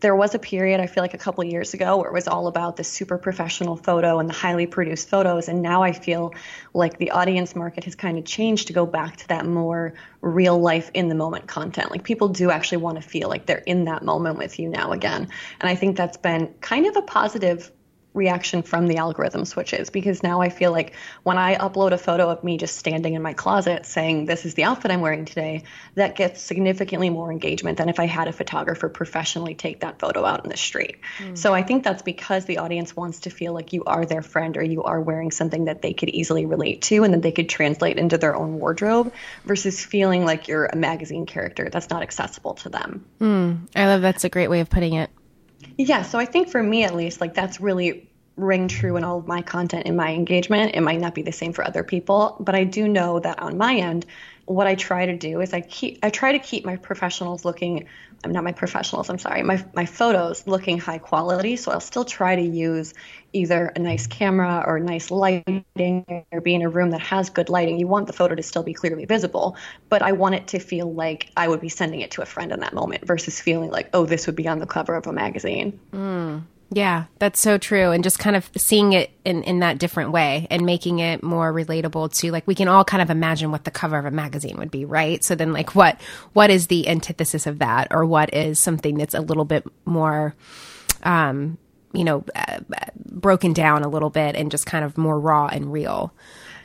there 0.00 0.14
was 0.14 0.34
a 0.34 0.38
period 0.38 0.80
I 0.80 0.86
feel 0.86 1.02
like 1.02 1.14
a 1.14 1.18
couple 1.18 1.42
years 1.44 1.74
ago 1.74 1.96
where 1.96 2.08
it 2.08 2.12
was 2.12 2.28
all 2.28 2.48
about 2.48 2.76
the 2.76 2.84
super 2.84 3.18
professional 3.18 3.76
photo 3.76 4.18
and 4.18 4.28
the 4.28 4.34
highly 4.34 4.66
produced 4.66 5.08
photos 5.08 5.48
and 5.48 5.62
now 5.62 5.82
I 5.82 5.92
feel 5.92 6.34
like 6.74 6.98
the 6.98 7.12
audience 7.12 7.54
market 7.54 7.84
has 7.84 7.94
kind 7.94 8.18
of 8.18 8.24
changed 8.24 8.66
to 8.66 8.72
go 8.72 8.84
back 8.84 9.16
to 9.18 9.28
that 9.28 9.46
more 9.46 9.94
real 10.20 10.60
life 10.60 10.90
in 10.92 11.08
the 11.08 11.14
moment 11.14 11.46
content. 11.46 11.90
Like 11.90 12.02
people 12.02 12.28
do 12.28 12.50
actually 12.50 12.78
want 12.78 13.00
to 13.00 13.08
feel 13.08 13.28
like 13.28 13.46
they're 13.46 13.58
in 13.58 13.84
that 13.84 14.02
moment 14.02 14.38
with 14.38 14.58
you 14.58 14.68
now 14.68 14.92
again. 14.92 15.28
And 15.60 15.70
I 15.70 15.76
think 15.76 15.96
that's 15.96 16.16
been 16.16 16.52
kind 16.60 16.86
of 16.86 16.96
a 16.96 17.02
positive 17.02 17.70
reaction 18.14 18.62
from 18.62 18.86
the 18.86 18.98
algorithm 18.98 19.44
switches 19.44 19.90
because 19.90 20.22
now 20.22 20.40
I 20.40 20.50
feel 20.50 20.70
like 20.70 20.94
when 21.22 21.38
I 21.38 21.56
upload 21.56 21.92
a 21.92 21.98
photo 21.98 22.28
of 22.28 22.44
me 22.44 22.58
just 22.58 22.76
standing 22.76 23.14
in 23.14 23.22
my 23.22 23.32
closet 23.32 23.86
saying 23.86 24.26
this 24.26 24.44
is 24.44 24.54
the 24.54 24.64
outfit 24.64 24.90
I'm 24.90 25.00
wearing 25.00 25.24
today, 25.24 25.64
that 25.94 26.14
gets 26.14 26.40
significantly 26.40 27.08
more 27.08 27.30
engagement 27.30 27.78
than 27.78 27.88
if 27.88 27.98
I 27.98 28.06
had 28.06 28.28
a 28.28 28.32
photographer 28.32 28.88
professionally 28.88 29.54
take 29.54 29.80
that 29.80 29.98
photo 29.98 30.24
out 30.24 30.44
in 30.44 30.50
the 30.50 30.56
street. 30.56 30.96
Mm. 31.18 31.38
So 31.38 31.54
I 31.54 31.62
think 31.62 31.84
that's 31.84 32.02
because 32.02 32.44
the 32.44 32.58
audience 32.58 32.94
wants 32.94 33.20
to 33.20 33.30
feel 33.30 33.54
like 33.54 33.72
you 33.72 33.84
are 33.84 34.04
their 34.04 34.22
friend 34.22 34.56
or 34.56 34.62
you 34.62 34.82
are 34.82 35.00
wearing 35.00 35.30
something 35.30 35.64
that 35.64 35.80
they 35.80 35.94
could 35.94 36.10
easily 36.10 36.44
relate 36.44 36.82
to 36.82 37.04
and 37.04 37.14
that 37.14 37.22
they 37.22 37.32
could 37.32 37.48
translate 37.48 37.98
into 37.98 38.18
their 38.18 38.36
own 38.36 38.58
wardrobe 38.58 39.12
versus 39.44 39.82
feeling 39.82 40.24
like 40.24 40.48
you're 40.48 40.66
a 40.66 40.76
magazine 40.76 41.24
character 41.24 41.70
that's 41.70 41.88
not 41.88 42.02
accessible 42.02 42.54
to 42.54 42.68
them. 42.68 43.04
Mm. 43.20 43.68
I 43.74 43.86
love 43.86 44.02
that's 44.02 44.24
a 44.24 44.28
great 44.28 44.48
way 44.48 44.60
of 44.60 44.68
putting 44.68 44.94
it. 44.94 45.10
Yeah, 45.78 46.02
so 46.02 46.18
I 46.18 46.24
think 46.24 46.48
for 46.48 46.62
me 46.62 46.84
at 46.84 46.94
least, 46.94 47.20
like 47.20 47.34
that's 47.34 47.60
really 47.60 48.08
ring 48.36 48.68
true 48.68 48.96
in 48.96 49.04
all 49.04 49.18
of 49.18 49.26
my 49.26 49.42
content 49.42 49.86
in 49.86 49.96
my 49.96 50.12
engagement. 50.12 50.74
It 50.74 50.80
might 50.80 51.00
not 51.00 51.14
be 51.14 51.22
the 51.22 51.32
same 51.32 51.52
for 51.52 51.64
other 51.66 51.84
people, 51.84 52.36
but 52.40 52.54
I 52.54 52.64
do 52.64 52.88
know 52.88 53.20
that 53.20 53.38
on 53.38 53.58
my 53.58 53.76
end, 53.76 54.06
what 54.46 54.66
I 54.66 54.74
try 54.74 55.06
to 55.06 55.16
do 55.16 55.40
is 55.40 55.52
I 55.52 55.60
keep 55.60 55.98
I 56.02 56.10
try 56.10 56.32
to 56.32 56.38
keep 56.38 56.64
my 56.64 56.76
professionals 56.76 57.44
looking 57.44 57.88
I'm 58.24 58.30
not 58.32 58.44
my 58.44 58.52
professionals, 58.52 59.10
I'm 59.10 59.18
sorry, 59.18 59.42
my 59.42 59.64
my 59.74 59.84
photos 59.84 60.46
looking 60.46 60.78
high 60.78 60.98
quality. 60.98 61.56
So 61.56 61.72
I'll 61.72 61.80
still 61.80 62.04
try 62.04 62.36
to 62.36 62.42
use 62.42 62.94
either 63.32 63.72
a 63.74 63.78
nice 63.78 64.06
camera 64.06 64.62
or 64.66 64.78
nice 64.78 65.10
lighting 65.10 65.64
or 66.30 66.40
be 66.40 66.54
in 66.54 66.62
a 66.62 66.68
room 66.68 66.90
that 66.90 67.00
has 67.00 67.30
good 67.30 67.48
lighting. 67.48 67.80
You 67.80 67.88
want 67.88 68.06
the 68.06 68.12
photo 68.12 68.34
to 68.34 68.42
still 68.42 68.62
be 68.62 68.74
clearly 68.74 69.06
visible, 69.06 69.56
but 69.88 70.02
I 70.02 70.12
want 70.12 70.36
it 70.36 70.48
to 70.48 70.60
feel 70.60 70.92
like 70.92 71.30
I 71.36 71.48
would 71.48 71.60
be 71.60 71.68
sending 71.68 72.00
it 72.00 72.12
to 72.12 72.22
a 72.22 72.26
friend 72.26 72.52
in 72.52 72.60
that 72.60 72.74
moment 72.74 73.06
versus 73.06 73.40
feeling 73.40 73.70
like, 73.70 73.88
oh, 73.92 74.06
this 74.06 74.26
would 74.26 74.36
be 74.36 74.46
on 74.46 74.58
the 74.58 74.66
cover 74.66 74.94
of 74.94 75.06
a 75.06 75.12
magazine. 75.12 75.80
Mm. 75.92 76.44
Yeah, 76.74 77.04
that's 77.18 77.42
so 77.42 77.58
true. 77.58 77.90
And 77.90 78.02
just 78.02 78.18
kind 78.18 78.34
of 78.34 78.50
seeing 78.56 78.94
it 78.94 79.10
in, 79.26 79.42
in 79.42 79.58
that 79.58 79.76
different 79.76 80.10
way 80.10 80.46
and 80.50 80.64
making 80.64 81.00
it 81.00 81.22
more 81.22 81.52
relatable 81.52 82.14
to 82.20 82.32
like 82.32 82.46
we 82.46 82.54
can 82.54 82.66
all 82.66 82.82
kind 82.82 83.02
of 83.02 83.10
imagine 83.10 83.50
what 83.50 83.64
the 83.64 83.70
cover 83.70 83.98
of 83.98 84.06
a 84.06 84.10
magazine 84.10 84.56
would 84.56 84.70
be, 84.70 84.86
right? 84.86 85.22
So 85.22 85.34
then 85.34 85.52
like 85.52 85.74
what 85.74 86.00
what 86.32 86.48
is 86.48 86.68
the 86.68 86.88
antithesis 86.88 87.46
of 87.46 87.58
that 87.58 87.88
or 87.90 88.06
what 88.06 88.32
is 88.32 88.58
something 88.58 88.96
that's 88.96 89.14
a 89.14 89.20
little 89.20 89.44
bit 89.44 89.66
more 89.84 90.34
um 91.02 91.58
you 91.92 92.04
know 92.04 92.24
uh, 92.34 92.60
broken 92.96 93.52
down 93.52 93.82
a 93.82 93.88
little 93.88 94.08
bit 94.08 94.34
and 94.34 94.50
just 94.50 94.64
kind 94.64 94.84
of 94.84 94.96
more 94.96 95.20
raw 95.20 95.48
and 95.48 95.70
real. 95.70 96.14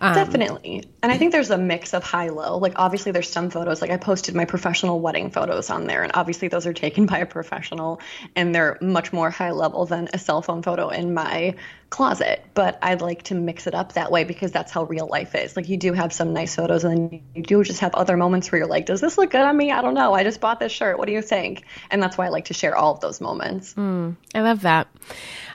Um, 0.01 0.13
Definitely. 0.13 0.83
And 1.01 1.11
I 1.11 1.17
think 1.17 1.31
there's 1.31 1.49
a 1.49 1.57
mix 1.57 1.93
of 1.93 2.03
high 2.03 2.29
low. 2.29 2.57
Like, 2.57 2.73
obviously, 2.75 3.11
there's 3.11 3.29
some 3.29 3.49
photos, 3.49 3.81
like 3.81 3.91
I 3.91 3.97
posted 3.97 4.35
my 4.35 4.45
professional 4.45 4.99
wedding 4.99 5.31
photos 5.31 5.69
on 5.69 5.87
there, 5.87 6.03
and 6.03 6.11
obviously, 6.15 6.47
those 6.47 6.65
are 6.65 6.73
taken 6.73 7.05
by 7.07 7.19
a 7.19 7.25
professional 7.25 7.99
and 8.35 8.53
they're 8.53 8.77
much 8.81 9.13
more 9.13 9.29
high 9.29 9.51
level 9.51 9.85
than 9.85 10.09
a 10.13 10.17
cell 10.17 10.41
phone 10.41 10.61
photo 10.61 10.89
in 10.89 11.13
my 11.13 11.55
closet. 11.89 12.43
But 12.53 12.77
I'd 12.81 13.01
like 13.01 13.23
to 13.23 13.35
mix 13.35 13.67
it 13.67 13.73
up 13.73 13.93
that 13.93 14.11
way 14.11 14.23
because 14.23 14.51
that's 14.51 14.71
how 14.71 14.83
real 14.83 15.07
life 15.07 15.35
is. 15.35 15.55
Like, 15.55 15.69
you 15.69 15.77
do 15.77 15.93
have 15.93 16.11
some 16.11 16.33
nice 16.33 16.55
photos, 16.55 16.83
and 16.83 17.11
then 17.11 17.23
you 17.35 17.43
do 17.43 17.63
just 17.63 17.79
have 17.79 17.93
other 17.95 18.17
moments 18.17 18.51
where 18.51 18.59
you're 18.59 18.67
like, 18.67 18.85
does 18.85 19.01
this 19.01 19.17
look 19.17 19.31
good 19.31 19.41
on 19.41 19.55
me? 19.55 19.71
I 19.71 19.81
don't 19.81 19.93
know. 19.93 20.13
I 20.13 20.23
just 20.23 20.41
bought 20.41 20.59
this 20.59 20.71
shirt. 20.71 20.97
What 20.97 21.07
do 21.07 21.13
you 21.13 21.21
think? 21.21 21.63
And 21.89 22.01
that's 22.01 22.17
why 22.17 22.25
I 22.25 22.29
like 22.29 22.45
to 22.45 22.53
share 22.53 22.75
all 22.75 22.93
of 22.93 22.99
those 22.99 23.21
moments. 23.21 23.73
Mm, 23.75 24.15
I 24.33 24.41
love 24.41 24.61
that. 24.61 24.87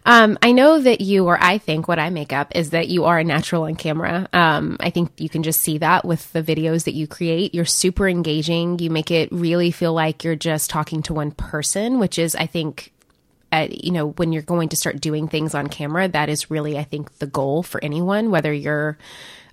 Um, 0.04 0.36
I 0.42 0.50
know 0.52 0.80
that 0.80 1.00
you, 1.00 1.26
or 1.26 1.38
I 1.40 1.58
think 1.58 1.86
what 1.86 2.00
I 2.00 2.10
make 2.10 2.32
up 2.32 2.56
is 2.56 2.70
that 2.70 2.88
you 2.88 3.04
are 3.04 3.18
a 3.18 3.24
natural 3.24 3.64
on 3.64 3.76
camera. 3.76 4.28
Um, 4.32 4.76
I 4.80 4.90
think 4.90 5.12
you 5.18 5.28
can 5.28 5.44
just 5.44 5.60
see 5.60 5.78
that 5.78 6.04
with 6.04 6.32
the 6.32 6.42
videos 6.42 6.84
that 6.84 6.94
you 6.94 7.06
create. 7.06 7.54
You're 7.54 7.64
super 7.64 8.08
engaging. 8.08 8.80
You 8.80 8.90
make 8.90 9.12
it 9.12 9.28
really 9.30 9.70
feel 9.70 9.92
like 9.92 10.24
you're 10.24 10.34
just 10.34 10.70
talking 10.70 11.02
to 11.02 11.14
one 11.14 11.30
person, 11.30 12.00
which 12.00 12.18
is, 12.18 12.34
I 12.34 12.46
think, 12.46 12.91
uh, 13.52 13.68
you 13.70 13.92
know, 13.92 14.08
when 14.12 14.32
you're 14.32 14.42
going 14.42 14.70
to 14.70 14.76
start 14.76 15.00
doing 15.00 15.28
things 15.28 15.54
on 15.54 15.68
camera, 15.68 16.08
that 16.08 16.28
is 16.28 16.50
really, 16.50 16.78
I 16.78 16.84
think, 16.84 17.18
the 17.18 17.26
goal 17.26 17.62
for 17.62 17.82
anyone, 17.84 18.30
whether 18.30 18.52
you're 18.52 18.96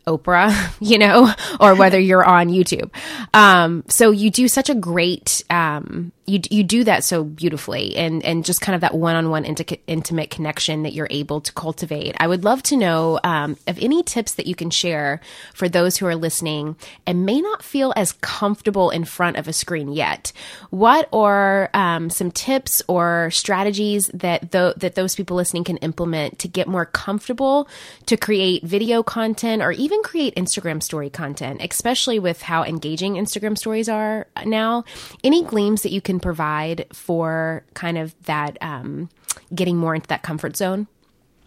Oprah, 0.07 0.51
you 0.79 0.97
know, 0.97 1.31
or 1.59 1.75
whether 1.75 1.99
you're 1.99 2.25
on 2.25 2.49
YouTube. 2.49 2.89
Um, 3.33 3.83
so 3.87 4.11
you 4.11 4.29
do 4.29 4.47
such 4.47 4.69
a 4.69 4.75
great, 4.75 5.43
um, 5.49 6.11
you 6.25 6.39
you 6.51 6.63
do 6.63 6.83
that 6.83 7.03
so 7.03 7.23
beautifully, 7.23 7.95
and 7.95 8.23
and 8.23 8.45
just 8.45 8.61
kind 8.61 8.75
of 8.75 8.81
that 8.81 8.93
one-on-one 8.93 9.45
intimate 9.45 10.29
connection 10.29 10.83
that 10.83 10.93
you're 10.93 11.07
able 11.09 11.41
to 11.41 11.51
cultivate. 11.53 12.15
I 12.19 12.27
would 12.27 12.43
love 12.43 12.61
to 12.63 12.77
know 12.77 13.19
um, 13.23 13.57
of 13.67 13.79
any 13.79 14.03
tips 14.03 14.35
that 14.35 14.45
you 14.45 14.55
can 14.55 14.69
share 14.69 15.21
for 15.53 15.67
those 15.67 15.97
who 15.97 16.05
are 16.05 16.15
listening 16.15 16.75
and 17.07 17.25
may 17.25 17.41
not 17.41 17.63
feel 17.63 17.93
as 17.95 18.13
comfortable 18.13 18.89
in 18.91 19.05
front 19.05 19.37
of 19.37 19.47
a 19.47 19.53
screen 19.53 19.91
yet. 19.91 20.31
What 20.69 21.09
are 21.11 21.69
um, 21.73 22.09
some 22.09 22.31
tips 22.31 22.81
or 22.87 23.31
strategies 23.31 24.07
that 24.13 24.51
th- 24.51 24.75
that 24.75 24.95
those 24.95 25.15
people 25.15 25.35
listening 25.35 25.63
can 25.63 25.77
implement 25.77 26.39
to 26.39 26.47
get 26.47 26.67
more 26.67 26.85
comfortable 26.85 27.67
to 28.05 28.17
create 28.17 28.63
video 28.63 29.03
content 29.03 29.61
or 29.61 29.71
even 29.71 29.88
create 30.03 30.35
Instagram 30.35 30.81
story 30.81 31.09
content, 31.09 31.61
especially 31.61 32.19
with 32.19 32.41
how 32.41 32.63
engaging 32.63 33.15
Instagram 33.15 33.57
stories 33.57 33.89
are 33.89 34.27
now? 34.45 34.83
Any 35.23 35.43
gleams 35.43 35.81
that 35.83 35.91
you 35.91 36.01
can 36.01 36.19
provide 36.19 36.85
for 36.93 37.63
kind 37.73 37.97
of 37.97 38.15
that 38.23 38.57
um, 38.61 39.09
getting 39.53 39.77
more 39.77 39.95
into 39.95 40.07
that 40.07 40.23
comfort 40.23 40.55
zone? 40.55 40.87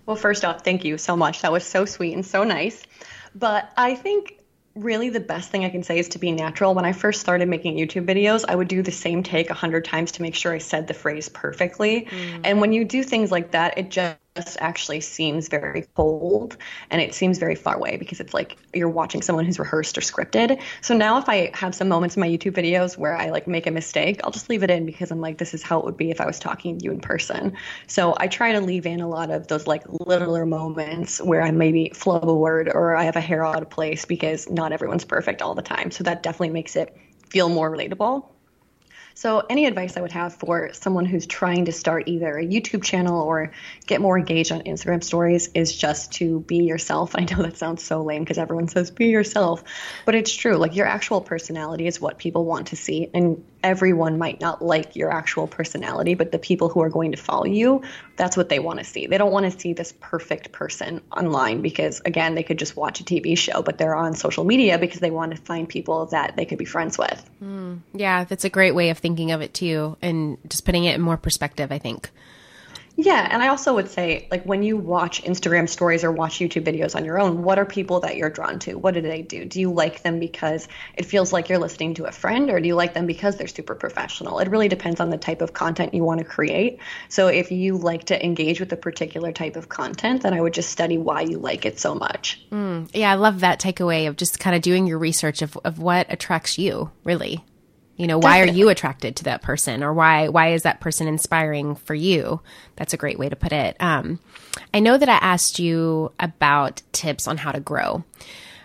Well, 0.07 0.17
first 0.17 0.45
off, 0.45 0.65
thank 0.65 0.85
you 0.85 0.99
so 0.99 1.17
much. 1.17 1.43
That 1.43 1.53
was 1.53 1.65
so 1.65 1.85
sweet 1.85 2.15
and 2.15 2.27
so 2.27 2.45
nice. 2.45 2.83
But 3.35 3.73
I 3.77 3.95
think 3.95 4.39
really 4.75 5.11
the 5.11 5.21
best 5.21 5.51
thing 5.51 5.65
I 5.65 5.71
can 5.71 5.83
say 5.83 5.99
is 5.99 6.09
to 6.11 6.19
be 6.19 6.33
natural. 6.33 6.75
When 6.75 6.85
I 6.85 6.93
first 6.93 7.21
started 7.21 7.49
making 7.49 7.77
YouTube 7.77 8.07
videos, 8.07 8.45
I 8.49 8.55
would 8.55 8.69
do 8.69 8.83
the 8.83 8.93
same 8.93 9.23
take 9.23 9.51
a 9.51 9.55
hundred 9.55 9.85
times 9.85 10.13
to 10.13 10.23
make 10.23 10.35
sure 10.35 10.53
I 10.53 10.59
said 10.59 10.87
the 10.87 10.95
phrase 10.95 11.29
perfectly. 11.29 12.09
Mm. 12.11 12.41
And 12.45 12.61
when 12.61 12.73
you 12.73 12.85
do 12.85 13.03
things 13.03 13.31
like 13.31 13.53
that, 13.53 13.79
it 13.79 13.91
just 14.37 14.57
actually 14.61 15.01
seems 15.01 15.49
very 15.49 15.85
cold 15.95 16.57
and 16.91 17.03
it 17.03 17.15
seems 17.15 17.39
very 17.39 17.55
far 17.55 17.77
away 17.77 17.97
because 17.97 18.19
it's 18.19 18.33
like 18.33 18.57
you're 18.73 18.89
watching 18.89 19.21
someone 19.21 19.45
who's 19.45 19.59
rehearsed 19.59 19.99
or 19.99 20.01
scripted. 20.01 20.61
So 20.81 20.97
now 20.97 21.19
if 21.19 21.29
I 21.29 21.51
have 21.55 21.75
some 21.75 21.89
moments 21.89 22.17
in 22.17 22.21
my 22.21 22.29
YouTube 22.29 22.53
videos 22.53 22.97
where 22.97 23.15
I 23.15 23.29
like 23.29 23.47
make 23.47 23.67
a 23.67 23.71
mistake, 23.71 24.21
I'll 24.25 24.31
just 24.31 24.49
leave 24.49 24.63
it 24.63 24.71
in 24.71 24.87
because 24.87 25.11
I'm 25.11 25.21
like 25.21 25.37
this 25.39 25.53
is 25.53 25.63
how 25.63 25.79
it 25.79 25.85
would 25.85 25.99
be 25.99 26.11
if 26.11 26.21
I 26.21 26.27
was 26.27 26.39
talking 26.39 26.79
to 26.79 26.85
you 26.85 26.93
in 26.93 27.01
person. 27.01 27.57
So 27.87 28.15
I 28.19 28.27
try 28.27 28.53
to 28.53 28.61
leave 28.61 28.87
in 28.87 29.01
a 29.01 29.09
lot 29.09 29.31
of 29.31 29.49
those 29.49 29.67
like 29.67 29.83
littler 29.89 30.47
moments 30.47 31.21
where 31.21 31.43
I 31.43 31.51
maybe 31.51 31.91
flub 31.95 32.29
a 32.29 32.35
word 32.35 32.71
or 32.73 32.97
I 32.97 33.05
have 33.05 33.17
a 33.17 33.21
hair 33.21 33.45
out 33.45 33.61
of 33.61 33.69
place 33.69 34.07
because 34.07 34.49
not 34.49 34.73
everyone's 34.73 35.05
perfect 35.05 35.43
all 35.43 35.55
the 35.55 35.63
time. 35.63 35.91
So 35.91 36.05
that 36.05 36.23
definitely 36.23 36.51
makes 36.51 36.75
it 36.77 36.97
feel 37.29 37.51
more 37.51 37.71
relatable. 37.71 38.29
So, 39.15 39.41
any 39.49 39.67
advice 39.67 39.97
I 39.97 40.01
would 40.01 40.13
have 40.13 40.35
for 40.35 40.73
someone 40.73 41.05
who's 41.05 41.27
trying 41.27 41.67
to 41.67 41.73
start 41.73 42.09
either 42.09 42.39
a 42.39 42.45
YouTube 42.45 42.83
channel 42.83 43.23
or 43.23 43.53
get 43.87 44.01
more 44.01 44.19
engaged 44.19 44.53
on 44.53 44.63
Instagram 44.63 45.03
stories 45.03 45.49
is 45.55 45.75
just 45.75 46.13
to 46.13 46.41
be 46.41 46.65
yourself. 46.65 47.13
I 47.15 47.25
know 47.25 47.43
that 47.43 47.57
sounds 47.57 47.83
so 47.85 48.03
lame 48.03 48.23
because 48.23 48.39
everyone 48.39 48.69
says 48.69 48.91
be 48.91 49.07
yourself, 49.07 49.65
but 50.05 50.15
it's 50.15 50.35
true. 50.35 50.57
Like, 50.57 50.77
your 50.77 50.87
actual 50.87 51.21
personality 51.21 51.87
is 51.87 52.01
what 52.01 52.19
people 52.19 52.45
want 52.45 52.69
to 52.69 52.77
see. 52.77 53.11
And 53.13 53.45
everyone 53.63 54.19
might 54.19 54.41
not 54.41 54.63
like 54.63 54.97
your 54.97 55.13
actual 55.13 55.47
personality, 55.47 56.15
but 56.15 56.33
the 56.33 56.39
people 56.39 56.69
who 56.69 56.81
are 56.83 56.89
going 56.89 57.13
to 57.13 57.17
follow 57.17 57.45
you, 57.45 57.83
that's 58.17 58.37
what 58.37 58.49
they 58.49 58.59
want 58.59 58.79
to 58.79 58.85
see. 58.85 59.07
They 59.07 59.19
don't 59.19 59.33
want 59.33 59.51
to 59.51 59.59
see 59.59 59.73
this 59.73 59.95
perfect 60.01 60.53
person 60.53 61.01
online 61.17 61.63
because, 61.63 62.01
again, 62.05 62.35
they 62.35 62.43
could 62.43 62.59
just 62.59 62.77
watch 62.77 63.01
a 63.01 63.05
TV 63.05 63.37
show, 63.37 63.63
but 63.63 63.79
they're 63.79 63.95
on 63.95 64.15
social 64.15 64.45
media 64.45 64.79
because 64.79 65.01
they 65.01 65.11
want 65.11 65.35
to 65.35 65.41
find 65.41 65.69
people 65.69 66.07
that 66.07 66.37
they 66.37 66.45
could 66.45 66.59
be 66.59 66.65
friends 66.65 66.99
with. 66.99 67.31
Mm, 67.43 67.81
yeah, 67.95 68.25
that's 68.25 68.45
a 68.45 68.51
great 68.51 68.75
way 68.75 68.91
of 68.91 69.02
thinking 69.03 69.33
of 69.33 69.43
it 69.43 69.53
too, 69.53 69.97
and 70.01 70.39
just 70.49 70.65
putting 70.65 70.85
it 70.85 70.95
in 70.95 71.01
more 71.01 71.17
perspective, 71.17 71.71
I 71.71 71.79
think. 71.79 72.11
Yeah, 72.97 73.27
and 73.31 73.43
I 73.43 73.49
also 73.49 73.75
would 73.75 73.89
say, 73.89 74.29
like, 74.31 74.45
when 74.45 74.63
you 74.63 74.77
watch 74.77 75.23
Instagram 75.23 75.69
stories 75.69 76.05
or 76.05 76.13
watch 76.13 76.39
YouTube 76.39 76.65
videos 76.65 76.95
on 76.95 77.05
your 77.05 77.19
own, 77.19 77.43
what 77.43 77.59
are 77.59 77.65
people 77.65 78.01
that 78.01 78.17
you're 78.17 78.29
drawn 78.29 78.59
to? 78.61 78.75
What 78.75 78.93
do 78.93 79.01
they 79.01 79.23
do? 79.23 79.47
Do 79.47 79.61
you 79.61 79.73
like 79.73 80.03
them 80.03 80.19
because 80.19 80.69
it 80.97 81.07
feels 81.07 81.33
like 81.33 81.49
you're 81.49 81.59
listening 81.59 81.95
to 81.95 82.05
a 82.05 82.13
friend, 82.13 82.51
or 82.51 82.61
do 82.61 82.69
you 82.69 82.75
like 82.75 82.93
them 82.93 83.07
because 83.07 83.37
they're 83.37 83.47
super 83.47 83.75
professional? 83.75 84.41
It 84.41 84.49
really 84.49 84.69
depends 84.69 85.01
on 85.01 85.09
the 85.09 85.17
type 85.17 85.41
of 85.41 85.55
content 85.55 85.95
you 85.95 86.05
want 86.05 86.19
to 86.19 86.25
create. 86.25 86.81
So, 87.09 87.29
if 87.29 87.51
you 87.51 87.79
like 87.79 88.05
to 88.05 88.25
engage 88.25 88.61
with 88.61 88.73
a 88.73 88.77
particular 88.77 89.33
type 89.33 89.57
of 89.57 89.71
content, 89.71 90.23
then 90.23 90.35
I 90.35 90.41
would 90.41 90.55
just 90.55 90.71
study 90.71 90.99
why 90.99 91.23
you 91.23 91.39
like 91.39 91.65
it 91.65 91.79
so 91.79 91.95
much. 91.95 92.45
Mm, 92.51 92.91
yeah, 92.93 93.11
I 93.11 93.15
love 93.15 93.41
that 93.41 93.59
takeaway 93.59 94.07
of 94.07 94.17
just 94.17 94.39
kind 94.39 94.55
of 94.55 94.61
doing 94.61 94.87
your 94.87 94.99
research 94.99 95.41
of, 95.41 95.57
of 95.65 95.79
what 95.79 96.07
attracts 96.11 96.59
you, 96.59 96.91
really. 97.05 97.43
You 97.97 98.07
know, 98.07 98.19
why 98.19 98.39
Definitely. 98.39 98.51
are 98.51 98.65
you 98.65 98.69
attracted 98.71 99.17
to 99.17 99.25
that 99.25 99.43
person 99.43 99.83
or 99.83 99.93
why 99.93 100.29
why 100.29 100.53
is 100.53 100.63
that 100.63 100.81
person 100.81 101.07
inspiring 101.07 101.75
for 101.77 101.95
you? 101.95 102.41
That's 102.77 102.95
a 102.95 102.97
great 102.97 103.19
way 103.19 103.29
to 103.29 103.37
put 103.37 103.53
it. 103.53 103.77
Um, 103.81 104.19
I 104.73 104.81
know 104.81 104.97
that 104.97 105.09
I 105.09 105.17
asked 105.17 105.59
you 105.59 106.13
about 106.19 106.83
tips 106.93 107.29
on 107.29 107.37
how 107.37 107.53
to 107.53 107.61
grow. 107.61 108.05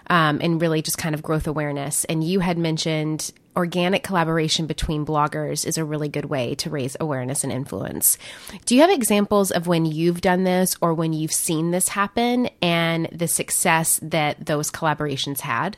Um, 0.10 0.40
and 0.42 0.62
really 0.62 0.82
just 0.82 0.98
kind 0.98 1.13
of 1.13 1.22
growth 1.22 1.48
awareness. 1.48 2.06
And 2.06 2.24
you 2.24 2.40
had 2.40 2.58
mentioned 2.58 3.30
organic 3.58 4.04
collaboration 4.04 4.68
between 4.68 5.06
bloggers 5.06 5.66
is 5.66 5.78
a 5.78 5.84
really 5.84 6.08
good 6.08 6.26
way 6.26 6.54
to 6.56 6.70
raise 6.70 6.96
awareness 7.00 7.44
and 7.44 7.52
influence. 7.52 8.18
Do 8.66 8.76
you 8.76 8.82
have 8.82 8.90
examples 8.92 9.52
of 9.52 9.68
when 9.68 9.86
you've 9.86 10.22
done 10.22 10.44
this 10.46 10.78
or 10.80 10.94
when 10.94 11.12
you've 11.12 11.34
seen 11.34 11.72
this 11.72 11.90
happen 11.90 12.50
and 12.62 13.10
the 13.12 13.28
success 13.28 14.00
that 14.02 14.46
those 14.46 14.72
collaborations 14.72 15.42
had? 15.42 15.76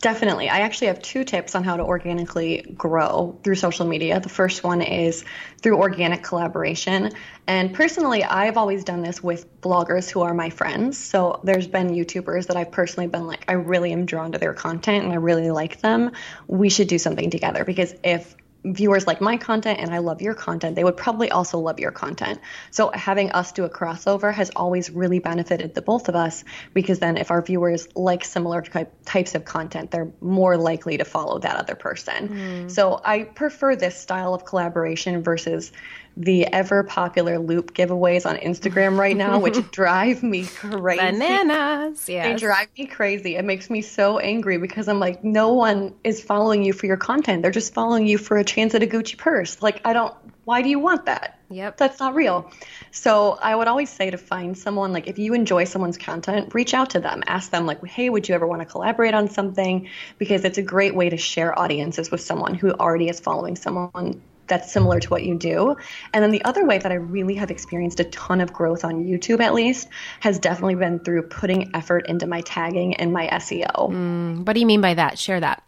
Definitely. 0.00 0.48
I 0.48 0.60
actually 0.60 0.88
have 0.88 1.02
two 1.02 1.24
tips 1.24 1.56
on 1.56 1.64
how 1.64 1.76
to 1.76 1.82
organically 1.82 2.62
grow 2.76 3.36
through 3.42 3.56
social 3.56 3.84
media. 3.84 4.20
The 4.20 4.28
first 4.28 4.62
one 4.62 4.80
is 4.80 5.24
through 5.60 5.78
organic 5.78 6.22
collaboration. 6.22 7.10
And 7.48 7.74
personally, 7.74 8.22
I've 8.22 8.56
always 8.56 8.84
done 8.84 9.02
this 9.02 9.20
with 9.22 9.60
bloggers 9.60 10.08
who 10.08 10.20
are 10.20 10.34
my 10.34 10.50
friends. 10.50 10.98
So 10.98 11.40
there's 11.42 11.66
been 11.66 11.88
YouTubers 11.88 12.46
that 12.46 12.56
I've 12.56 12.70
personally 12.70 13.08
been 13.08 13.26
like, 13.26 13.44
I 13.48 13.54
really 13.54 13.92
am 13.92 14.06
drawn 14.06 14.30
to 14.32 14.38
their 14.38 14.54
content 14.54 15.02
and 15.02 15.12
I 15.12 15.16
really 15.16 15.50
like 15.50 15.80
them. 15.80 16.12
We 16.46 16.68
should 16.68 16.86
do 16.86 16.98
something 16.98 17.30
together 17.30 17.64
because 17.64 17.92
if 18.04 18.36
viewers 18.74 19.06
like 19.06 19.20
my 19.20 19.36
content 19.36 19.80
and 19.80 19.94
I 19.94 19.98
love 19.98 20.22
your 20.22 20.34
content, 20.34 20.76
they 20.76 20.84
would 20.84 20.96
probably 20.96 21.30
also 21.30 21.58
love 21.58 21.78
your 21.78 21.90
content. 21.90 22.40
So 22.70 22.90
having 22.92 23.30
us 23.32 23.52
do 23.52 23.64
a 23.64 23.70
crossover 23.70 24.32
has 24.32 24.50
always 24.54 24.90
really 24.90 25.18
benefited 25.18 25.74
the 25.74 25.82
both 25.82 26.08
of 26.08 26.14
us 26.14 26.44
because 26.74 26.98
then 26.98 27.16
if 27.16 27.30
our 27.30 27.42
viewers 27.42 27.88
like 27.94 28.24
similar 28.24 28.62
types 29.04 29.34
of 29.34 29.44
content, 29.44 29.90
they're 29.90 30.10
more 30.20 30.56
likely 30.56 30.98
to 30.98 31.04
follow 31.04 31.38
that 31.40 31.56
other 31.56 31.74
person. 31.74 32.28
Mm. 32.28 32.70
So 32.70 33.00
I 33.04 33.24
prefer 33.24 33.76
this 33.76 33.98
style 33.98 34.34
of 34.34 34.44
collaboration 34.44 35.22
versus 35.22 35.72
the 36.18 36.52
ever 36.52 36.82
popular 36.82 37.38
loop 37.38 37.74
giveaways 37.74 38.26
on 38.26 38.36
Instagram 38.38 38.98
right 38.98 39.16
now, 39.16 39.38
which 39.38 39.70
drive 39.70 40.20
me 40.24 40.44
crazy. 40.46 41.00
Bananas. 41.00 42.08
Yeah. 42.08 42.28
They 42.28 42.34
drive 42.34 42.66
me 42.76 42.86
crazy. 42.86 43.36
It 43.36 43.44
makes 43.44 43.70
me 43.70 43.82
so 43.82 44.18
angry 44.18 44.58
because 44.58 44.88
I'm 44.88 44.98
like, 44.98 45.22
no 45.22 45.52
one 45.52 45.94
is 46.02 46.20
following 46.20 46.64
you 46.64 46.72
for 46.72 46.86
your 46.86 46.96
content. 46.96 47.42
They're 47.42 47.52
just 47.52 47.72
following 47.72 48.04
you 48.04 48.18
for 48.18 48.36
a 48.36 48.42
chance 48.42 48.74
at 48.74 48.82
a 48.82 48.86
Gucci 48.86 49.16
purse. 49.16 49.62
Like, 49.62 49.80
I 49.84 49.92
don't, 49.92 50.12
why 50.44 50.62
do 50.62 50.68
you 50.68 50.80
want 50.80 51.06
that? 51.06 51.38
Yep. 51.50 51.76
That's 51.76 52.00
not 52.00 52.16
real. 52.16 52.50
So 52.90 53.38
I 53.40 53.54
would 53.54 53.68
always 53.68 53.88
say 53.88 54.10
to 54.10 54.18
find 54.18 54.58
someone, 54.58 54.92
like, 54.92 55.06
if 55.06 55.20
you 55.20 55.34
enjoy 55.34 55.64
someone's 55.64 55.98
content, 55.98 56.52
reach 56.52 56.74
out 56.74 56.90
to 56.90 57.00
them. 57.00 57.22
Ask 57.28 57.52
them, 57.52 57.64
like, 57.64 57.84
hey, 57.86 58.10
would 58.10 58.28
you 58.28 58.34
ever 58.34 58.46
want 58.46 58.60
to 58.60 58.66
collaborate 58.66 59.14
on 59.14 59.28
something? 59.28 59.88
Because 60.18 60.44
it's 60.44 60.58
a 60.58 60.62
great 60.62 60.96
way 60.96 61.10
to 61.10 61.16
share 61.16 61.56
audiences 61.56 62.10
with 62.10 62.22
someone 62.22 62.54
who 62.54 62.72
already 62.72 63.08
is 63.08 63.20
following 63.20 63.54
someone 63.54 64.20
that's 64.48 64.72
similar 64.72 65.00
to 65.00 65.08
what 65.08 65.22
you 65.24 65.36
do. 65.36 65.76
And 66.12 66.22
then 66.22 66.30
the 66.30 66.44
other 66.44 66.64
way 66.66 66.78
that 66.78 66.90
I 66.90 66.96
really 66.96 67.34
have 67.36 67.50
experienced 67.50 68.00
a 68.00 68.04
ton 68.04 68.40
of 68.40 68.52
growth 68.52 68.84
on 68.84 69.04
YouTube, 69.04 69.40
at 69.40 69.54
least, 69.54 69.88
has 70.20 70.38
definitely 70.38 70.76
been 70.76 70.98
through 71.00 71.22
putting 71.22 71.74
effort 71.74 72.08
into 72.08 72.26
my 72.26 72.40
tagging 72.42 72.94
and 72.94 73.12
my 73.12 73.28
SEO. 73.28 73.90
Mm, 73.90 74.46
what 74.46 74.54
do 74.54 74.60
you 74.60 74.66
mean 74.66 74.80
by 74.80 74.94
that? 74.94 75.18
Share 75.18 75.40
that. 75.40 75.62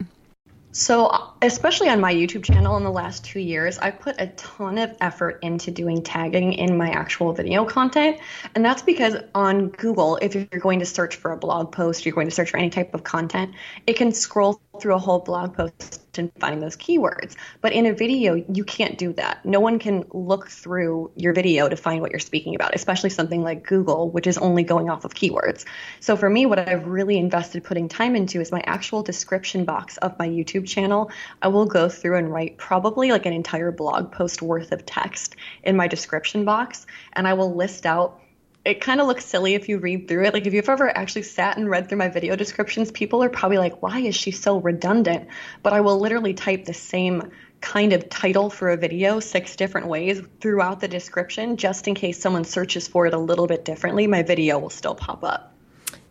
So, 0.73 1.33
especially 1.43 1.89
on 1.89 2.01
my 2.01 2.15
YouTube 2.15 2.45
channel 2.45 2.77
in 2.77 2.85
the 2.85 2.93
last 2.93 3.25
two 3.25 3.41
years, 3.41 3.77
I 3.79 3.91
put 3.91 4.21
a 4.21 4.29
ton 4.29 4.79
of 4.79 4.97
effort 5.01 5.41
into 5.43 5.73
doing 5.73 6.01
tagging 6.01 6.53
in 6.53 6.77
my 6.77 6.91
actual 6.91 7.33
video 7.33 7.65
content. 7.65 8.19
And 8.55 8.65
that's 8.65 8.83
because 8.83 9.17
on 9.35 9.71
Google, 9.71 10.17
if 10.23 10.37
you're 10.37 10.45
going 10.45 10.79
to 10.79 10.87
search 10.87 11.17
for 11.17 11.33
a 11.33 11.37
blog 11.37 11.73
post, 11.73 12.07
you're 12.07 12.15
going 12.15 12.29
to 12.29 12.35
search 12.35 12.51
for 12.51 12.57
any 12.57 12.71
type 12.71 12.95
of 12.95 13.03
content, 13.03 13.53
it 13.89 13.95
can 13.95 14.13
scroll 14.13 14.61
through 14.81 14.95
a 14.95 14.99
whole 14.99 15.21
blog 15.21 15.55
post 15.55 16.01
and 16.19 16.33
find 16.39 16.63
those 16.63 16.77
keywords. 16.77 17.37
But 17.61 17.73
in 17.73 17.87
a 17.87 17.93
video, 17.93 18.35
you 18.35 18.65
can't 18.65 18.99
do 18.99 19.13
that. 19.15 19.45
No 19.45 19.61
one 19.61 19.79
can 19.79 20.05
look 20.11 20.49
through 20.49 21.11
your 21.17 21.33
video 21.33 21.69
to 21.69 21.77
find 21.77 22.01
what 22.01 22.11
you're 22.11 22.21
speaking 22.21 22.55
about, 22.55 22.75
especially 22.75 23.11
something 23.11 23.43
like 23.43 23.67
Google, 23.67 24.11
which 24.11 24.27
is 24.27 24.37
only 24.39 24.63
going 24.63 24.91
off 24.91 25.05
of 25.05 25.15
keywords. 25.15 25.65
So 26.01 26.17
for 26.17 26.29
me, 26.29 26.47
what 26.47 26.59
I've 26.59 26.87
really 26.87 27.17
invested 27.17 27.65
putting 27.65 27.89
time 27.89 28.17
into 28.17 28.41
is 28.41 28.53
my 28.53 28.63
actual 28.67 29.03
description 29.03 29.65
box 29.65 29.97
of 29.99 30.19
my 30.19 30.29
YouTube 30.29 30.67
channel. 30.67 31.11
I 31.43 31.49
will 31.49 31.67
go 31.67 31.89
through 31.89 32.17
and 32.17 32.33
write 32.33 32.57
probably 32.59 33.11
like 33.11 33.27
an 33.27 33.33
entire 33.33 33.73
blog 33.73 34.13
post 34.13 34.43
worth 34.43 34.73
of 34.73 34.85
text 34.85 35.37
in 35.63 35.77
my 35.77 35.89
description 35.89 36.45
box, 36.45 36.87
and 37.13 37.27
I 37.27 37.35
will 37.35 37.55
list 37.55 37.87
out 37.87 38.20
it 38.65 38.81
kind 38.81 39.01
of 39.01 39.07
looks 39.07 39.25
silly 39.25 39.55
if 39.55 39.69
you 39.69 39.79
read 39.79 40.07
through 40.07 40.25
it. 40.25 40.35
Like 40.35 40.47
if 40.47 40.53
you've 40.53 40.69
ever 40.69 40.95
actually 40.97 41.23
sat 41.23 41.57
and 41.57 41.69
read 41.69 41.89
through 41.89 41.99
my 41.99 42.09
video 42.09 42.37
descriptions, 42.37 42.91
people 42.91 43.23
are 43.23 43.31
probably 43.31 43.59
like, 43.59 43.83
why 43.83 44.01
is 44.01 44.15
she 44.15 44.31
so 44.31 44.59
redundant? 44.59 45.29
But 45.63 45.73
I 45.73 45.81
will 45.81 45.99
literally 45.99 46.35
type 46.35 46.67
the 46.67 46.75
same 46.75 47.31
kind 47.61 47.93
of 47.93 48.09
title 48.09 48.51
for 48.51 48.71
a 48.71 48.77
video 48.77 49.21
six 49.21 49.57
different 49.57 49.87
ways 49.87 50.23
throughout 50.41 50.81
the 50.81 50.89
description 50.89 51.57
just 51.57 51.89
in 51.89 51.95
case 51.95 52.19
someone 52.19 52.45
searches 52.45 52.89
for 52.89 53.07
it 53.07 53.15
a 53.15 53.19
little 53.19 53.47
bit 53.47 53.67
differently 53.67 54.07
my 54.07 54.23
video 54.23 54.59
will 54.59 54.71
still 54.71 54.95
pop 54.95 55.23
up 55.23 55.50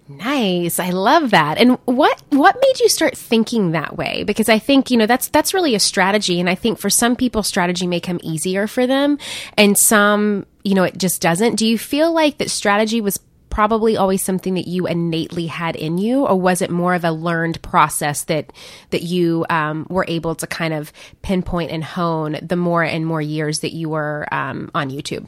Nice. 0.10 0.80
I 0.80 0.89
love 0.89 1.30
that. 1.32 1.60
And 1.60 1.78
what 1.86 2.22
what 2.30 2.58
made 2.60 2.80
you 2.80 2.89
start 2.89 3.15
thinking 3.15 3.72
that 3.72 3.95
way? 3.95 4.24
Because 4.24 4.50
I 4.50 4.58
think, 4.58 4.89
you 4.89 4.98
know, 4.98 5.06
that's 5.06 5.28
that's 5.28 5.54
really 5.54 5.76
a 5.76 5.80
strategy 5.80 6.39
and 6.39 6.50
I 6.50 6.56
think 6.56 6.80
for 6.80 6.89
some 6.89 7.15
people 7.15 7.43
strategy 7.43 7.86
may 7.86 8.00
come 8.00 8.19
easier 8.24 8.65
for 8.65 8.88
them 8.88 9.19
and 9.56 9.78
some, 9.78 10.48
you 10.63 10.74
know, 10.74 10.84
it 10.84 10.98
just 10.98 11.22
doesn't. 11.22 11.56
Do 11.56 11.67
you 11.67 11.78
feel 11.78 12.12
like 12.12 12.39
that 12.39 12.50
strategy 12.50 13.02
was 13.02 13.19
probably 13.52 13.98
always 13.98 14.24
something 14.24 14.56
that 14.56 14.67
you 14.67 14.88
innately 14.88 15.45
had 15.45 15.76
in 15.76 16.00
you 16.00 16.26
or 16.26 16.39
was 16.39 16.63
it 16.63 16.72
more 16.72 16.95
of 16.95 17.04
a 17.04 17.12
learned 17.12 17.62
process 17.62 18.24
that 18.26 18.52
that 18.89 19.04
you 19.04 19.45
um, 19.50 19.86
were 19.89 20.06
able 20.08 20.34
to 20.36 20.48
kind 20.48 20.74
of 20.74 20.91
pinpoint 21.22 21.72
and 21.72 21.84
hone 21.84 22.38
the 22.41 22.56
more 22.56 22.84
and 22.84 23.06
more 23.06 23.22
years 23.22 23.60
that 23.60 23.74
you 23.74 23.89
were 23.89 24.28
um, 24.32 24.69
on 24.74 24.89
youtube 24.89 25.28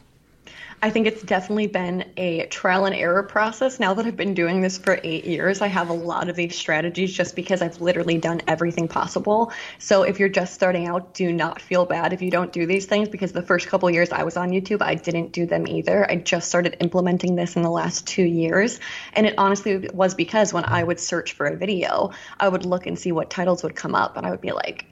I 0.84 0.90
think 0.90 1.06
it's 1.06 1.22
definitely 1.22 1.68
been 1.68 2.06
a 2.16 2.46
trial 2.46 2.86
and 2.86 2.94
error 2.94 3.22
process. 3.22 3.78
Now 3.78 3.94
that 3.94 4.04
I've 4.04 4.16
been 4.16 4.34
doing 4.34 4.60
this 4.60 4.78
for 4.78 4.98
eight 5.04 5.24
years, 5.24 5.60
I 5.60 5.68
have 5.68 5.90
a 5.90 5.92
lot 5.92 6.28
of 6.28 6.34
these 6.34 6.58
strategies 6.58 7.12
just 7.12 7.36
because 7.36 7.62
I've 7.62 7.80
literally 7.80 8.18
done 8.18 8.42
everything 8.48 8.88
possible. 8.88 9.52
So 9.78 10.02
if 10.02 10.18
you're 10.18 10.28
just 10.28 10.54
starting 10.54 10.88
out, 10.88 11.14
do 11.14 11.32
not 11.32 11.62
feel 11.62 11.86
bad 11.86 12.12
if 12.12 12.20
you 12.20 12.32
don't 12.32 12.52
do 12.52 12.66
these 12.66 12.86
things 12.86 13.08
because 13.08 13.30
the 13.30 13.42
first 13.42 13.68
couple 13.68 13.88
years 13.92 14.10
I 14.10 14.24
was 14.24 14.36
on 14.36 14.50
YouTube, 14.50 14.82
I 14.82 14.96
didn't 14.96 15.30
do 15.30 15.46
them 15.46 15.68
either. 15.68 16.10
I 16.10 16.16
just 16.16 16.48
started 16.48 16.76
implementing 16.80 17.36
this 17.36 17.54
in 17.54 17.62
the 17.62 17.70
last 17.70 18.04
two 18.04 18.24
years. 18.24 18.80
And 19.12 19.24
it 19.24 19.34
honestly 19.38 19.88
was 19.94 20.16
because 20.16 20.52
when 20.52 20.64
I 20.64 20.82
would 20.82 20.98
search 20.98 21.34
for 21.34 21.46
a 21.46 21.56
video, 21.56 22.10
I 22.40 22.48
would 22.48 22.66
look 22.66 22.88
and 22.88 22.98
see 22.98 23.12
what 23.12 23.30
titles 23.30 23.62
would 23.62 23.76
come 23.76 23.94
up 23.94 24.16
and 24.16 24.26
I 24.26 24.32
would 24.32 24.40
be 24.40 24.50
like, 24.50 24.86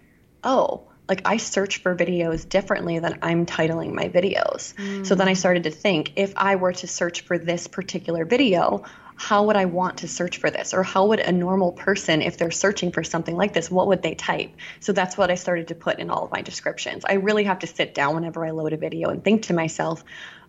oh, 0.45 0.90
like 1.11 1.23
I 1.25 1.39
search 1.39 1.79
for 1.79 1.97
videos 1.97 2.49
differently 2.49 3.01
than 3.01 3.19
I'm 3.21 3.45
titling 3.45 3.93
my 3.93 4.09
videos. 4.09 4.75
Mm. 4.75 5.05
So 5.05 5.17
then 5.17 5.27
I 5.27 5.33
started 5.33 5.65
to 5.65 5.71
think 5.71 6.13
if 6.15 6.33
I 6.37 6.55
were 6.55 6.73
to 6.73 6.87
search 6.87 7.23
for 7.23 7.37
this 7.37 7.67
particular 7.67 8.25
video, 8.25 8.85
how 9.17 9.43
would 9.43 9.57
I 9.57 9.65
want 9.65 9.99
to 9.99 10.09
search 10.09 10.39
for 10.39 10.51
this? 10.51 10.73
Or 10.73 10.85
how 10.85 11.07
would 11.07 11.19
a 11.19 11.33
normal 11.33 11.73
person, 11.73 12.23
if 12.23 12.39
they're 12.39 12.53
searching 12.53 12.93
for 12.93 13.03
something 13.03 13.37
like 13.37 13.53
this, 13.53 13.69
what 13.69 13.89
would 13.89 14.03
they 14.03 14.15
type? 14.15 14.53
So 14.79 14.93
that's 14.93 15.19
what 15.19 15.33
I 15.33 15.35
started 15.35 15.67
to 15.69 15.75
put 15.75 15.99
in 15.99 16.11
all 16.11 16.25
of 16.25 16.31
my 16.31 16.43
descriptions. 16.43 17.05
I 17.05 17.15
really 17.15 17.45
have 17.45 17.59
to 17.59 17.67
sit 17.67 17.93
down 17.93 18.15
whenever 18.15 18.47
I 18.47 18.51
load 18.51 18.73
a 18.73 18.77
video 18.77 19.11
and 19.11 19.23
think 19.23 19.43
to 19.43 19.53
myself, 19.53 20.05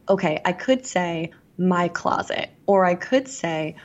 okay, 0.08 0.40
I 0.46 0.54
could 0.54 0.86
say 0.86 1.32
my 1.58 1.88
closet, 1.88 2.52
or 2.68 2.86
I 2.86 2.94
could 2.94 3.28
say 3.28 3.78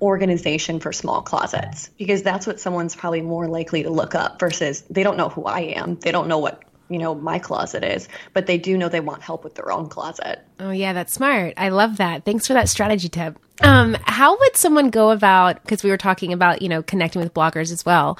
organization 0.00 0.80
for 0.80 0.92
small 0.92 1.22
closets 1.22 1.90
because 1.98 2.22
that's 2.22 2.46
what 2.46 2.60
someone's 2.60 2.94
probably 2.94 3.20
more 3.20 3.48
likely 3.48 3.82
to 3.82 3.90
look 3.90 4.14
up 4.14 4.38
versus 4.38 4.82
they 4.90 5.02
don't 5.02 5.16
know 5.16 5.28
who 5.28 5.44
I 5.44 5.60
am. 5.60 5.96
They 5.96 6.12
don't 6.12 6.28
know 6.28 6.38
what 6.38 6.62
you 6.90 6.98
know 6.98 7.14
my 7.14 7.38
closet 7.38 7.84
is 7.84 8.08
but 8.32 8.46
they 8.46 8.56
do 8.56 8.78
know 8.78 8.88
they 8.88 9.00
want 9.00 9.20
help 9.22 9.44
with 9.44 9.54
their 9.54 9.70
own 9.70 9.88
closet. 9.88 10.40
Oh 10.60 10.70
yeah 10.70 10.92
that's 10.92 11.12
smart. 11.12 11.54
I 11.56 11.70
love 11.70 11.98
that. 11.98 12.24
Thanks 12.24 12.46
for 12.46 12.52
that 12.54 12.68
strategy 12.68 13.08
tip. 13.08 13.38
Um, 13.60 13.96
how 14.04 14.38
would 14.38 14.56
someone 14.56 14.90
go 14.90 15.10
about 15.10 15.62
because 15.62 15.82
we 15.82 15.90
were 15.90 15.96
talking 15.96 16.32
about 16.32 16.62
you 16.62 16.68
know 16.68 16.82
connecting 16.82 17.20
with 17.22 17.34
bloggers 17.34 17.72
as 17.72 17.84
well. 17.84 18.18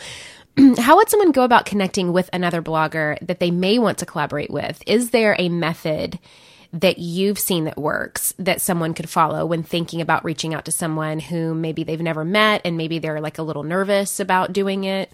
How 0.78 0.96
would 0.96 1.08
someone 1.08 1.30
go 1.30 1.44
about 1.44 1.66
connecting 1.66 2.12
with 2.12 2.28
another 2.32 2.60
blogger 2.62 3.16
that 3.24 3.38
they 3.38 3.52
may 3.52 3.78
want 3.78 3.98
to 3.98 4.06
collaborate 4.06 4.50
with? 4.50 4.82
Is 4.86 5.10
there 5.10 5.36
a 5.38 5.48
method 5.48 6.18
that 6.72 6.98
you've 6.98 7.38
seen 7.38 7.64
that 7.64 7.78
works 7.78 8.34
that 8.38 8.60
someone 8.60 8.94
could 8.94 9.08
follow 9.08 9.46
when 9.46 9.62
thinking 9.62 10.00
about 10.00 10.24
reaching 10.24 10.54
out 10.54 10.66
to 10.66 10.72
someone 10.72 11.18
who 11.18 11.54
maybe 11.54 11.82
they've 11.82 12.00
never 12.00 12.24
met 12.24 12.60
and 12.64 12.76
maybe 12.76 12.98
they're 12.98 13.20
like 13.20 13.38
a 13.38 13.42
little 13.42 13.62
nervous 13.62 14.20
about 14.20 14.52
doing 14.52 14.84
it? 14.84 15.10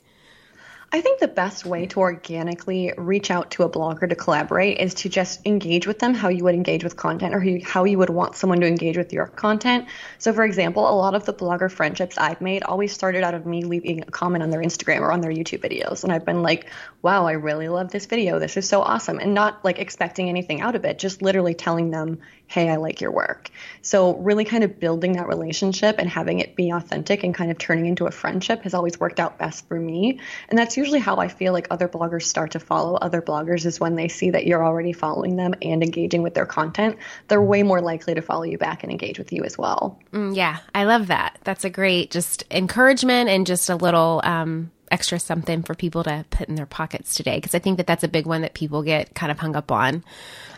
I 0.95 1.01
think 1.01 1.19
the 1.19 1.27
best 1.27 1.67
way 1.67 1.87
to 1.87 1.99
organically 1.99 2.93
reach 2.97 3.33
out 3.33 3.51
to 3.51 3.65
a 3.65 3.69
blogger 3.69 4.09
to 4.09 4.15
collaborate 4.15 4.79
is 4.79 4.95
to 4.95 5.09
just 5.09 5.45
engage 5.45 5.89
with 5.89 5.99
them 5.99 6.15
how 6.15 6.29
you 6.29 6.45
would 6.45 6.55
engage 6.55 6.85
with 6.85 6.97
content 6.97 7.35
or 7.35 7.45
how 7.65 7.83
you 7.83 7.99
would 7.99 8.11
want 8.11 8.37
someone 8.37 8.61
to 8.61 8.69
engage 8.69 8.97
with 8.97 9.13
your 9.13 9.27
content. 9.27 9.89
So, 10.19 10.33
for 10.33 10.45
example, 10.45 10.89
a 10.89 10.95
lot 10.95 11.17
of 11.17 11.27
the 11.27 11.35
blogger 11.35 11.69
friendships 11.69 12.17
I've 12.17 12.41
made 12.41 12.63
always 12.63 12.93
started 12.93 13.25
out 13.25 13.35
of 13.35 13.45
me 13.45 13.65
leaving 13.65 14.03
a 14.03 14.05
comment 14.05 14.45
on 14.45 14.51
their 14.51 14.63
Instagram 14.63 15.01
or 15.01 15.11
on 15.11 15.21
their 15.21 15.33
YouTube 15.33 15.69
videos. 15.69 16.05
And 16.05 16.13
I've 16.13 16.25
been 16.25 16.45
like, 16.45 16.71
wow, 17.03 17.27
I 17.27 17.33
really 17.33 17.69
love 17.69 17.91
this 17.91 18.07
video. 18.07 18.39
This 18.39 18.57
is 18.57 18.69
so 18.69 18.81
awesome. 18.81 19.19
And 19.19 19.35
not 19.35 19.65
like 19.65 19.81
expecting 19.81 20.29
anything 20.29 20.61
out 20.61 20.77
of 20.77 20.85
it, 20.85 21.01
just 21.01 21.23
literally 21.23 21.55
telling 21.55 21.91
them, 21.91 22.21
hey, 22.47 22.69
I 22.69 22.77
like 22.77 23.01
your 23.01 23.11
work. 23.11 23.51
So, 23.83 24.17
really 24.17 24.45
kind 24.45 24.65
of 24.65 24.79
building 24.79 25.15
that 25.15 25.27
relationship 25.29 25.97
and 25.99 26.09
having 26.09 26.41
it 26.41 26.57
be 26.57 26.71
authentic 26.71 27.25
and 27.25 27.35
kind 27.35 27.51
of 27.51 27.59
turning 27.59 27.87
into 27.87 28.07
a 28.07 28.11
friendship 28.11 28.63
has 28.63 28.75
always 28.75 28.99
worked 29.01 29.21
out 29.21 29.39
best 29.39 29.67
for 29.67 29.79
me. 29.79 30.21
And 30.49 30.59
that's 30.59 30.77
usually 30.77 31.01
how 31.01 31.17
I 31.17 31.29
feel 31.29 31.53
like 31.53 31.67
other 31.71 31.89
bloggers 31.89 32.23
start 32.23 32.53
to 32.53 32.61
follow 32.61 32.95
other 32.97 33.23
bloggers 33.23 33.67
is 33.67 33.81
when 33.81 33.97
they 33.97 34.09
see 34.09 34.31
that 34.31 34.47
you're 34.47 34.65
already 34.65 34.93
following 34.93 35.37
them 35.37 35.55
and 35.63 35.83
engaging 35.83 36.23
with 36.23 36.35
their 36.35 36.47
content. 36.47 36.99
They're 37.29 37.43
way 37.43 37.63
more 37.63 37.81
likely 37.81 38.15
to 38.15 38.23
follow 38.23 38.45
you 38.45 38.59
back 38.59 38.83
and 38.83 38.93
engage 38.93 39.19
with 39.19 39.33
you 39.33 39.45
as 39.45 39.59
well. 39.59 39.99
Mm, 40.13 40.37
yeah, 40.37 40.59
I 40.75 40.85
love 40.85 41.09
that. 41.09 41.39
That's 41.45 41.65
a 41.65 41.71
great 41.71 42.11
just 42.11 42.45
encouragement 42.51 43.29
and 43.31 43.47
just 43.47 43.69
a 43.71 43.77
little 43.77 44.21
um, 44.25 44.71
extra 44.91 45.19
something 45.19 45.63
for 45.63 45.75
people 45.75 46.05
to 46.05 46.25
put 46.31 46.49
in 46.49 46.55
their 46.55 46.67
pockets 46.67 47.15
today 47.15 47.37
because 47.37 47.55
I 47.55 47.59
think 47.59 47.79
that 47.79 47.87
that's 47.87 48.05
a 48.05 48.09
big 48.09 48.27
one 48.27 48.43
that 48.43 48.55
people 48.55 48.83
get 48.83 49.15
kind 49.15 49.33
of 49.33 49.39
hung 49.39 49.57
up 49.57 49.71
on. 49.73 50.05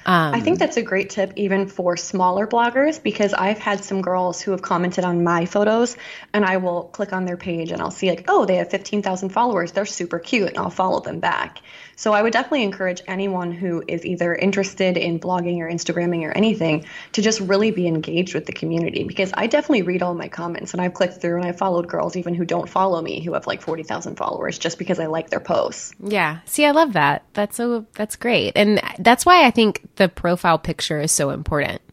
Um, 0.07 0.35
I 0.35 0.41
think 0.41 0.61
that's 0.61 0.77
a 0.77 0.83
great 0.83 1.11
tip 1.11 1.33
even 1.35 1.67
for 1.67 1.97
smaller 1.97 2.47
bloggers 2.47 3.03
because 3.03 3.35
I've 3.35 3.59
had 3.59 3.83
some 3.83 4.03
girls 4.03 4.41
who 4.41 4.53
have 4.53 4.63
commented 4.63 5.05
on 5.05 5.25
my 5.25 5.47
photos 5.47 5.97
and 6.33 6.45
I 6.45 6.59
will 6.59 6.85
click 6.85 7.13
on 7.13 7.25
their 7.25 7.37
page 7.37 7.73
and 7.73 7.83
I'll 7.83 7.91
see 7.91 8.09
like, 8.09 8.27
oh, 8.29 8.45
they 8.45 8.57
have 8.57 8.71
15,000 8.71 9.31
followers. 9.31 9.73
They're 9.73 9.85
super 9.85 10.21
cute 10.21 10.49
and 10.51 10.59
I'll 10.59 10.71
follow 10.71 11.01
them 11.01 11.19
back. 11.19 11.61
So 11.99 12.13
I 12.13 12.23
would 12.23 12.35
definitely 12.35 12.63
encourage 12.63 13.01
anyone 13.09 13.53
who 13.53 13.83
is 13.89 14.05
either 14.05 14.35
interested 14.35 14.99
in 14.99 15.19
blogging 15.19 15.61
or 15.61 15.71
Instagramming 15.71 16.29
or 16.29 16.31
anything 16.31 16.85
to 17.13 17.23
just 17.23 17.41
really 17.41 17.71
be 17.71 17.89
engaged 17.89 18.35
with 18.35 18.45
the 18.45 18.53
community 18.53 19.05
because 19.05 19.33
I 19.35 19.47
definitely 19.47 19.83
read 19.83 20.03
all 20.03 20.13
my 20.13 20.29
comments 20.29 20.75
and 20.75 20.83
I've 20.83 20.93
clicked 20.93 21.23
through 21.23 21.37
and 21.37 21.47
I've 21.47 21.57
followed 21.57 21.89
girls 21.89 22.15
even 22.17 22.35
who 22.35 22.45
don't 22.45 22.69
follow 22.69 23.01
me 23.01 23.25
who 23.25 23.33
have 23.33 23.47
like 23.47 23.63
40,000 23.63 24.17
followers 24.17 24.59
just 24.59 24.79
because 24.79 25.01
I 25.01 25.07
like 25.07 25.31
their 25.31 25.41
posts. 25.41 25.95
Yeah. 25.99 26.41
See, 26.45 26.67
I 26.67 26.73
love 26.73 26.93
that. 26.93 27.25
That's 27.33 27.57
so 27.57 27.87
that's 27.95 28.17
great. 28.17 28.53
And 28.57 28.81
that's 28.99 29.25
why 29.25 29.47
I 29.47 29.51
think 29.51 29.89
the 29.97 30.11
profile 30.11 30.59
picture 30.59 31.01
is 31.01 31.13
so 31.13 31.31
important 31.31 31.81
oh 31.87 31.93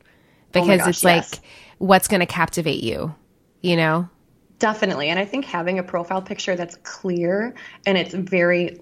because 0.51 0.81
oh 0.81 0.85
gosh, 0.85 0.89
it's 0.89 1.03
yes. 1.03 1.33
like 1.33 1.43
what's 1.77 2.09
going 2.09 2.19
to 2.19 2.25
captivate 2.25 2.83
you, 2.83 3.15
you 3.61 3.77
know? 3.77 4.09
Definitely. 4.59 5.09
And 5.09 5.17
I 5.17 5.23
think 5.25 5.45
having 5.45 5.79
a 5.79 5.83
profile 5.83 6.21
picture 6.21 6.57
that's 6.57 6.75
clear 6.77 7.53
and 7.85 7.97
it's 7.97 8.13
very 8.13 8.81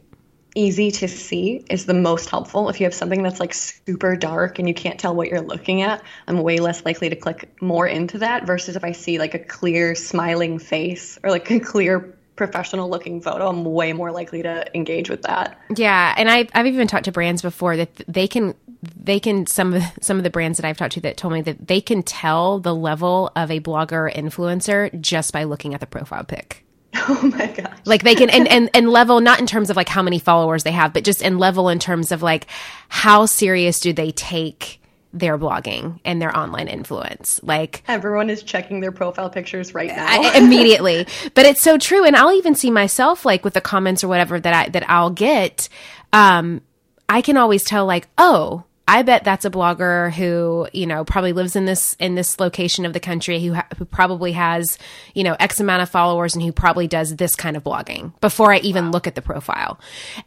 easy 0.55 0.91
to 0.91 1.07
see 1.07 1.65
is 1.69 1.85
the 1.85 1.93
most 1.93 2.29
helpful. 2.29 2.69
If 2.69 2.79
you 2.79 2.85
have 2.85 2.93
something 2.93 3.23
that's 3.23 3.39
like 3.39 3.53
super 3.53 4.15
dark 4.15 4.59
and 4.59 4.67
you 4.67 4.73
can't 4.73 4.99
tell 4.99 5.15
what 5.15 5.29
you're 5.29 5.41
looking 5.41 5.81
at, 5.81 6.03
I'm 6.27 6.41
way 6.41 6.57
less 6.57 6.85
likely 6.85 7.09
to 7.09 7.15
click 7.15 7.49
more 7.61 7.87
into 7.87 8.17
that 8.19 8.45
versus 8.45 8.75
if 8.75 8.83
I 8.83 8.91
see 8.91 9.19
like 9.19 9.33
a 9.33 9.39
clear 9.39 9.95
smiling 9.95 10.59
face 10.59 11.17
or 11.23 11.29
like 11.29 11.49
a 11.51 11.59
clear 11.59 12.17
professional 12.35 12.89
looking 12.89 13.21
photo, 13.21 13.47
I'm 13.49 13.65
way 13.65 13.93
more 13.93 14.11
likely 14.11 14.41
to 14.43 14.65
engage 14.75 15.09
with 15.09 15.21
that. 15.23 15.59
Yeah, 15.75 16.13
and 16.17 16.29
I 16.29 16.47
I've 16.53 16.65
even 16.65 16.87
talked 16.87 17.05
to 17.05 17.11
brands 17.11 17.41
before 17.41 17.77
that 17.77 17.95
they 18.07 18.27
can 18.27 18.55
they 18.81 19.19
can 19.19 19.45
some 19.45 19.73
of 19.73 19.83
some 20.01 20.17
of 20.17 20.23
the 20.23 20.29
brands 20.29 20.57
that 20.57 20.67
I've 20.67 20.77
talked 20.77 20.93
to 20.93 21.01
that 21.01 21.17
told 21.17 21.33
me 21.33 21.41
that 21.41 21.67
they 21.67 21.81
can 21.81 22.03
tell 22.03 22.59
the 22.59 22.73
level 22.73 23.31
of 23.35 23.51
a 23.51 23.59
blogger 23.59 24.11
influencer 24.13 24.99
just 24.99 25.33
by 25.33 25.43
looking 25.43 25.73
at 25.73 25.79
the 25.79 25.85
profile 25.85 26.23
pic. 26.23 26.65
Oh 27.07 27.31
my 27.35 27.47
gosh. 27.47 27.77
Like 27.85 28.03
they 28.03 28.15
can 28.15 28.29
and, 28.29 28.47
and 28.47 28.69
and 28.73 28.89
level 28.89 29.21
not 29.21 29.39
in 29.39 29.47
terms 29.47 29.69
of 29.69 29.77
like 29.77 29.87
how 29.89 30.01
many 30.01 30.19
followers 30.19 30.63
they 30.63 30.71
have, 30.71 30.93
but 30.93 31.03
just 31.03 31.21
in 31.21 31.39
level 31.39 31.69
in 31.69 31.79
terms 31.79 32.11
of 32.11 32.21
like 32.21 32.47
how 32.89 33.25
serious 33.25 33.79
do 33.79 33.93
they 33.93 34.11
take 34.11 34.81
their 35.13 35.37
blogging 35.37 35.99
and 36.05 36.21
their 36.21 36.35
online 36.37 36.67
influence. 36.67 37.39
Like 37.43 37.83
everyone 37.87 38.29
is 38.29 38.43
checking 38.43 38.81
their 38.81 38.91
profile 38.91 39.29
pictures 39.29 39.73
right 39.73 39.87
now 39.87 40.33
immediately. 40.33 41.07
But 41.33 41.45
it's 41.45 41.61
so 41.61 41.77
true 41.77 42.03
and 42.05 42.15
I'll 42.15 42.33
even 42.33 42.55
see 42.55 42.71
myself 42.71 43.25
like 43.25 43.43
with 43.45 43.53
the 43.53 43.61
comments 43.61 44.03
or 44.03 44.07
whatever 44.09 44.39
that 44.39 44.53
I 44.53 44.69
that 44.69 44.89
I'll 44.89 45.11
get 45.11 45.69
um 46.11 46.61
I 47.07 47.21
can 47.21 47.35
always 47.35 47.63
tell 47.63 47.85
like, 47.85 48.07
"Oh, 48.17 48.63
I 48.91 49.03
bet 49.03 49.23
that's 49.23 49.45
a 49.45 49.49
blogger 49.49 50.11
who, 50.11 50.67
you 50.73 50.85
know, 50.85 51.05
probably 51.05 51.31
lives 51.31 51.55
in 51.55 51.63
this 51.63 51.95
in 51.97 52.15
this 52.15 52.41
location 52.41 52.85
of 52.85 52.91
the 52.91 52.99
country 52.99 53.41
who 53.41 53.53
ha- 53.53 53.67
who 53.77 53.85
probably 53.85 54.33
has, 54.33 54.77
you 55.13 55.23
know, 55.23 55.37
x 55.39 55.61
amount 55.61 55.81
of 55.81 55.89
followers 55.89 56.35
and 56.35 56.43
who 56.43 56.51
probably 56.51 56.89
does 56.89 57.15
this 57.15 57.33
kind 57.33 57.55
of 57.55 57.63
blogging 57.63 58.11
before 58.19 58.51
I 58.51 58.57
even 58.57 58.85
wow. 58.85 58.91
look 58.91 59.07
at 59.07 59.15
the 59.15 59.21
profile. 59.21 59.79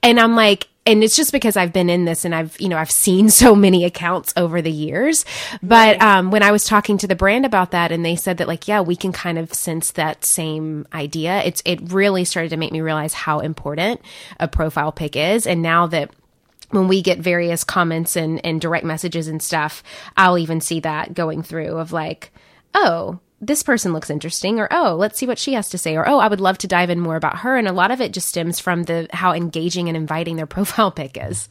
And 0.03 0.19
I'm 0.19 0.35
like 0.35 0.69
and 0.87 1.05
it's 1.05 1.15
just 1.15 1.31
because 1.31 1.59
I've 1.59 1.75
been 1.75 1.91
in 1.91 2.07
this 2.07 2.25
and 2.25 2.35
I've, 2.35 2.59
you 2.59 2.71
know, 2.71 2.79
I've 2.79 2.91
seen 2.91 3.29
so 3.31 3.55
many 3.55 3.85
accounts 3.85 4.33
over 4.35 4.63
the 4.63 4.73
years. 4.73 5.27
But 5.63 6.01
um, 6.01 6.31
when 6.31 6.43
I 6.43 6.51
was 6.51 6.65
talking 6.65 6.97
to 6.99 7.07
the 7.07 7.15
brand 7.15 7.45
about 7.45 7.73
that 7.73 7.93
and 7.93 8.03
they 8.03 8.17
said 8.17 8.39
that 8.39 8.49
like, 8.49 8.67
yeah, 8.67 8.81
we 8.81 8.97
can 8.97 9.13
kind 9.13 9.39
of 9.39 9.53
sense 9.53 9.93
that 9.93 10.25
same 10.25 10.87
idea. 10.91 11.43
It's 11.43 11.61
it 11.67 11.93
really 11.93 12.25
started 12.25 12.49
to 12.49 12.57
make 12.57 12.73
me 12.73 12.81
realize 12.81 13.13
how 13.13 13.41
important 13.41 14.01
a 14.41 14.49
profile 14.49 14.91
pic 14.91 15.17
is. 15.17 15.47
And 15.47 15.61
now 15.61 15.87
that 15.89 16.11
when 16.75 16.89
we 16.89 17.03
get 17.03 17.19
various 17.21 17.63
comments 17.63 18.17
and, 18.17 18.45
and 18.45 18.61
direct 18.61 18.85
messages 18.85 19.29
and 19.29 19.43
stuff, 19.43 19.83
I'll 20.17 20.39
even 20.39 20.61
see 20.61 20.81
that 20.81 21.15
going 21.15 21.43
through 21.43 21.79
of 21.79 21.93
like, 21.93 22.33
oh, 22.75 23.21
this 23.41 23.63
person 23.63 23.93
looks 23.93 24.09
interesting 24.09 24.59
or 24.59 24.69
oh 24.71 24.95
let's 24.95 25.19
see 25.19 25.27
what 25.27 25.39
she 25.39 25.53
has 25.53 25.69
to 25.69 25.77
say 25.77 25.97
or 25.97 26.09
oh 26.09 26.19
i 26.19 26.29
would 26.29 26.41
love 26.41 26.57
to 26.57 26.67
dive 26.67 26.89
in 26.89 26.99
more 26.99 27.17
about 27.17 27.39
her. 27.39 27.59
And 27.59 27.69
a 27.69 27.73
lot 27.73 27.91
of 27.91 28.01
it 28.01 28.13
just 28.13 28.29
stems 28.29 28.59
from 28.59 28.85
the 28.85 29.07
how 29.13 29.33
engaging 29.33 29.89
and 29.89 29.97
inviting 29.97 30.37
their 30.37 30.47
profile 30.55 30.91
pic 30.91 31.19
is. 31.21 31.49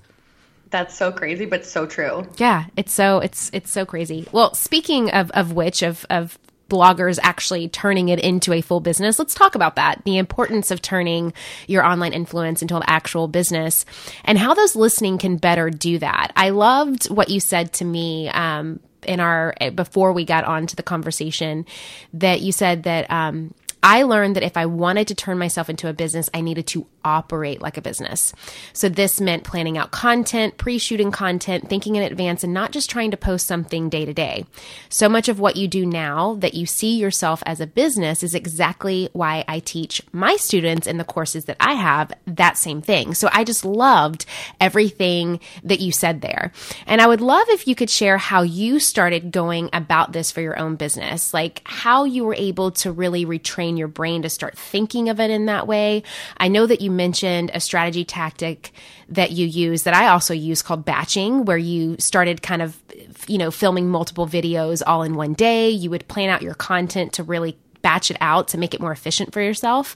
That's 0.72 0.96
so 0.96 1.12
crazy 1.12 1.46
but 1.46 1.66
so 1.66 1.86
true. 1.86 2.28
Yeah 2.38 2.66
it's 2.76 2.94
so 2.94 3.20
it's 3.20 3.52
it's 3.54 3.70
so 3.70 3.86
crazy. 3.86 4.28
Well 4.32 4.56
speaking 4.56 5.12
of 5.12 5.30
of 5.32 5.54
which 5.54 5.84
of 5.84 6.04
of 6.10 6.40
bloggers 6.74 7.20
actually 7.22 7.70
turning 7.70 8.10
it 8.10 8.20
into 8.20 8.52
a 8.54 8.62
full 8.62 8.80
business. 8.80 9.20
Let's 9.20 9.36
talk 9.36 9.54
about 9.56 9.76
that. 9.76 10.02
The 10.06 10.18
importance 10.18 10.72
of 10.72 10.82
turning 10.82 11.34
your 11.68 11.86
online 11.86 12.14
influence 12.14 12.62
into 12.64 12.76
an 12.76 12.84
actual 12.88 13.28
business 13.28 13.86
and 14.26 14.38
how 14.38 14.54
those 14.54 14.76
listening 14.76 15.20
can 15.20 15.38
better 15.38 15.70
do 15.70 16.00
that. 16.00 16.32
I 16.36 16.50
loved 16.50 17.10
what 17.10 17.30
you 17.30 17.40
said 17.40 17.74
to 17.74 17.86
me, 17.86 18.30
um, 18.30 18.80
in 19.06 19.20
our 19.20 19.54
before 19.76 20.14
we 20.14 20.24
got 20.24 20.46
on 20.46 20.66
to 20.66 20.78
the 20.78 20.84
conversation 20.84 21.66
that 22.14 22.40
you 22.40 22.54
said 22.54 22.84
that 22.84 23.10
um, 23.12 23.54
I 23.84 24.04
learned 24.04 24.38
that 24.38 24.44
if 24.44 24.56
I 24.56 24.66
wanted 24.66 25.10
to 25.10 25.16
turn 25.16 25.38
myself 25.38 25.70
into 25.70 25.90
a 25.90 25.94
business, 25.94 26.30
I 26.34 26.42
needed 26.42 26.66
to 26.68 26.88
operate 27.04 27.62
like 27.62 27.78
a 27.78 27.82
business. 27.82 28.34
So 28.72 28.88
this 28.88 29.20
meant 29.20 29.44
planning 29.44 29.78
out 29.78 29.92
content, 29.92 30.58
pre-shooting 30.58 31.12
content, 31.12 31.70
thinking 31.70 31.98
in 31.98 32.04
advance, 32.04 32.46
and 32.46 32.54
not 32.54 32.72
just 32.72 32.90
trying 32.90 33.12
to 33.12 33.18
post 33.18 33.46
something 33.46 33.90
day 33.90 34.06
to 34.06 34.14
day. 34.14 34.46
So 34.88 35.10
much 35.10 35.28
of 35.28 35.40
what 35.40 35.58
you 35.58 35.68
do 35.68 35.86
now 35.86 36.36
that 36.36 36.54
you 36.54 36.66
see 36.66 36.98
yourself 36.98 37.44
as 37.46 37.60
a 37.60 37.68
business 37.68 38.24
is 38.24 38.34
exactly 38.34 39.10
why 39.12 39.44
I 39.48 39.60
teach 39.60 40.02
my 40.14 40.38
students 40.38 40.88
in 40.88 40.98
the 40.98 41.04
courses 41.04 41.46
that 41.46 41.58
I 41.60 41.74
have 41.74 42.14
that 42.26 42.58
same 42.58 42.82
thing. 42.82 43.14
So 43.14 43.28
I 43.34 43.44
just 43.44 43.66
loved 43.66 44.26
everything 44.62 45.42
that 45.64 45.82
you 45.82 45.92
said 45.92 46.22
there. 46.22 46.54
And 46.88 47.02
I 47.02 47.08
would 47.08 47.22
love 47.22 47.48
if 47.50 47.68
you 47.68 47.76
could 47.76 47.90
share 47.90 48.18
how 48.18 48.44
you 48.44 48.80
started 48.80 49.32
going 49.32 49.70
about 49.74 50.14
this 50.14 50.32
for 50.32 50.40
your 50.40 50.58
own 50.58 50.78
business, 50.78 51.34
like 51.34 51.62
how 51.66 52.06
you 52.06 52.24
were 52.24 52.36
able 52.36 52.72
to 52.72 52.92
really 52.92 53.26
retrain 53.26 53.73
your 53.78 53.88
brain 53.88 54.22
to 54.24 54.30
start 54.30 54.58
thinking 54.58 55.10
of 55.10 55.20
it 55.20 55.30
in 55.30 55.46
that 55.46 55.68
way. 55.68 56.04
I 56.38 56.48
know 56.48 56.66
that 56.66 56.82
you 56.82 56.92
mentioned 56.92 57.52
a 57.54 57.60
strategy 57.60 58.06
tactic 58.06 58.72
that 59.10 59.32
you 59.32 59.46
use 59.46 59.84
that 59.84 59.94
I 59.94 60.08
also 60.08 60.34
use 60.34 60.62
called 60.62 60.86
batching, 60.86 61.46
where 61.46 61.58
you 61.58 61.96
started 62.00 62.42
kind 62.42 62.62
of, 62.62 62.80
you 63.28 63.38
know, 63.38 63.52
filming 63.52 63.90
multiple 63.90 64.28
videos 64.28 64.82
all 64.86 65.04
in 65.04 65.16
one 65.16 65.34
day. 65.34 65.70
You 65.70 65.90
would 65.90 66.08
plan 66.08 66.30
out 66.30 66.42
your 66.42 66.56
content 66.56 67.14
to 67.14 67.24
really 67.24 67.58
batch 67.82 68.10
it 68.10 68.18
out 68.22 68.48
to 68.48 68.58
make 68.58 68.74
it 68.74 68.80
more 68.80 68.94
efficient 68.94 69.34
for 69.34 69.42
yourself. 69.42 69.96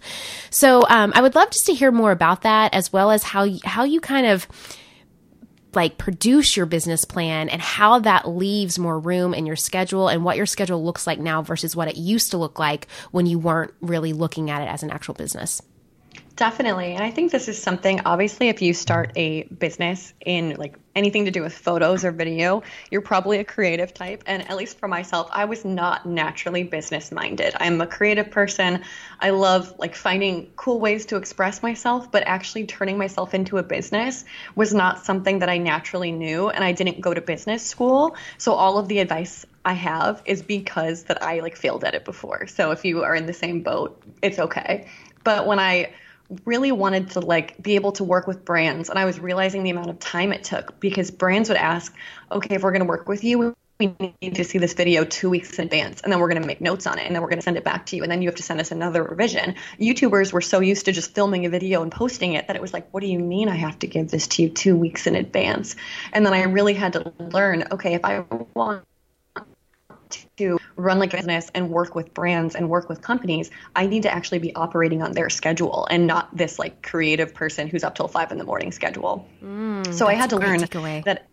So 0.49 0.85
um, 0.89 1.13
I 1.15 1.21
would 1.21 1.35
love 1.35 1.49
just 1.51 1.65
to 1.67 1.73
hear 1.73 1.91
more 1.91 2.11
about 2.11 2.41
that, 2.41 2.73
as 2.73 2.93
well 2.93 3.11
as 3.11 3.23
how 3.23 3.47
how 3.63 3.85
you 3.85 4.01
kind 4.01 4.27
of 4.27 4.47
like 5.77 5.97
produce 5.97 6.57
your 6.57 6.65
business 6.65 7.05
plan 7.05 7.47
and 7.47 7.61
how 7.61 7.99
that 7.99 8.27
leaves 8.27 8.77
more 8.77 8.99
room 8.99 9.33
in 9.33 9.45
your 9.45 9.55
schedule 9.55 10.09
and 10.09 10.25
what 10.25 10.35
your 10.35 10.45
schedule 10.45 10.83
looks 10.83 11.07
like 11.07 11.19
now 11.19 11.41
versus 11.41 11.75
what 11.75 11.87
it 11.87 11.95
used 11.95 12.31
to 12.31 12.37
look 12.37 12.59
like 12.59 12.87
when 13.11 13.25
you 13.25 13.39
weren't 13.39 13.73
really 13.79 14.11
looking 14.11 14.49
at 14.49 14.61
it 14.61 14.67
as 14.67 14.83
an 14.83 14.89
actual 14.89 15.13
business. 15.13 15.61
Definitely. 16.37 16.93
And 16.93 17.03
I 17.03 17.09
think 17.09 17.31
this 17.31 17.47
is 17.47 17.59
something, 17.59 18.01
obviously, 18.05 18.49
if 18.49 18.61
you 18.61 18.71
start 18.71 19.11
a 19.15 19.45
business 19.45 20.13
in 20.23 20.51
like 20.51 20.77
anything 20.95 21.25
to 21.25 21.31
do 21.31 21.41
with 21.41 21.57
photos 21.57 22.05
or 22.05 22.11
video, 22.11 22.61
you're 22.91 23.01
probably 23.01 23.39
a 23.39 23.43
creative 23.43 23.91
type. 23.91 24.23
And 24.27 24.47
at 24.47 24.55
least 24.55 24.77
for 24.77 24.87
myself, 24.87 25.29
I 25.31 25.45
was 25.45 25.65
not 25.65 26.05
naturally 26.05 26.61
business 26.61 27.11
minded. 27.11 27.55
I'm 27.59 27.81
a 27.81 27.87
creative 27.87 28.29
person. 28.29 28.83
I 29.19 29.31
love 29.31 29.73
like 29.79 29.95
finding 29.95 30.51
cool 30.55 30.79
ways 30.79 31.07
to 31.07 31.15
express 31.15 31.63
myself, 31.63 32.11
but 32.11 32.21
actually 32.27 32.67
turning 32.67 32.99
myself 32.99 33.33
into 33.33 33.57
a 33.57 33.63
business 33.63 34.23
was 34.53 34.75
not 34.75 35.03
something 35.03 35.39
that 35.39 35.49
I 35.49 35.57
naturally 35.57 36.11
knew. 36.11 36.49
And 36.49 36.63
I 36.63 36.71
didn't 36.71 37.01
go 37.01 37.15
to 37.15 37.21
business 37.21 37.65
school. 37.65 38.15
So 38.37 38.53
all 38.53 38.77
of 38.77 38.87
the 38.89 38.99
advice 38.99 39.43
I 39.65 39.73
have 39.73 40.21
is 40.25 40.43
because 40.43 41.05
that 41.05 41.23
I 41.23 41.39
like 41.39 41.55
failed 41.55 41.83
at 41.83 41.95
it 41.95 42.05
before. 42.05 42.45
So 42.45 42.69
if 42.69 42.85
you 42.85 43.03
are 43.03 43.15
in 43.15 43.25
the 43.25 43.33
same 43.33 43.63
boat, 43.63 43.99
it's 44.21 44.37
okay. 44.37 44.87
But 45.23 45.47
when 45.47 45.57
I 45.57 45.93
really 46.45 46.71
wanted 46.71 47.11
to 47.11 47.19
like 47.19 47.61
be 47.61 47.75
able 47.75 47.93
to 47.93 48.03
work 48.03 48.27
with 48.27 48.43
brands 48.43 48.89
and 48.89 48.99
I 48.99 49.05
was 49.05 49.19
realizing 49.19 49.63
the 49.63 49.69
amount 49.69 49.89
of 49.89 49.99
time 49.99 50.33
it 50.33 50.43
took 50.43 50.79
because 50.79 51.11
brands 51.11 51.49
would 51.49 51.57
ask, 51.57 51.93
"Okay, 52.31 52.55
if 52.55 52.63
we're 52.63 52.71
going 52.71 52.81
to 52.81 52.87
work 52.87 53.07
with 53.07 53.23
you, 53.23 53.55
we 53.79 53.95
need 54.21 54.35
to 54.35 54.43
see 54.43 54.57
this 54.57 54.73
video 54.73 55.03
two 55.03 55.29
weeks 55.29 55.57
in 55.59 55.65
advance 55.65 56.01
and 56.01 56.11
then 56.11 56.19
we're 56.19 56.29
going 56.29 56.41
to 56.41 56.47
make 56.47 56.61
notes 56.61 56.87
on 56.87 56.97
it 56.97 57.05
and 57.05 57.15
then 57.15 57.21
we're 57.21 57.29
going 57.29 57.39
to 57.39 57.43
send 57.43 57.57
it 57.57 57.63
back 57.63 57.85
to 57.87 57.95
you 57.95 58.03
and 58.03 58.11
then 58.11 58.21
you 58.21 58.27
have 58.27 58.35
to 58.35 58.43
send 58.43 58.59
us 58.59 58.71
another 58.71 59.03
revision. 59.03 59.55
Youtubers 59.79 60.33
were 60.33 60.41
so 60.41 60.59
used 60.59 60.85
to 60.85 60.91
just 60.91 61.13
filming 61.13 61.45
a 61.45 61.49
video 61.49 61.83
and 61.83 61.91
posting 61.91 62.33
it 62.33 62.47
that 62.47 62.55
it 62.55 62.61
was 62.61 62.73
like 62.73 62.91
what 62.91 63.01
do 63.01 63.07
you 63.07 63.19
mean 63.19 63.49
i 63.49 63.55
have 63.55 63.77
to 63.79 63.87
give 63.87 64.09
this 64.09 64.27
to 64.27 64.41
you 64.41 64.49
two 64.49 64.75
weeks 64.75 65.05
in 65.05 65.15
advance? 65.15 65.75
And 66.11 66.25
then 66.25 66.33
i 66.33 66.43
really 66.43 66.73
had 66.73 66.93
to 66.93 67.13
learn 67.19 67.65
okay 67.71 67.93
if 67.93 68.03
i 68.03 68.25
want 68.53 68.83
to 70.37 70.59
run 70.77 70.99
like 70.99 71.13
a 71.13 71.17
business 71.17 71.49
and 71.53 71.69
work 71.69 71.95
with 71.95 72.13
brands 72.13 72.55
and 72.55 72.69
work 72.69 72.87
with 72.87 73.01
companies, 73.01 73.49
I 73.75 73.87
need 73.87 74.03
to 74.03 74.13
actually 74.13 74.39
be 74.39 74.55
operating 74.55 75.01
on 75.01 75.11
their 75.11 75.29
schedule 75.29 75.87
and 75.89 76.07
not 76.07 76.35
this 76.35 76.57
like 76.57 76.81
creative 76.83 77.33
person 77.33 77.67
who's 77.67 77.83
up 77.83 77.95
till 77.95 78.07
five 78.07 78.31
in 78.31 78.37
the 78.37 78.43
morning 78.43 78.71
schedule. 78.71 79.27
Mm, 79.43 79.93
so 79.93 80.07
I 80.07 80.13
had 80.13 80.29
to 80.29 80.37
learn 80.37 80.59
that. 81.05 81.27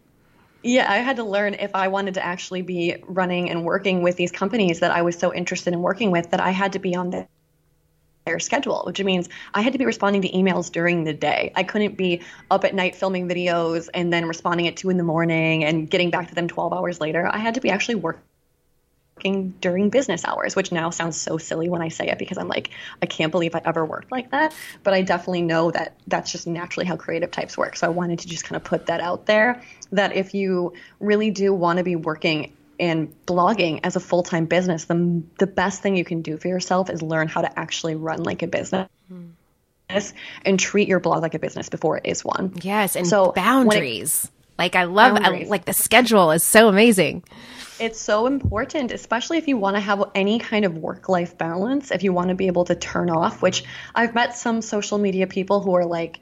Yeah, 0.62 0.90
I 0.90 0.96
had 0.96 1.16
to 1.16 1.24
learn 1.24 1.54
if 1.54 1.74
I 1.74 1.88
wanted 1.88 2.14
to 2.14 2.24
actually 2.24 2.62
be 2.62 2.96
running 3.06 3.50
and 3.50 3.64
working 3.64 4.02
with 4.02 4.16
these 4.16 4.32
companies 4.32 4.80
that 4.80 4.90
I 4.90 5.02
was 5.02 5.18
so 5.18 5.32
interested 5.32 5.74
in 5.74 5.82
working 5.82 6.10
with 6.10 6.30
that 6.30 6.40
I 6.40 6.50
had 6.50 6.72
to 6.72 6.78
be 6.78 6.96
on 6.96 7.10
the 7.10 7.28
their 8.24 8.38
schedule, 8.38 8.82
which 8.86 9.02
means 9.02 9.28
I 9.52 9.60
had 9.60 9.74
to 9.74 9.78
be 9.78 9.84
responding 9.84 10.22
to 10.22 10.30
emails 10.30 10.72
during 10.72 11.04
the 11.04 11.12
day. 11.12 11.52
I 11.54 11.62
couldn't 11.62 11.98
be 11.98 12.22
up 12.50 12.64
at 12.64 12.74
night 12.74 12.94
filming 12.96 13.28
videos 13.28 13.90
and 13.92 14.10
then 14.10 14.26
responding 14.26 14.66
at 14.66 14.76
two 14.76 14.88
in 14.88 14.96
the 14.96 15.04
morning 15.04 15.62
and 15.62 15.90
getting 15.90 16.08
back 16.08 16.28
to 16.28 16.34
them 16.34 16.48
12 16.48 16.72
hours 16.72 17.02
later. 17.02 17.28
I 17.30 17.36
had 17.36 17.54
to 17.56 17.60
be 17.60 17.68
actually 17.68 17.96
working 17.96 18.22
working 19.16 19.54
during 19.60 19.90
business 19.90 20.24
hours, 20.24 20.56
which 20.56 20.72
now 20.72 20.90
sounds 20.90 21.16
so 21.16 21.38
silly 21.38 21.68
when 21.68 21.82
I 21.82 21.88
say 21.88 22.08
it 22.08 22.18
because 22.18 22.38
I'm 22.38 22.48
like, 22.48 22.70
I 23.02 23.06
can't 23.06 23.30
believe 23.30 23.54
I 23.54 23.62
ever 23.64 23.84
worked 23.84 24.10
like 24.10 24.30
that. 24.30 24.54
But 24.82 24.94
I 24.94 25.02
definitely 25.02 25.42
know 25.42 25.70
that 25.70 25.96
that's 26.06 26.32
just 26.32 26.46
naturally 26.46 26.86
how 26.86 26.96
creative 26.96 27.30
types 27.30 27.56
work. 27.56 27.76
So 27.76 27.86
I 27.86 27.90
wanted 27.90 28.20
to 28.20 28.28
just 28.28 28.44
kind 28.44 28.56
of 28.56 28.64
put 28.64 28.86
that 28.86 29.00
out 29.00 29.26
there 29.26 29.62
that 29.92 30.16
if 30.16 30.34
you 30.34 30.74
really 31.00 31.30
do 31.30 31.52
want 31.52 31.78
to 31.78 31.84
be 31.84 31.96
working 31.96 32.56
and 32.80 33.14
blogging 33.26 33.80
as 33.84 33.94
a 33.94 34.00
full-time 34.00 34.46
business, 34.46 34.86
the 34.86 35.22
the 35.38 35.46
best 35.46 35.80
thing 35.80 35.96
you 35.96 36.04
can 36.04 36.22
do 36.22 36.36
for 36.36 36.48
yourself 36.48 36.90
is 36.90 37.02
learn 37.02 37.28
how 37.28 37.40
to 37.40 37.58
actually 37.58 37.94
run 37.94 38.22
like 38.22 38.42
a 38.42 38.46
business. 38.46 38.88
Mm. 39.12 39.32
And 40.44 40.58
treat 40.58 40.88
your 40.88 40.98
blog 40.98 41.22
like 41.22 41.34
a 41.34 41.38
business 41.38 41.68
before 41.68 41.98
it 41.98 42.06
is 42.06 42.24
one. 42.24 42.54
Yes, 42.62 42.96
and 42.96 43.06
so 43.06 43.30
boundaries. 43.30 44.28
Like 44.58 44.76
I 44.76 44.84
love 44.84 45.18
I, 45.20 45.44
like 45.48 45.64
the 45.64 45.72
schedule 45.72 46.30
is 46.30 46.46
so 46.46 46.68
amazing. 46.68 47.24
It's 47.80 48.00
so 48.00 48.26
important, 48.26 48.92
especially 48.92 49.38
if 49.38 49.48
you 49.48 49.56
want 49.56 49.76
to 49.76 49.80
have 49.80 50.02
any 50.14 50.38
kind 50.38 50.64
of 50.64 50.78
work 50.78 51.08
life 51.08 51.36
balance, 51.36 51.90
if 51.90 52.04
you 52.04 52.12
want 52.12 52.28
to 52.28 52.36
be 52.36 52.46
able 52.46 52.64
to 52.66 52.76
turn 52.76 53.10
off, 53.10 53.42
which 53.42 53.64
I've 53.94 54.14
met 54.14 54.36
some 54.36 54.62
social 54.62 54.98
media 54.98 55.26
people 55.26 55.60
who 55.60 55.74
are 55.74 55.84
like 55.84 56.20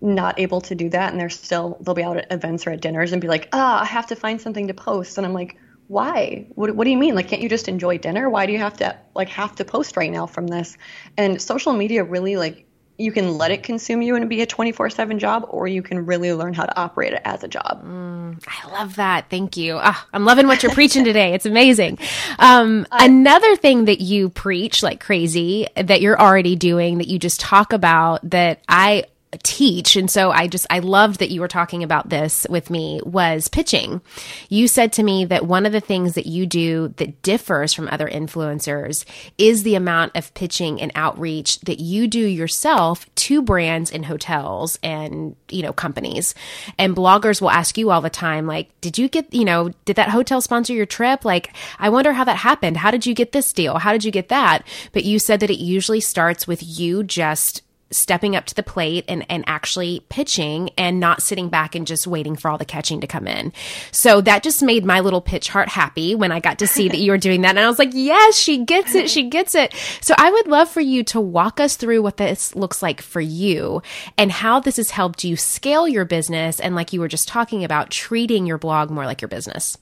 not 0.00 0.40
able 0.40 0.62
to 0.62 0.74
do 0.74 0.88
that 0.90 1.12
and 1.12 1.20
they're 1.20 1.30
still 1.30 1.78
they'll 1.80 1.94
be 1.94 2.02
out 2.02 2.16
at 2.16 2.32
events 2.32 2.66
or 2.66 2.70
at 2.70 2.80
dinners 2.80 3.12
and 3.12 3.20
be 3.20 3.28
like, 3.28 3.48
"Ah, 3.52 3.78
oh, 3.78 3.82
I 3.82 3.84
have 3.84 4.06
to 4.08 4.16
find 4.16 4.40
something 4.40 4.68
to 4.68 4.74
post." 4.74 5.18
And 5.18 5.26
I'm 5.26 5.34
like, 5.34 5.58
why 5.86 6.46
what, 6.54 6.74
what 6.74 6.84
do 6.84 6.90
you 6.90 6.96
mean 6.96 7.14
like 7.14 7.28
can't 7.28 7.42
you 7.42 7.48
just 7.48 7.68
enjoy 7.68 7.98
dinner 7.98 8.30
why 8.30 8.46
do 8.46 8.52
you 8.52 8.58
have 8.58 8.76
to 8.76 8.96
like 9.14 9.28
have 9.28 9.54
to 9.54 9.64
post 9.64 9.96
right 9.96 10.10
now 10.10 10.26
from 10.26 10.46
this 10.46 10.78
and 11.16 11.40
social 11.40 11.72
media 11.72 12.02
really 12.02 12.36
like 12.36 12.63
you 12.96 13.10
can 13.10 13.36
let 13.36 13.50
it 13.50 13.62
consume 13.62 14.02
you 14.02 14.14
and 14.14 14.28
be 14.28 14.40
a 14.42 14.46
24-7 14.46 15.18
job 15.18 15.46
or 15.48 15.66
you 15.66 15.82
can 15.82 16.06
really 16.06 16.32
learn 16.32 16.54
how 16.54 16.64
to 16.64 16.78
operate 16.78 17.12
it 17.12 17.22
as 17.24 17.42
a 17.42 17.48
job. 17.48 17.84
Mm, 17.84 18.42
i 18.46 18.72
love 18.72 18.96
that. 18.96 19.28
Thank 19.30 19.56
you. 19.56 19.78
Oh, 19.82 20.06
i'm 20.12 20.24
loving 20.24 20.46
what 20.46 20.62
you're 20.62 20.72
preaching 20.72 21.04
today. 21.04 21.34
It's 21.34 21.46
amazing. 21.46 21.98
Um, 22.38 22.86
another 22.92 23.56
thing 23.56 23.86
that 23.86 24.00
you 24.00 24.28
preach 24.28 24.82
like 24.82 25.00
crazy 25.00 25.66
that 25.76 26.00
you're 26.00 26.20
already 26.20 26.56
doing 26.56 26.98
that 26.98 27.08
you 27.08 27.18
just 27.18 27.40
talk 27.40 27.72
about 27.72 28.20
that 28.30 28.60
i 28.68 29.04
teach. 29.42 29.96
And 29.96 30.10
so 30.10 30.30
I 30.30 30.46
just, 30.46 30.66
I 30.70 30.78
loved 30.80 31.20
that 31.20 31.30
you 31.30 31.40
were 31.40 31.48
talking 31.48 31.82
about 31.82 32.08
this 32.08 32.46
with 32.48 32.70
me 32.70 33.00
was 33.04 33.48
pitching. 33.48 34.00
You 34.48 34.68
said 34.68 34.92
to 34.94 35.02
me 35.02 35.24
that 35.26 35.46
one 35.46 35.66
of 35.66 35.72
the 35.72 35.80
things 35.80 36.14
that 36.14 36.26
you 36.26 36.46
do 36.46 36.94
that 36.96 37.22
differs 37.22 37.72
from 37.72 37.88
other 37.88 38.08
influencers 38.08 39.04
is 39.38 39.62
the 39.62 39.74
amount 39.74 40.16
of 40.16 40.32
pitching 40.34 40.80
and 40.80 40.92
outreach 40.94 41.60
that 41.60 41.80
you 41.80 42.06
do 42.06 42.20
yourself 42.20 43.12
to 43.14 43.42
brands 43.42 43.90
and 43.90 44.06
hotels 44.06 44.78
and, 44.82 45.36
you 45.50 45.62
know, 45.62 45.72
companies. 45.72 46.34
And 46.78 46.96
bloggers 46.96 47.40
will 47.40 47.50
ask 47.50 47.78
you 47.78 47.90
all 47.90 48.00
the 48.00 48.10
time, 48.10 48.46
like, 48.46 48.68
did 48.80 48.98
you 48.98 49.08
get, 49.08 49.32
you 49.32 49.44
know, 49.44 49.70
did 49.84 49.96
that 49.96 50.10
hotel 50.10 50.40
sponsor 50.40 50.72
your 50.72 50.86
trip? 50.86 51.24
Like, 51.24 51.54
I 51.78 51.88
wonder 51.88 52.12
how 52.12 52.24
that 52.24 52.36
happened. 52.36 52.76
How 52.76 52.90
did 52.90 53.06
you 53.06 53.14
get 53.14 53.32
this 53.32 53.52
deal? 53.52 53.78
How 53.78 53.92
did 53.92 54.04
you 54.04 54.10
get 54.10 54.28
that? 54.28 54.66
But 54.92 55.04
you 55.04 55.18
said 55.18 55.40
that 55.40 55.50
it 55.50 55.58
usually 55.58 56.00
starts 56.00 56.46
with 56.46 56.62
you 56.62 57.02
just 57.02 57.62
stepping 57.94 58.36
up 58.36 58.44
to 58.46 58.54
the 58.54 58.62
plate 58.62 59.04
and, 59.08 59.24
and 59.30 59.44
actually 59.46 60.04
pitching 60.08 60.70
and 60.76 61.00
not 61.00 61.22
sitting 61.22 61.48
back 61.48 61.74
and 61.74 61.86
just 61.86 62.06
waiting 62.06 62.36
for 62.36 62.50
all 62.50 62.58
the 62.58 62.64
catching 62.64 63.00
to 63.00 63.06
come 63.06 63.26
in. 63.26 63.52
So 63.92 64.20
that 64.22 64.42
just 64.42 64.62
made 64.62 64.84
my 64.84 65.00
little 65.00 65.20
pitch 65.20 65.48
heart 65.48 65.68
happy 65.68 66.14
when 66.14 66.32
I 66.32 66.40
got 66.40 66.58
to 66.58 66.66
see 66.66 66.88
that 66.88 66.98
you 66.98 67.10
were 67.10 67.18
doing 67.18 67.42
that. 67.42 67.50
And 67.50 67.60
I 67.60 67.68
was 67.68 67.78
like, 67.78 67.92
yes, 67.92 68.36
she 68.38 68.64
gets 68.64 68.94
it. 68.94 69.08
She 69.08 69.28
gets 69.28 69.54
it. 69.54 69.74
So 70.00 70.14
I 70.18 70.30
would 70.30 70.46
love 70.46 70.68
for 70.68 70.80
you 70.80 71.04
to 71.04 71.20
walk 71.20 71.60
us 71.60 71.76
through 71.76 72.02
what 72.02 72.16
this 72.16 72.54
looks 72.54 72.82
like 72.82 73.00
for 73.00 73.20
you 73.20 73.82
and 74.18 74.30
how 74.32 74.60
this 74.60 74.76
has 74.76 74.90
helped 74.90 75.24
you 75.24 75.36
scale 75.36 75.86
your 75.86 76.04
business. 76.04 76.60
And 76.60 76.74
like 76.74 76.92
you 76.92 77.00
were 77.00 77.08
just 77.08 77.28
talking 77.28 77.64
about, 77.64 77.90
treating 77.90 78.46
your 78.46 78.58
blog 78.58 78.90
more 78.90 79.06
like 79.06 79.20
your 79.20 79.28
business. 79.28 79.78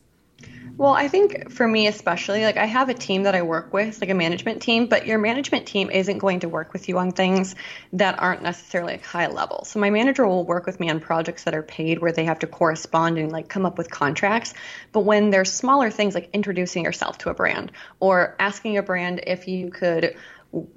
Well, 0.83 0.95
I 0.95 1.07
think 1.07 1.53
for 1.53 1.69
me 1.69 1.87
especially, 1.87 2.43
like 2.43 2.57
I 2.57 2.65
have 2.65 2.89
a 2.89 2.95
team 2.95 3.23
that 3.23 3.37
I 3.37 3.43
work 3.43 3.73
with, 3.73 4.01
like 4.01 4.11
a 4.11 4.15
management 4.15 4.61
team, 4.63 4.89
but 4.89 5.07
your 5.07 5.17
management 5.17 5.65
team 5.65 5.91
isn't 5.91 6.19
going 6.19 6.41
to 6.41 6.49
work 6.49 6.73
with 6.73 6.89
you 6.89 6.99
on 6.99 7.13
things 7.13 7.55
that 7.93 8.19
aren't 8.19 8.43
necessarily 8.43 8.95
like 8.95 9.05
high 9.05 9.29
level. 9.29 9.65
So 9.65 9.79
my 9.79 9.91
manager 9.91 10.27
will 10.27 10.45
work 10.45 10.67
with 10.67 10.81
me 10.81 10.91
on 10.91 10.99
projects 10.99 11.45
that 11.45 11.55
are 11.55 11.63
paid 11.63 12.01
where 12.01 12.11
they 12.11 12.25
have 12.25 12.41
to 12.41 12.49
correspond 12.49 13.17
and 13.17 13.31
like 13.31 13.49
come 13.49 13.65
up 13.65 13.79
with 13.79 13.93
contracts. 13.93 14.55
But 14.91 15.03
when 15.03 15.31
there's 15.31 15.53
smaller 15.53 15.89
things 15.89 16.17
like 16.17 16.31
introducing 16.33 16.83
yourself 16.83 17.19
to 17.19 17.31
a 17.31 17.35
brand 17.35 17.71
or 18.01 18.35
asking 18.41 18.77
a 18.77 18.83
brand 18.83 19.21
if 19.25 19.47
you 19.47 19.71
could 19.71 20.17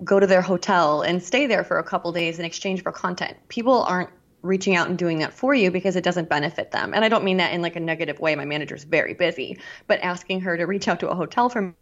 go 0.04 0.20
to 0.20 0.28
their 0.28 0.44
hotel 0.44 1.02
and 1.02 1.24
stay 1.24 1.48
there 1.48 1.64
for 1.64 1.80
a 1.80 1.84
couple 1.84 2.12
days 2.12 2.38
in 2.38 2.46
exchange 2.46 2.84
for 2.84 2.92
content, 2.92 3.38
people 3.48 3.82
aren't 3.82 4.12
reaching 4.46 4.76
out 4.76 4.88
and 4.88 4.98
doing 4.98 5.20
that 5.20 5.34
for 5.34 5.54
you 5.54 5.72
because 5.72 5.96
it 5.96 6.04
doesn't 6.04 6.30
benefit 6.30 6.72
them. 6.72 6.94
And 6.94 7.04
I 7.04 7.10
don't 7.10 7.24
mean 7.24 7.38
that 7.38 7.54
in 7.54 7.62
like 7.62 7.76
a 7.76 7.80
negative 7.80 8.20
way. 8.20 8.36
My 8.36 8.46
manager's 8.46 8.84
very 8.84 9.14
busy, 9.14 9.60
but 9.88 10.00
asking 10.02 10.42
her 10.42 10.58
to 10.58 10.66
reach 10.66 10.88
out 10.88 11.00
to 11.02 11.10
a 11.10 11.16
hotel 11.16 11.50
for 11.50 11.74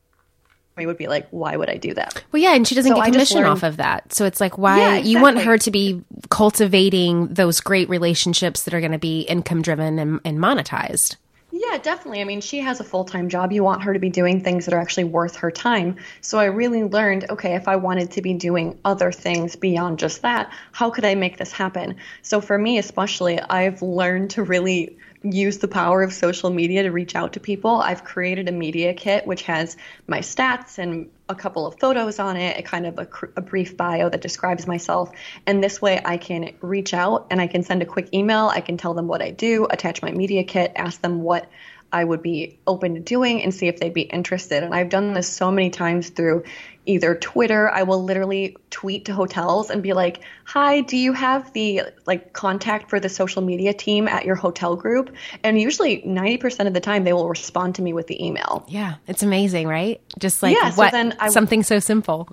me 0.78 0.86
would 0.86 0.98
be 0.98 1.08
like, 1.08 1.28
why 1.30 1.56
would 1.56 1.70
I 1.70 1.78
do 1.78 1.94
that? 1.94 2.24
Well, 2.32 2.42
yeah, 2.42 2.56
and 2.56 2.68
she 2.68 2.76
doesn't 2.76 2.92
so 2.92 2.96
get 2.96 3.12
commission 3.12 3.38
learned, 3.38 3.50
off 3.50 3.64
of 3.64 3.78
that. 3.78 4.14
So 4.14 4.26
it's 4.26 4.40
like, 4.40 4.58
why 4.58 4.78
yeah, 4.78 4.88
exactly. 4.90 5.12
you 5.12 5.22
want 5.22 5.40
her 5.40 5.58
to 5.58 5.72
be 5.72 6.04
cultivating 6.30 7.28
those 7.28 7.60
great 7.62 7.90
relationships 7.90 8.64
that 8.64 8.74
are 8.74 8.80
going 8.80 8.92
to 8.92 8.98
be 8.98 9.22
income 9.22 9.62
driven 9.62 10.00
and, 10.00 10.20
and 10.26 10.40
monetized. 10.40 11.18
Yeah, 11.56 11.78
definitely. 11.78 12.20
I 12.20 12.24
mean, 12.24 12.42
she 12.42 12.62
has 12.62 12.80
a 12.80 12.84
full 12.84 13.06
time 13.06 13.30
job. 13.30 13.52
You 13.52 13.64
want 13.64 13.84
her 13.84 13.94
to 13.94 14.00
be 14.00 14.10
doing 14.10 14.42
things 14.42 14.66
that 14.66 14.74
are 14.74 14.80
actually 14.80 15.04
worth 15.04 15.36
her 15.36 15.52
time. 15.52 15.98
So 16.20 16.40
I 16.40 16.46
really 16.46 16.84
learned 16.84 17.30
okay, 17.30 17.54
if 17.54 17.68
I 17.68 17.76
wanted 17.76 18.10
to 18.14 18.24
be 18.24 18.34
doing 18.34 18.80
other 18.84 19.12
things 19.12 19.56
beyond 19.56 20.00
just 20.00 20.24
that, 20.24 20.52
how 20.72 20.90
could 20.90 21.06
I 21.06 21.14
make 21.14 21.38
this 21.38 21.52
happen? 21.52 21.98
So 22.24 22.42
for 22.42 22.58
me, 22.58 22.80
especially, 22.80 23.40
I've 23.40 23.84
learned 23.84 24.32
to 24.32 24.42
really 24.42 24.98
use 25.22 25.60
the 25.60 25.68
power 25.68 26.02
of 26.02 26.12
social 26.12 26.50
media 26.50 26.82
to 26.82 26.90
reach 26.90 27.14
out 27.14 27.34
to 27.34 27.40
people. 27.40 27.76
I've 27.76 28.04
created 28.04 28.50
a 28.50 28.52
media 28.52 28.96
kit 28.96 29.28
which 29.28 29.44
has 29.44 29.78
my 30.08 30.22
stats 30.22 30.80
and 30.80 31.12
a 31.34 31.36
couple 31.36 31.68
of 31.68 31.78
photos 31.80 32.20
on 32.20 32.38
it, 32.38 32.58
a 32.58 32.62
kind 32.62 32.86
of 32.86 32.98
a, 32.98 33.08
a, 33.36 33.42
brief 33.42 33.76
bio 33.76 34.10
that 34.10 34.22
describes 34.22 34.66
myself. 34.66 35.12
And 35.46 35.62
this 35.62 35.82
way 35.82 36.02
I 36.04 36.18
can 36.18 36.54
reach 36.62 36.94
out 36.94 37.28
and 37.30 37.42
I 37.42 37.48
can 37.48 37.64
send 37.64 37.82
a 37.82 37.86
quick 37.86 38.14
email. 38.14 38.48
I 38.48 38.62
can 38.62 38.78
tell 38.78 38.94
them 38.94 39.08
what 39.08 39.22
I 39.22 39.32
do, 39.32 39.68
attach 39.70 40.02
my 40.02 40.12
media 40.12 40.44
kit, 40.44 40.72
ask 40.76 41.02
them 41.02 41.22
what 41.22 41.50
I 41.92 42.04
would 42.04 42.24
be 42.24 42.58
open 42.66 42.96
to 42.96 43.00
doing 43.00 43.44
and 43.44 43.54
see 43.54 43.68
if 43.68 43.80
they'd 43.80 43.94
be 43.94 44.02
interested. 44.02 44.64
And 44.64 44.74
I've 44.74 44.90
done 44.90 45.14
this 45.14 45.28
so 45.28 45.52
many 45.52 45.70
times 45.70 46.10
through 46.10 46.44
either 46.86 47.16
Twitter, 47.16 47.70
I 47.70 47.84
will 47.84 48.04
literally 48.04 48.58
tweet 48.70 49.06
to 49.06 49.14
hotels 49.14 49.70
and 49.70 49.82
be 49.82 49.94
like, 49.94 50.22
"Hi, 50.46 50.82
do 50.82 50.98
you 50.98 51.14
have 51.14 51.52
the 51.54 51.84
like 52.06 52.34
contact 52.34 52.90
for 52.90 53.00
the 53.00 53.10
social 53.10 53.42
media 53.42 53.74
team 53.74 54.08
at 54.08 54.26
your 54.26 54.36
hotel 54.36 54.76
group?" 54.76 55.16
And 55.44 55.60
usually 55.60 56.02
90% 56.02 56.68
of 56.68 56.74
the 56.74 56.80
time 56.80 57.04
they 57.04 57.14
will 57.14 57.30
respond 57.30 57.76
to 57.76 57.82
me 57.82 57.94
with 57.94 58.08
the 58.08 58.24
email. 58.24 58.66
Yeah, 58.68 58.96
it's 59.08 59.24
amazing, 59.24 59.68
right? 59.68 60.02
Just 60.20 60.44
like 60.44 60.56
yeah, 60.56 60.72
what 60.74 60.92
so 60.92 60.98
then 60.98 61.16
I, 61.20 61.30
something 61.30 61.64
so 61.64 61.80
simple 61.80 62.28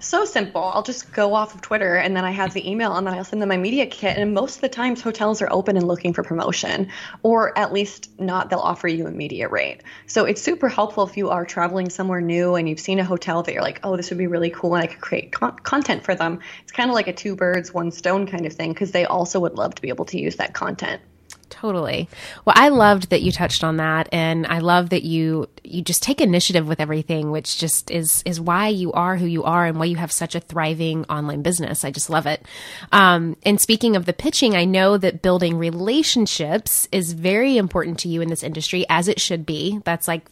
so 0.00 0.24
simple. 0.24 0.62
I'll 0.62 0.82
just 0.82 1.12
go 1.12 1.34
off 1.34 1.54
of 1.54 1.60
Twitter 1.60 1.96
and 1.96 2.16
then 2.16 2.24
I 2.24 2.30
have 2.30 2.54
the 2.54 2.68
email 2.68 2.96
and 2.96 3.06
then 3.06 3.14
I'll 3.14 3.24
send 3.24 3.42
them 3.42 3.48
my 3.48 3.56
media 3.56 3.86
kit. 3.86 4.16
And 4.16 4.34
most 4.34 4.56
of 4.56 4.60
the 4.60 4.68
times, 4.68 5.00
hotels 5.00 5.42
are 5.42 5.52
open 5.52 5.76
and 5.76 5.86
looking 5.86 6.12
for 6.12 6.22
promotion, 6.22 6.90
or 7.22 7.56
at 7.58 7.72
least 7.72 8.10
not, 8.20 8.50
they'll 8.50 8.58
offer 8.58 8.88
you 8.88 9.06
a 9.06 9.10
media 9.10 9.48
rate. 9.48 9.82
So 10.06 10.24
it's 10.24 10.42
super 10.42 10.68
helpful 10.68 11.04
if 11.04 11.16
you 11.16 11.30
are 11.30 11.44
traveling 11.44 11.90
somewhere 11.90 12.20
new 12.20 12.54
and 12.54 12.68
you've 12.68 12.80
seen 12.80 12.98
a 12.98 13.04
hotel 13.04 13.42
that 13.42 13.52
you're 13.52 13.62
like, 13.62 13.80
oh, 13.82 13.96
this 13.96 14.10
would 14.10 14.18
be 14.18 14.26
really 14.26 14.50
cool 14.50 14.74
and 14.74 14.82
I 14.84 14.86
could 14.86 15.00
create 15.00 15.32
con- 15.32 15.58
content 15.58 16.04
for 16.04 16.14
them. 16.14 16.40
It's 16.62 16.72
kind 16.72 16.90
of 16.90 16.94
like 16.94 17.08
a 17.08 17.12
two 17.12 17.36
birds, 17.36 17.72
one 17.74 17.90
stone 17.90 18.26
kind 18.26 18.46
of 18.46 18.52
thing 18.52 18.72
because 18.72 18.92
they 18.92 19.04
also 19.04 19.40
would 19.40 19.54
love 19.54 19.74
to 19.74 19.82
be 19.82 19.88
able 19.88 20.04
to 20.06 20.20
use 20.20 20.36
that 20.36 20.54
content. 20.54 21.02
Totally. 21.50 22.08
Well, 22.44 22.54
I 22.56 22.68
loved 22.68 23.10
that 23.10 23.22
you 23.22 23.32
touched 23.32 23.64
on 23.64 23.76
that 23.78 24.08
and 24.12 24.46
I 24.46 24.60
love 24.60 24.90
that 24.90 25.02
you 25.02 25.48
you 25.64 25.82
just 25.82 26.02
take 26.02 26.20
initiative 26.20 26.66
with 26.66 26.80
everything, 26.80 27.30
which 27.30 27.58
just 27.58 27.90
is 27.90 28.22
is 28.24 28.40
why 28.40 28.68
you 28.68 28.92
are 28.92 29.16
who 29.16 29.26
you 29.26 29.44
are 29.44 29.66
and 29.66 29.78
why 29.78 29.84
you 29.86 29.96
have 29.96 30.12
such 30.12 30.34
a 30.34 30.40
thriving 30.40 31.04
online 31.06 31.42
business. 31.42 31.84
I 31.84 31.90
just 31.90 32.08
love 32.08 32.26
it. 32.26 32.46
Um, 32.92 33.36
and 33.44 33.60
speaking 33.60 33.96
of 33.96 34.06
the 34.06 34.12
pitching, 34.12 34.54
I 34.54 34.64
know 34.64 34.96
that 34.96 35.22
building 35.22 35.58
relationships 35.58 36.88
is 36.92 37.12
very 37.12 37.56
important 37.58 37.98
to 38.00 38.08
you 38.08 38.22
in 38.22 38.30
this 38.30 38.42
industry, 38.42 38.86
as 38.88 39.08
it 39.08 39.20
should 39.20 39.44
be. 39.44 39.80
That's 39.84 40.08
like 40.08 40.26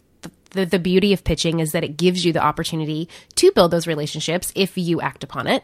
the, 0.51 0.65
the 0.65 0.79
beauty 0.79 1.13
of 1.13 1.23
pitching 1.23 1.59
is 1.59 1.71
that 1.73 1.83
it 1.83 1.97
gives 1.97 2.25
you 2.25 2.33
the 2.33 2.43
opportunity 2.43 3.09
to 3.35 3.51
build 3.51 3.71
those 3.71 3.87
relationships 3.87 4.51
if 4.55 4.77
you 4.77 5.01
act 5.01 5.23
upon 5.23 5.47
it. 5.47 5.63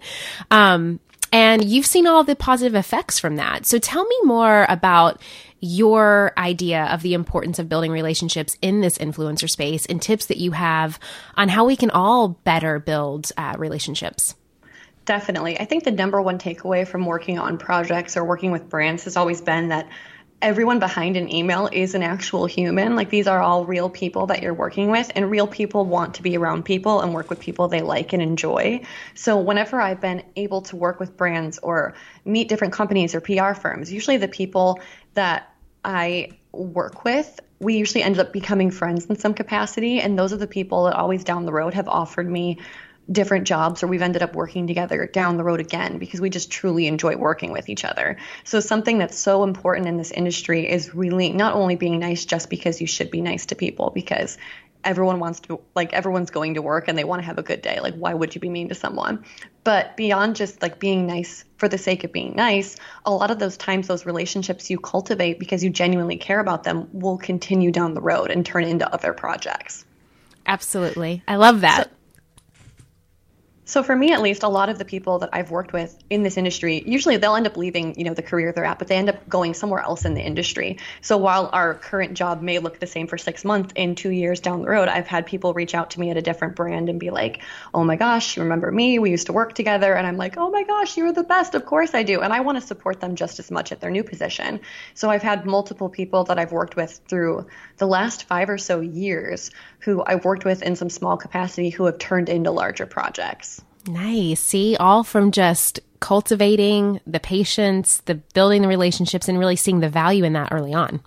Um, 0.51 0.99
and 1.35 1.65
you've 1.65 1.85
seen 1.85 2.07
all 2.07 2.23
the 2.23 2.33
positive 2.33 2.75
effects 2.75 3.19
from 3.19 3.35
that. 3.35 3.65
So 3.65 3.77
tell 3.77 4.05
me 4.05 4.15
more 4.23 4.65
about 4.69 5.21
your 5.59 6.31
idea 6.37 6.85
of 6.85 7.01
the 7.01 7.13
importance 7.13 7.59
of 7.59 7.67
building 7.67 7.91
relationships 7.91 8.57
in 8.61 8.79
this 8.79 8.97
influencer 8.99 9.49
space 9.49 9.85
and 9.85 10.01
tips 10.01 10.27
that 10.27 10.37
you 10.37 10.51
have 10.51 10.97
on 11.35 11.49
how 11.49 11.65
we 11.65 11.75
can 11.75 11.89
all 11.89 12.29
better 12.29 12.79
build 12.79 13.33
uh, 13.35 13.53
relationships. 13.57 14.35
Definitely. 15.03 15.59
I 15.59 15.65
think 15.65 15.83
the 15.83 15.91
number 15.91 16.21
one 16.21 16.39
takeaway 16.39 16.87
from 16.87 17.05
working 17.05 17.37
on 17.37 17.57
projects 17.57 18.15
or 18.15 18.23
working 18.23 18.51
with 18.51 18.69
brands 18.69 19.03
has 19.03 19.17
always 19.17 19.41
been 19.41 19.67
that 19.67 19.89
everyone 20.41 20.79
behind 20.79 21.17
an 21.17 21.33
email 21.33 21.69
is 21.71 21.95
an 21.95 22.03
actual 22.03 22.45
human. 22.45 22.95
Like 22.95 23.09
these 23.09 23.27
are 23.27 23.41
all 23.41 23.65
real 23.65 23.89
people 23.89 24.27
that 24.27 24.41
you're 24.41 24.53
working 24.53 24.91
with, 24.91 25.11
and 25.15 25.29
real 25.29 25.47
people 25.47 25.85
want 25.85 26.15
to 26.15 26.23
be 26.23 26.37
around 26.37 26.65
people 26.65 27.01
and 27.01 27.13
work 27.13 27.29
with 27.29 27.39
people 27.39 27.67
they 27.67 27.81
like 27.81 28.13
and 28.13 28.21
enjoy. 28.21 28.81
So, 29.13 29.39
whenever 29.39 29.79
I've 29.79 30.01
been 30.01 30.23
able 30.35 30.61
to 30.63 30.75
work 30.75 30.99
with 30.99 31.17
brands 31.17 31.57
or 31.59 31.95
meet 32.25 32.49
different 32.49 32.73
companies 32.73 33.15
or 33.15 33.21
PR 33.21 33.53
firms, 33.53 33.91
usually 33.91 34.17
the 34.17 34.27
people 34.27 34.79
that 35.13 35.53
I 35.83 36.29
work 36.51 37.03
with, 37.03 37.39
we 37.59 37.77
usually 37.77 38.03
end 38.03 38.19
up 38.19 38.33
becoming 38.33 38.71
friends 38.71 39.05
in 39.05 39.17
some 39.17 39.33
capacity. 39.33 39.99
And 39.99 40.17
those 40.17 40.33
are 40.33 40.37
the 40.37 40.47
people 40.47 40.85
that 40.85 40.95
always 40.95 41.23
down 41.23 41.45
the 41.45 41.53
road 41.53 41.73
have 41.73 41.87
offered 41.87 42.29
me 42.29 42.59
different 43.11 43.45
jobs 43.47 43.83
or 43.83 43.87
we've 43.87 44.01
ended 44.01 44.23
up 44.23 44.35
working 44.35 44.67
together 44.67 45.05
down 45.05 45.37
the 45.37 45.43
road 45.43 45.59
again 45.59 45.99
because 45.99 46.19
we 46.19 46.29
just 46.29 46.51
truly 46.51 46.87
enjoy 46.87 47.15
working 47.15 47.51
with 47.51 47.69
each 47.69 47.85
other. 47.85 48.17
So 48.43 48.59
something 48.59 48.97
that's 48.97 49.17
so 49.17 49.43
important 49.43 49.87
in 49.87 49.97
this 49.97 50.11
industry 50.11 50.69
is 50.69 50.95
really 50.95 51.31
not 51.31 51.53
only 51.53 51.75
being 51.75 51.99
nice 51.99 52.25
just 52.25 52.49
because 52.49 52.81
you 52.81 52.87
should 52.87 53.11
be 53.11 53.21
nice 53.21 53.47
to 53.47 53.55
people 53.55 53.91
because 53.91 54.37
everyone 54.83 55.19
wants 55.19 55.39
to 55.41 55.59
like 55.75 55.93
everyone's 55.93 56.29
going 56.29 56.53
to 56.53 56.61
work 56.61 56.87
and 56.87 56.97
they 56.97 57.03
want 57.03 57.21
to 57.21 57.25
have 57.25 57.37
a 57.37 57.43
good 57.43 57.61
day. 57.61 57.79
Like 57.79 57.95
why 57.95 58.13
would 58.13 58.33
you 58.33 58.41
be 58.41 58.49
mean 58.49 58.69
to 58.69 58.75
someone? 58.75 59.23
But 59.63 59.97
beyond 59.97 60.35
just 60.35 60.61
like 60.61 60.79
being 60.79 61.07
nice 61.07 61.43
for 61.57 61.67
the 61.67 61.77
sake 61.77 62.03
of 62.03 62.11
being 62.11 62.35
nice, 62.35 62.75
a 63.05 63.11
lot 63.11 63.31
of 63.31 63.39
those 63.39 63.57
times 63.57 63.87
those 63.87 64.05
relationships 64.05 64.69
you 64.69 64.79
cultivate 64.79 65.39
because 65.39 65.63
you 65.63 65.69
genuinely 65.69 66.17
care 66.17 66.39
about 66.39 66.63
them 66.63 66.87
will 66.91 67.17
continue 67.17 67.71
down 67.71 67.93
the 67.93 68.01
road 68.01 68.31
and 68.31 68.45
turn 68.45 68.63
into 68.63 68.91
other 68.91 69.13
projects. 69.13 69.85
Absolutely. 70.45 71.23
I 71.27 71.37
love 71.37 71.61
that. 71.61 71.85
So, 71.85 71.89
so 73.65 73.81
for 73.81 73.95
me, 73.95 74.13
at 74.13 74.21
least, 74.21 74.43
a 74.43 74.47
lot 74.47 74.69
of 74.69 74.77
the 74.77 74.85
people 74.85 75.19
that 75.19 75.29
I've 75.33 75.49
worked 75.49 75.73
with 75.73 75.97
in 76.09 76.21
this 76.21 76.37
industry, 76.37 76.83
usually 76.85 77.17
they'll 77.17 77.35
end 77.35 77.47
up 77.47 77.57
leaving, 77.57 77.97
you 77.97 78.05
know, 78.05 78.13
the 78.13 78.21
career 78.21 78.51
they're 78.51 78.63
at, 78.63 78.77
but 78.77 78.87
they 78.87 78.95
end 78.95 79.09
up 79.09 79.27
going 79.27 79.55
somewhere 79.55 79.81
else 79.81 80.05
in 80.05 80.13
the 80.13 80.21
industry. 80.21 80.77
So 81.01 81.17
while 81.17 81.49
our 81.51 81.73
current 81.73 82.13
job 82.13 82.43
may 82.43 82.59
look 82.59 82.79
the 82.79 82.87
same 82.87 83.07
for 83.07 83.17
six 83.17 83.43
months, 83.43 83.73
in 83.75 83.95
two 83.95 84.11
years 84.11 84.39
down 84.39 84.61
the 84.61 84.69
road, 84.69 84.87
I've 84.87 85.07
had 85.07 85.25
people 85.25 85.53
reach 85.53 85.73
out 85.73 85.91
to 85.91 85.99
me 85.99 86.11
at 86.11 86.17
a 86.17 86.21
different 86.21 86.55
brand 86.55 86.89
and 86.89 86.99
be 86.99 87.09
like, 87.09 87.41
"Oh 87.73 87.83
my 87.83 87.95
gosh, 87.95 88.37
you 88.37 88.43
remember 88.43 88.71
me? 88.71 88.99
We 88.99 89.09
used 89.09 89.27
to 89.27 89.33
work 89.33 89.53
together." 89.53 89.95
And 89.95 90.05
I'm 90.05 90.17
like, 90.17 90.37
"Oh 90.37 90.51
my 90.51 90.63
gosh, 90.63 90.95
you're 90.95 91.11
the 91.11 91.23
best. 91.23 91.55
Of 91.55 91.65
course 91.65 91.95
I 91.95 92.03
do." 92.03 92.21
And 92.21 92.31
I 92.31 92.41
want 92.41 92.59
to 92.59 92.65
support 92.65 92.99
them 92.99 93.15
just 93.15 93.39
as 93.39 93.49
much 93.49 93.71
at 93.71 93.81
their 93.81 93.89
new 93.89 94.03
position. 94.03 94.59
So 94.93 95.09
I've 95.09 95.23
had 95.23 95.45
multiple 95.45 95.89
people 95.89 96.25
that 96.25 96.37
I've 96.37 96.51
worked 96.51 96.75
with 96.75 97.01
through 97.07 97.47
the 97.77 97.87
last 97.87 98.25
five 98.25 98.49
or 98.49 98.57
so 98.57 98.79
years 98.79 99.49
who 99.79 100.03
I've 100.05 100.23
worked 100.25 100.45
with 100.45 100.61
in 100.61 100.75
some 100.75 100.89
small 100.89 101.17
capacity 101.17 101.69
who 101.69 101.85
have 101.85 101.97
turned 101.97 102.29
into 102.29 102.51
larger 102.51 102.85
projects. 102.85 103.54
Nice. 103.87 104.39
See, 104.39 104.75
all 104.77 105.03
from 105.03 105.31
just 105.31 105.79
cultivating 105.99 106.99
the 107.05 107.19
patience, 107.19 107.97
the 108.05 108.15
building 108.15 108.61
the 108.61 108.67
relationships, 108.67 109.27
and 109.27 109.39
really 109.39 109.55
seeing 109.55 109.79
the 109.79 109.89
value 109.89 110.23
in 110.23 110.33
that 110.33 110.49
early 110.51 110.73
on. 110.73 111.01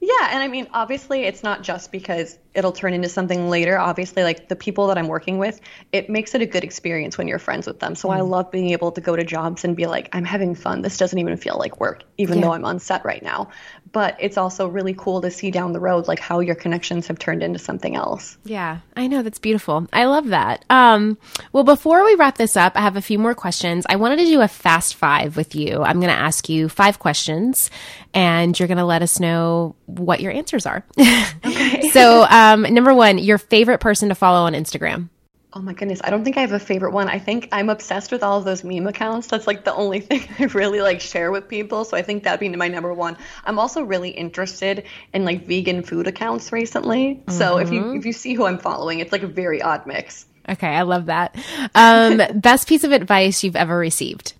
Yeah, 0.00 0.30
and 0.30 0.42
I 0.42 0.48
mean, 0.48 0.66
obviously, 0.72 1.22
it's 1.24 1.42
not 1.42 1.62
just 1.62 1.92
because 1.92 2.38
it'll 2.54 2.72
turn 2.72 2.94
into 2.94 3.08
something 3.08 3.48
later. 3.48 3.78
Obviously, 3.78 4.22
like 4.22 4.48
the 4.48 4.56
people 4.56 4.88
that 4.88 4.98
I'm 4.98 5.08
working 5.08 5.38
with, 5.38 5.60
it 5.92 6.10
makes 6.10 6.34
it 6.34 6.42
a 6.42 6.46
good 6.46 6.64
experience 6.64 7.16
when 7.16 7.28
you're 7.28 7.38
friends 7.38 7.66
with 7.66 7.80
them. 7.80 7.94
So 7.94 8.08
mm. 8.08 8.16
I 8.16 8.20
love 8.20 8.50
being 8.50 8.70
able 8.70 8.92
to 8.92 9.00
go 9.00 9.16
to 9.16 9.24
jobs 9.24 9.64
and 9.64 9.76
be 9.76 9.86
like, 9.86 10.08
I'm 10.12 10.24
having 10.24 10.54
fun. 10.54 10.82
This 10.82 10.96
doesn't 10.96 11.18
even 11.18 11.36
feel 11.36 11.58
like 11.58 11.80
work, 11.80 12.04
even 12.18 12.38
yeah. 12.38 12.44
though 12.44 12.52
I'm 12.52 12.64
on 12.64 12.78
set 12.78 13.04
right 13.04 13.22
now 13.22 13.50
but 13.92 14.16
it's 14.20 14.36
also 14.36 14.68
really 14.68 14.94
cool 14.94 15.20
to 15.20 15.30
see 15.30 15.50
down 15.50 15.72
the 15.72 15.80
road 15.80 16.06
like 16.06 16.18
how 16.18 16.40
your 16.40 16.54
connections 16.54 17.06
have 17.08 17.18
turned 17.18 17.42
into 17.42 17.58
something 17.58 17.96
else. 17.96 18.38
Yeah, 18.44 18.78
I 18.96 19.06
know 19.06 19.22
that's 19.22 19.38
beautiful. 19.38 19.86
I 19.92 20.04
love 20.04 20.28
that. 20.28 20.64
Um, 20.70 21.18
well, 21.52 21.64
before 21.64 22.04
we 22.04 22.14
wrap 22.14 22.36
this 22.36 22.56
up, 22.56 22.76
I 22.76 22.80
have 22.80 22.96
a 22.96 23.02
few 23.02 23.18
more 23.18 23.34
questions. 23.34 23.86
I 23.88 23.96
wanted 23.96 24.18
to 24.20 24.26
do 24.26 24.40
a 24.40 24.48
fast 24.48 24.94
five 24.94 25.36
with 25.36 25.54
you. 25.54 25.82
I'm 25.82 26.00
going 26.00 26.12
to 26.12 26.18
ask 26.18 26.48
you 26.48 26.68
five 26.68 26.98
questions, 26.98 27.70
and 28.14 28.58
you're 28.58 28.68
going 28.68 28.78
to 28.78 28.84
let 28.84 29.02
us 29.02 29.18
know 29.18 29.74
what 29.86 30.20
your 30.20 30.32
answers 30.32 30.66
are. 30.66 30.84
Okay. 31.42 31.88
so, 31.90 32.22
um, 32.22 32.28
number 32.40 32.94
one, 32.94 33.18
your 33.18 33.38
favorite 33.38 33.80
person 33.80 34.08
to 34.08 34.14
follow 34.14 34.46
on 34.46 34.54
Instagram. 34.54 35.08
Oh 35.52 35.60
my 35.60 35.72
goodness, 35.72 36.00
I 36.04 36.10
don't 36.10 36.22
think 36.22 36.36
I 36.36 36.42
have 36.42 36.52
a 36.52 36.60
favorite 36.60 36.92
one. 36.92 37.08
I 37.08 37.18
think 37.18 37.48
I'm 37.50 37.70
obsessed 37.70 38.12
with 38.12 38.22
all 38.22 38.38
of 38.38 38.44
those 38.44 38.62
meme 38.62 38.86
accounts. 38.86 39.26
That's 39.26 39.48
like 39.48 39.64
the 39.64 39.74
only 39.74 40.00
thing 40.08 40.22
I 40.38 40.44
really 40.44 40.80
like 40.80 41.00
share 41.00 41.32
with 41.32 41.48
people. 41.48 41.84
So 41.84 41.96
I 41.96 42.02
think 42.02 42.22
that'd 42.22 42.38
be 42.38 42.48
my 42.48 42.68
number 42.68 42.94
one. 42.94 43.16
I'm 43.44 43.58
also 43.58 43.82
really 43.82 44.10
interested 44.10 44.84
in 45.12 45.24
like 45.24 45.46
vegan 45.46 45.82
food 45.82 46.06
accounts 46.06 46.52
recently. 46.52 47.16
Mm-hmm. 47.16 47.32
So 47.32 47.58
if 47.58 47.72
you 47.72 47.94
if 47.94 48.06
you 48.06 48.12
see 48.12 48.34
who 48.34 48.46
I'm 48.46 48.58
following, 48.58 49.00
it's 49.00 49.10
like 49.10 49.24
a 49.24 49.28
very 49.28 49.60
odd 49.60 49.86
mix. 49.86 50.26
Okay, 50.48 50.68
I 50.68 50.82
love 50.82 51.06
that. 51.06 51.36
Um, 51.74 52.22
best 52.40 52.68
piece 52.68 52.84
of 52.84 52.92
advice 52.92 53.42
you've 53.42 53.56
ever 53.56 53.76
received? 53.76 54.34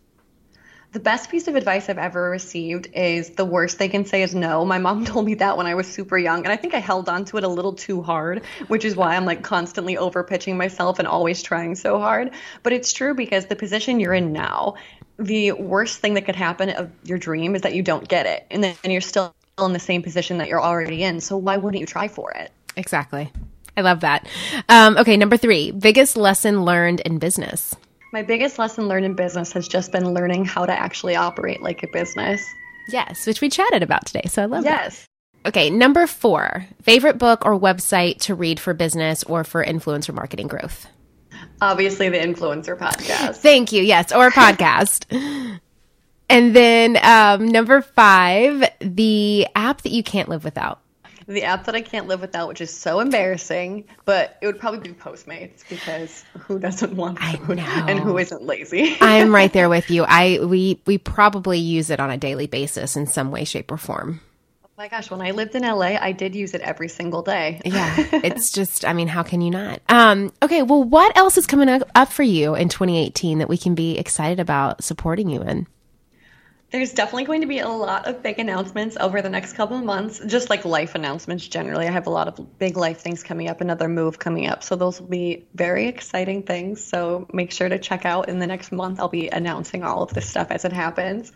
The 0.93 0.99
best 0.99 1.31
piece 1.31 1.47
of 1.47 1.55
advice 1.55 1.89
I've 1.89 1.99
ever 1.99 2.31
received 2.31 2.89
is 2.95 3.31
the 3.31 3.45
worst 3.45 3.79
they 3.79 3.89
can 3.89 4.05
say 4.05 4.23
is 4.23 4.35
no. 4.35 4.65
My 4.65 4.79
mom 4.79 5.05
told 5.07 5.25
me 5.25 5.35
that 5.35 5.57
when 5.57 5.67
I 5.67 5.77
was 5.77 5.87
super 5.87 6.19
young, 6.19 6.43
and 6.43 6.53
I 6.53 6.57
think 6.57 6.75
I 6.75 6.79
held 6.79 7.09
on 7.09 7.25
to 7.27 7.37
it 7.37 7.45
a 7.45 7.49
little 7.49 7.75
too 7.75 8.03
hard, 8.03 8.43
which 8.67 8.85
is 8.85 8.97
why 8.97 9.15
I'm 9.15 9.25
like 9.25 9.43
constantly 9.43 9.97
over 9.97 10.25
pitching 10.25 10.57
myself 10.57 10.99
and 10.99 11.07
always 11.07 11.43
trying 11.43 11.77
so 11.77 12.01
hard. 12.01 12.33
But 12.65 12.73
it's 12.73 12.93
true 12.93 13.15
because 13.15 13.47
the 13.47 13.55
position 13.55 14.01
you're 14.01 14.15
in 14.15 14.33
now, 14.33 14.75
the 15.17 15.53
worst 15.53 16.01
thing 16.01 16.15
that 16.15 16.25
could 16.25 16.35
happen 16.35 16.71
of 16.71 16.91
your 17.05 17.19
dream 17.19 17.55
is 17.55 17.63
that 17.63 17.75
you 17.75 17.83
don't 17.83 18.09
get 18.09 18.27
it, 18.27 18.47
and 18.51 18.65
then 18.65 18.75
you're 18.85 19.01
still 19.01 19.33
in 19.61 19.73
the 19.73 19.79
same 19.79 20.03
position 20.03 20.39
that 20.39 20.49
you're 20.49 20.63
already 20.63 21.05
in. 21.05 21.21
So 21.21 21.37
why 21.37 21.57
wouldn't 21.57 21.81
you 21.81 21.87
try 21.87 22.09
for 22.09 22.33
it? 22.33 22.51
Exactly. 22.77 23.31
I 23.77 23.83
love 23.83 24.01
that. 24.01 24.27
Um, 24.69 24.97
okay, 24.97 25.17
number 25.17 25.37
three, 25.37 25.71
biggest 25.71 26.17
lesson 26.17 26.65
learned 26.65 26.99
in 27.01 27.19
business. 27.19 27.77
My 28.13 28.23
biggest 28.23 28.59
lesson 28.59 28.89
learned 28.89 29.07
in 29.07 29.15
business 29.15 29.53
has 29.53 29.69
just 29.69 29.93
been 29.93 30.13
learning 30.13 30.45
how 30.45 30.67
to 30.67 30.73
actually 30.73 31.15
operate 31.15 31.63
like 31.63 31.83
a 31.85 31.89
business. 31.89 32.45
Yes, 32.89 33.27
which 33.27 33.41
we 33.41 33.49
chatted 33.49 33.83
about 33.85 34.05
today. 34.05 34.25
So 34.27 34.43
I 34.43 34.47
love 34.47 34.65
it. 34.65 34.69
yes. 34.69 35.07
that. 35.45 35.49
Okay, 35.49 35.71
number 35.71 36.07
four, 36.07 36.67
favorite 36.83 37.19
book 37.19 37.47
or 37.47 37.59
website 37.59 38.19
to 38.23 38.35
read 38.35 38.61
for 38.61 38.75
business 38.75 39.23
or 39.25 39.45
for 39.45 39.65
influencer 39.65 40.13
marketing 40.13 40.49
growth? 40.49 40.87
Obviously, 41.63 42.09
the 42.09 42.19
influencer 42.19 42.77
podcast. 42.77 43.37
Thank 43.37 43.73
you. 43.73 43.83
Yes, 43.83 44.13
or 44.13 44.31
podcast. 44.31 45.07
and 46.29 46.55
then 46.55 46.99
um, 47.03 47.47
number 47.47 47.81
five, 47.81 48.65
the 48.81 49.47
app 49.55 49.83
that 49.83 49.93
you 49.93 50.03
can't 50.03 50.29
live 50.29 50.45
without 50.45 50.81
the 51.31 51.45
app 51.45 51.65
that 51.67 51.75
I 51.75 51.81
can't 51.81 52.09
live 52.09 52.21
without, 52.21 52.49
which 52.49 52.61
is 52.61 52.71
so 52.71 53.01
embarrassing, 53.01 53.85
but 54.05 54.37
it 54.41 54.47
would 54.47 54.59
probably 54.59 54.81
be 54.81 54.95
Postmates 54.95 55.69
because 55.69 56.25
who 56.39 56.59
doesn't 56.59 56.95
want 56.97 57.19
food 57.19 57.59
and 57.59 58.01
who 58.01 58.19
isn't 58.19 58.43
lazy? 58.43 58.97
I'm 59.01 59.35
right 59.35 59.53
there 59.53 59.69
with 59.69 59.91
you. 59.91 60.05
I 60.05 60.41
we 60.43 60.81
we 60.87 60.99
probably 60.99 61.59
use 61.59 61.91
it 61.91 62.01
on 62.01 62.11
a 62.11 62.17
daily 62.17 62.47
basis 62.47 62.97
in 62.97 63.07
some 63.07 63.31
way, 63.31 63.45
shape, 63.45 63.71
or 63.71 63.77
form. 63.77 64.21
Oh 64.65 64.69
my 64.77 64.89
gosh, 64.89 65.11
when 65.11 65.21
I 65.21 65.33
lived 65.33 65.55
in 65.55 65.63
LA, 65.63 65.99
I 66.01 66.13
did 66.13 66.35
use 66.35 66.55
it 66.55 66.63
every 66.63 66.89
single 66.89 67.23
day. 67.23 67.61
yeah, 67.65 67.95
it's 68.13 68.51
just, 68.51 68.85
I 68.87 68.95
mean, 68.95 69.09
how 69.09 69.23
can 69.23 69.43
you 69.43 69.51
not? 69.51 69.83
Um, 69.91 70.33
okay, 70.43 70.63
well, 70.63 70.83
what 70.83 71.15
else 71.19 71.37
is 71.37 71.47
coming 71.47 71.83
up 71.95 72.13
for 72.13 72.23
you 72.23 72.55
in 72.55 72.71
2018 72.71 73.39
that 73.39 73.49
we 73.49 73.59
can 73.59 73.75
be 73.75 73.99
excited 73.99 74.41
about 74.41 74.83
supporting 74.83 75.29
you 75.29 75.43
in? 75.43 75.67
There's 76.71 76.93
definitely 76.93 77.25
going 77.25 77.41
to 77.41 77.49
be 77.49 77.59
a 77.59 77.69
lot 77.69 78.07
of 78.07 78.23
big 78.23 78.39
announcements 78.39 78.97
over 79.01 79.21
the 79.23 79.29
next 79.29 79.55
couple 79.55 79.77
of 79.77 79.83
months, 79.83 80.21
just 80.25 80.51
like 80.51 80.65
life 80.65 80.95
announcements 80.95 81.49
generally. 81.49 81.89
I 81.89 81.91
have 81.91 82.07
a 82.07 82.11
lot 82.11 82.29
of 82.29 82.59
big 82.59 82.77
life 82.77 83.01
things 83.01 83.25
coming 83.25 83.49
up, 83.49 83.61
another 83.61 83.89
move 83.89 84.21
coming 84.21 84.47
up. 84.47 84.63
So 84.63 84.77
those 84.77 85.01
will 85.01 85.09
be 85.09 85.47
very 85.53 85.89
exciting 85.89 86.45
things. 86.45 86.85
So 86.85 87.27
make 87.33 87.51
sure 87.51 87.69
to 87.69 87.79
check 87.81 88.05
out 88.05 88.29
in 88.29 88.39
the 88.39 88.47
next 88.47 88.71
month. 88.71 89.01
I'll 89.01 89.09
be 89.09 89.29
announcing 89.29 89.83
all 89.83 90.05
of 90.05 90.15
this 90.15 90.29
stuff 90.29 90.53
as 90.53 90.65
it 90.65 90.73
happens. 90.73 91.33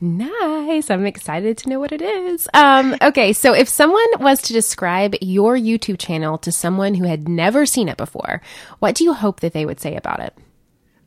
Nice. 0.00 0.90
I'm 0.90 1.06
excited 1.06 1.58
to 1.58 1.68
know 1.68 1.80
what 1.80 1.92
it 1.92 2.00
is. 2.00 2.48
Um, 2.54 2.96
okay, 3.02 3.32
so 3.32 3.52
if 3.52 3.68
someone 3.68 4.06
was 4.20 4.40
to 4.42 4.52
describe 4.52 5.16
your 5.20 5.56
YouTube 5.56 5.98
channel 5.98 6.38
to 6.38 6.52
someone 6.52 6.94
who 6.94 7.04
had 7.04 7.28
never 7.28 7.66
seen 7.66 7.88
it 7.88 7.96
before, 7.96 8.40
what 8.78 8.94
do 8.94 9.02
you 9.02 9.12
hope 9.12 9.40
that 9.40 9.52
they 9.52 9.66
would 9.66 9.80
say 9.80 9.96
about 9.96 10.20
it? 10.20 10.34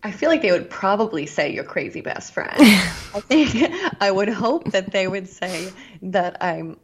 I 0.04 0.12
feel 0.12 0.30
like 0.30 0.42
they 0.42 0.52
would 0.52 0.70
probably 0.70 1.26
say 1.26 1.54
your 1.54 1.64
crazy 1.64 2.02
best 2.02 2.34
friend. 2.34 2.54
I 2.60 3.22
think 3.22 3.74
I 4.02 4.12
would 4.12 4.30
hope 4.30 4.72
that 4.72 4.92
they 4.92 5.08
would 5.08 5.30
say 5.30 5.72
that 6.02 6.44
I'm 6.44 6.78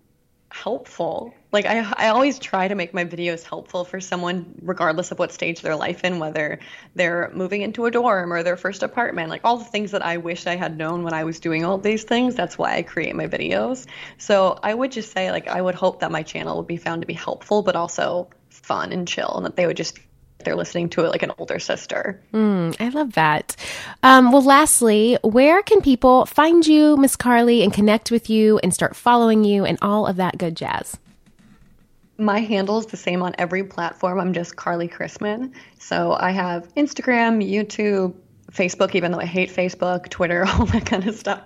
helpful. 0.51 1.33
Like 1.51 1.65
I 1.65 1.79
I 1.97 2.07
always 2.09 2.39
try 2.39 2.67
to 2.67 2.75
make 2.75 2.93
my 2.93 3.05
videos 3.05 3.43
helpful 3.43 3.83
for 3.83 3.99
someone 3.99 4.55
regardless 4.61 5.11
of 5.11 5.19
what 5.19 5.31
stage 5.31 5.61
their 5.61 5.75
life 5.75 6.03
in, 6.03 6.19
whether 6.19 6.59
they're 6.95 7.29
moving 7.33 7.61
into 7.61 7.85
a 7.85 7.91
dorm 7.91 8.31
or 8.31 8.41
their 8.41 8.57
first 8.57 8.83
apartment, 8.83 9.29
like 9.29 9.41
all 9.43 9.57
the 9.57 9.65
things 9.65 9.91
that 9.91 10.03
I 10.03 10.17
wish 10.17 10.47
I 10.47 10.55
had 10.55 10.77
known 10.77 11.03
when 11.03 11.13
I 11.13 11.25
was 11.25 11.39
doing 11.39 11.65
all 11.65 11.77
these 11.77 12.03
things. 12.03 12.35
That's 12.35 12.57
why 12.57 12.75
I 12.75 12.83
create 12.83 13.15
my 13.15 13.27
videos. 13.27 13.85
So 14.17 14.57
I 14.63 14.73
would 14.73 14.91
just 14.91 15.11
say 15.11 15.29
like 15.31 15.47
I 15.47 15.61
would 15.61 15.75
hope 15.75 15.99
that 15.99 16.11
my 16.11 16.23
channel 16.23 16.57
would 16.57 16.67
be 16.67 16.77
found 16.77 17.01
to 17.01 17.07
be 17.07 17.13
helpful 17.13 17.63
but 17.63 17.75
also 17.75 18.29
fun 18.49 18.91
and 18.91 19.07
chill 19.07 19.33
and 19.35 19.45
that 19.45 19.55
they 19.55 19.67
would 19.67 19.77
just 19.77 19.99
they're 20.43 20.55
listening 20.55 20.89
to 20.89 21.05
it 21.05 21.09
like 21.09 21.23
an 21.23 21.31
older 21.37 21.59
sister. 21.59 22.21
Mm, 22.33 22.75
I 22.79 22.89
love 22.89 23.13
that. 23.13 23.55
Um, 24.03 24.31
well, 24.31 24.41
lastly, 24.41 25.17
where 25.23 25.61
can 25.63 25.81
people 25.81 26.25
find 26.25 26.65
you, 26.65 26.97
Miss 26.97 27.15
Carly, 27.15 27.63
and 27.63 27.73
connect 27.73 28.11
with 28.11 28.29
you 28.29 28.59
and 28.59 28.73
start 28.73 28.95
following 28.95 29.43
you 29.43 29.65
and 29.65 29.77
all 29.81 30.07
of 30.07 30.15
that 30.17 30.37
good 30.37 30.55
jazz? 30.55 30.97
My 32.17 32.39
handle 32.39 32.79
is 32.79 32.85
the 32.87 32.97
same 32.97 33.21
on 33.21 33.33
every 33.37 33.63
platform. 33.63 34.19
I'm 34.19 34.33
just 34.33 34.55
Carly 34.55 34.87
Cristman. 34.89 35.53
So 35.77 36.13
I 36.19 36.31
have 36.31 36.73
Instagram, 36.75 37.45
YouTube, 37.47 38.13
Facebook, 38.51 38.95
even 38.95 39.11
though 39.11 39.19
I 39.19 39.25
hate 39.25 39.49
Facebook, 39.49 40.09
Twitter, 40.09 40.45
all 40.47 40.65
that 40.67 40.85
kind 40.85 41.07
of 41.07 41.15
stuff. 41.15 41.41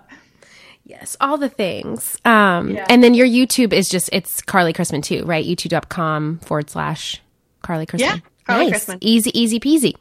Yes, 0.85 1.15
all 1.21 1.37
the 1.37 1.49
things. 1.49 2.17
Um, 2.25 2.71
yeah. 2.71 2.85
And 2.89 3.03
then 3.03 3.13
your 3.13 3.27
YouTube 3.27 3.71
is 3.71 3.87
just, 3.87 4.09
it's 4.11 4.41
Carly 4.41 4.73
Cristman 4.73 5.01
too, 5.01 5.23
right? 5.25 5.45
YouTube.com 5.45 6.39
forward 6.39 6.69
slash 6.69 7.21
Carly 7.61 7.85
Cristman. 7.85 7.99
Yeah. 7.99 8.17
Nice. 8.47 8.89
Easy, 8.99 9.37
easy 9.39 9.59
peasy. 9.59 9.95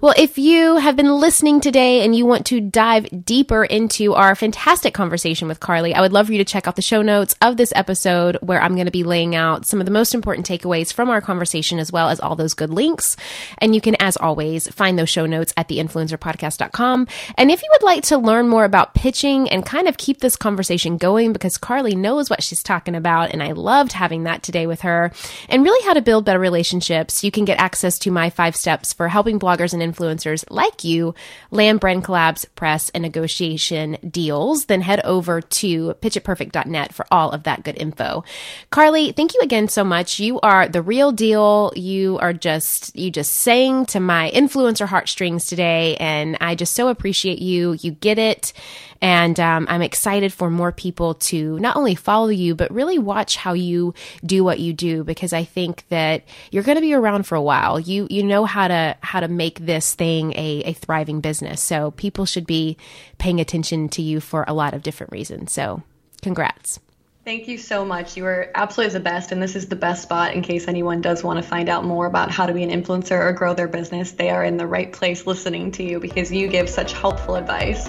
Well, 0.00 0.14
if 0.16 0.38
you 0.38 0.76
have 0.76 0.96
been 0.96 1.18
listening 1.18 1.60
today 1.60 2.04
and 2.04 2.14
you 2.14 2.26
want 2.26 2.46
to 2.46 2.60
dive 2.60 3.24
deeper 3.24 3.64
into 3.64 4.14
our 4.14 4.34
fantastic 4.34 4.94
conversation 4.94 5.46
with 5.46 5.60
Carly, 5.60 5.94
I 5.94 6.00
would 6.00 6.12
love 6.12 6.26
for 6.26 6.32
you 6.32 6.38
to 6.38 6.44
check 6.44 6.66
out 6.66 6.76
the 6.76 6.82
show 6.82 7.02
notes 7.02 7.36
of 7.40 7.56
this 7.56 7.72
episode 7.76 8.36
where 8.40 8.60
I'm 8.60 8.74
going 8.74 8.86
to 8.86 8.90
be 8.90 9.04
laying 9.04 9.36
out 9.36 9.66
some 9.66 9.80
of 9.80 9.86
the 9.86 9.92
most 9.92 10.14
important 10.14 10.46
takeaways 10.46 10.92
from 10.92 11.08
our 11.08 11.20
conversation 11.20 11.78
as 11.78 11.92
well 11.92 12.08
as 12.08 12.18
all 12.18 12.34
those 12.34 12.54
good 12.54 12.70
links. 12.70 13.16
And 13.58 13.74
you 13.74 13.80
can, 13.80 13.94
as 14.00 14.16
always, 14.16 14.68
find 14.68 14.98
those 14.98 15.10
show 15.10 15.26
notes 15.26 15.52
at 15.56 15.68
theinfluencerpodcast.com. 15.68 17.06
And 17.38 17.50
if 17.50 17.62
you 17.62 17.68
would 17.72 17.84
like 17.84 18.02
to 18.04 18.18
learn 18.18 18.48
more 18.48 18.64
about 18.64 18.94
pitching 18.94 19.48
and 19.50 19.64
kind 19.64 19.86
of 19.86 19.98
keep 19.98 20.18
this 20.18 20.36
conversation 20.36 20.96
going 20.96 21.32
because 21.32 21.58
Carly 21.58 21.94
knows 21.94 22.28
what 22.28 22.42
she's 22.42 22.62
talking 22.62 22.96
about 22.96 23.30
and 23.30 23.42
I 23.42 23.52
loved 23.52 23.92
having 23.92 24.24
that 24.24 24.42
today 24.42 24.66
with 24.66 24.80
her 24.80 25.12
and 25.48 25.62
really 25.62 25.84
how 25.86 25.94
to 25.94 26.02
build 26.02 26.24
better 26.24 26.40
relationships, 26.40 27.22
you 27.22 27.30
can 27.30 27.44
get 27.44 27.58
access 27.58 27.83
access 27.84 27.98
to 27.98 28.10
my 28.10 28.30
five 28.30 28.56
steps 28.56 28.94
for 28.94 29.08
helping 29.08 29.38
bloggers 29.38 29.74
and 29.74 29.82
influencers 29.82 30.42
like 30.48 30.84
you 30.84 31.14
land 31.50 31.80
brand 31.80 32.02
collabs, 32.02 32.46
press, 32.54 32.88
and 32.94 33.02
negotiation 33.02 33.98
deals, 34.08 34.64
then 34.66 34.80
head 34.80 35.02
over 35.04 35.42
to 35.42 35.92
pitchitperfect.net 36.00 36.94
for 36.94 37.04
all 37.10 37.30
of 37.30 37.42
that 37.42 37.62
good 37.62 37.76
info. 37.76 38.24
Carly, 38.70 39.12
thank 39.12 39.34
you 39.34 39.40
again 39.42 39.68
so 39.68 39.84
much. 39.84 40.18
You 40.18 40.40
are 40.40 40.66
the 40.66 40.80
real 40.80 41.12
deal. 41.12 41.74
You 41.76 42.18
are 42.20 42.32
just, 42.32 42.96
you 42.96 43.10
just 43.10 43.34
sang 43.34 43.84
to 43.86 44.00
my 44.00 44.30
influencer 44.34 44.86
heartstrings 44.86 45.46
today, 45.46 45.98
and 46.00 46.38
I 46.40 46.54
just 46.54 46.72
so 46.72 46.88
appreciate 46.88 47.38
you. 47.38 47.76
You 47.82 47.90
get 47.90 48.18
it. 48.18 48.54
And 49.00 49.38
um, 49.38 49.66
I'm 49.68 49.82
excited 49.82 50.32
for 50.32 50.50
more 50.50 50.72
people 50.72 51.14
to 51.14 51.58
not 51.58 51.76
only 51.76 51.94
follow 51.94 52.28
you, 52.28 52.54
but 52.54 52.70
really 52.72 52.98
watch 52.98 53.36
how 53.36 53.52
you 53.52 53.94
do 54.24 54.44
what 54.44 54.60
you 54.60 54.72
do, 54.72 55.04
because 55.04 55.32
I 55.32 55.44
think 55.44 55.86
that 55.88 56.24
you're 56.50 56.62
going 56.62 56.76
to 56.76 56.82
be 56.82 56.94
around 56.94 57.24
for 57.24 57.34
a 57.34 57.42
while. 57.42 57.78
You 57.78 58.06
you 58.10 58.22
know 58.22 58.44
how 58.44 58.68
to 58.68 58.96
how 59.00 59.20
to 59.20 59.28
make 59.28 59.58
this 59.60 59.94
thing 59.94 60.32
a, 60.34 60.62
a 60.64 60.72
thriving 60.72 61.20
business. 61.20 61.60
So 61.62 61.90
people 61.92 62.26
should 62.26 62.46
be 62.46 62.76
paying 63.18 63.40
attention 63.40 63.88
to 63.90 64.02
you 64.02 64.20
for 64.20 64.44
a 64.48 64.54
lot 64.54 64.74
of 64.74 64.82
different 64.82 65.12
reasons. 65.12 65.52
So 65.52 65.82
congrats. 66.22 66.80
Thank 67.24 67.48
you 67.48 67.56
so 67.56 67.86
much. 67.86 68.18
You 68.18 68.26
are 68.26 68.50
absolutely 68.54 68.92
the 68.92 69.00
best, 69.00 69.32
and 69.32 69.42
this 69.42 69.56
is 69.56 69.68
the 69.68 69.76
best 69.76 70.02
spot 70.02 70.34
in 70.34 70.42
case 70.42 70.68
anyone 70.68 71.00
does 71.00 71.24
want 71.24 71.42
to 71.42 71.42
find 71.42 71.70
out 71.70 71.82
more 71.82 72.04
about 72.04 72.30
how 72.30 72.44
to 72.44 72.52
be 72.52 72.62
an 72.62 72.70
influencer 72.70 73.18
or 73.18 73.32
grow 73.32 73.54
their 73.54 73.66
business. 73.66 74.12
They 74.12 74.28
are 74.28 74.44
in 74.44 74.58
the 74.58 74.66
right 74.66 74.92
place 74.92 75.26
listening 75.26 75.72
to 75.72 75.82
you 75.82 76.00
because 76.00 76.30
you 76.30 76.48
give 76.48 76.68
such 76.68 76.92
helpful 76.92 77.36
advice. 77.36 77.88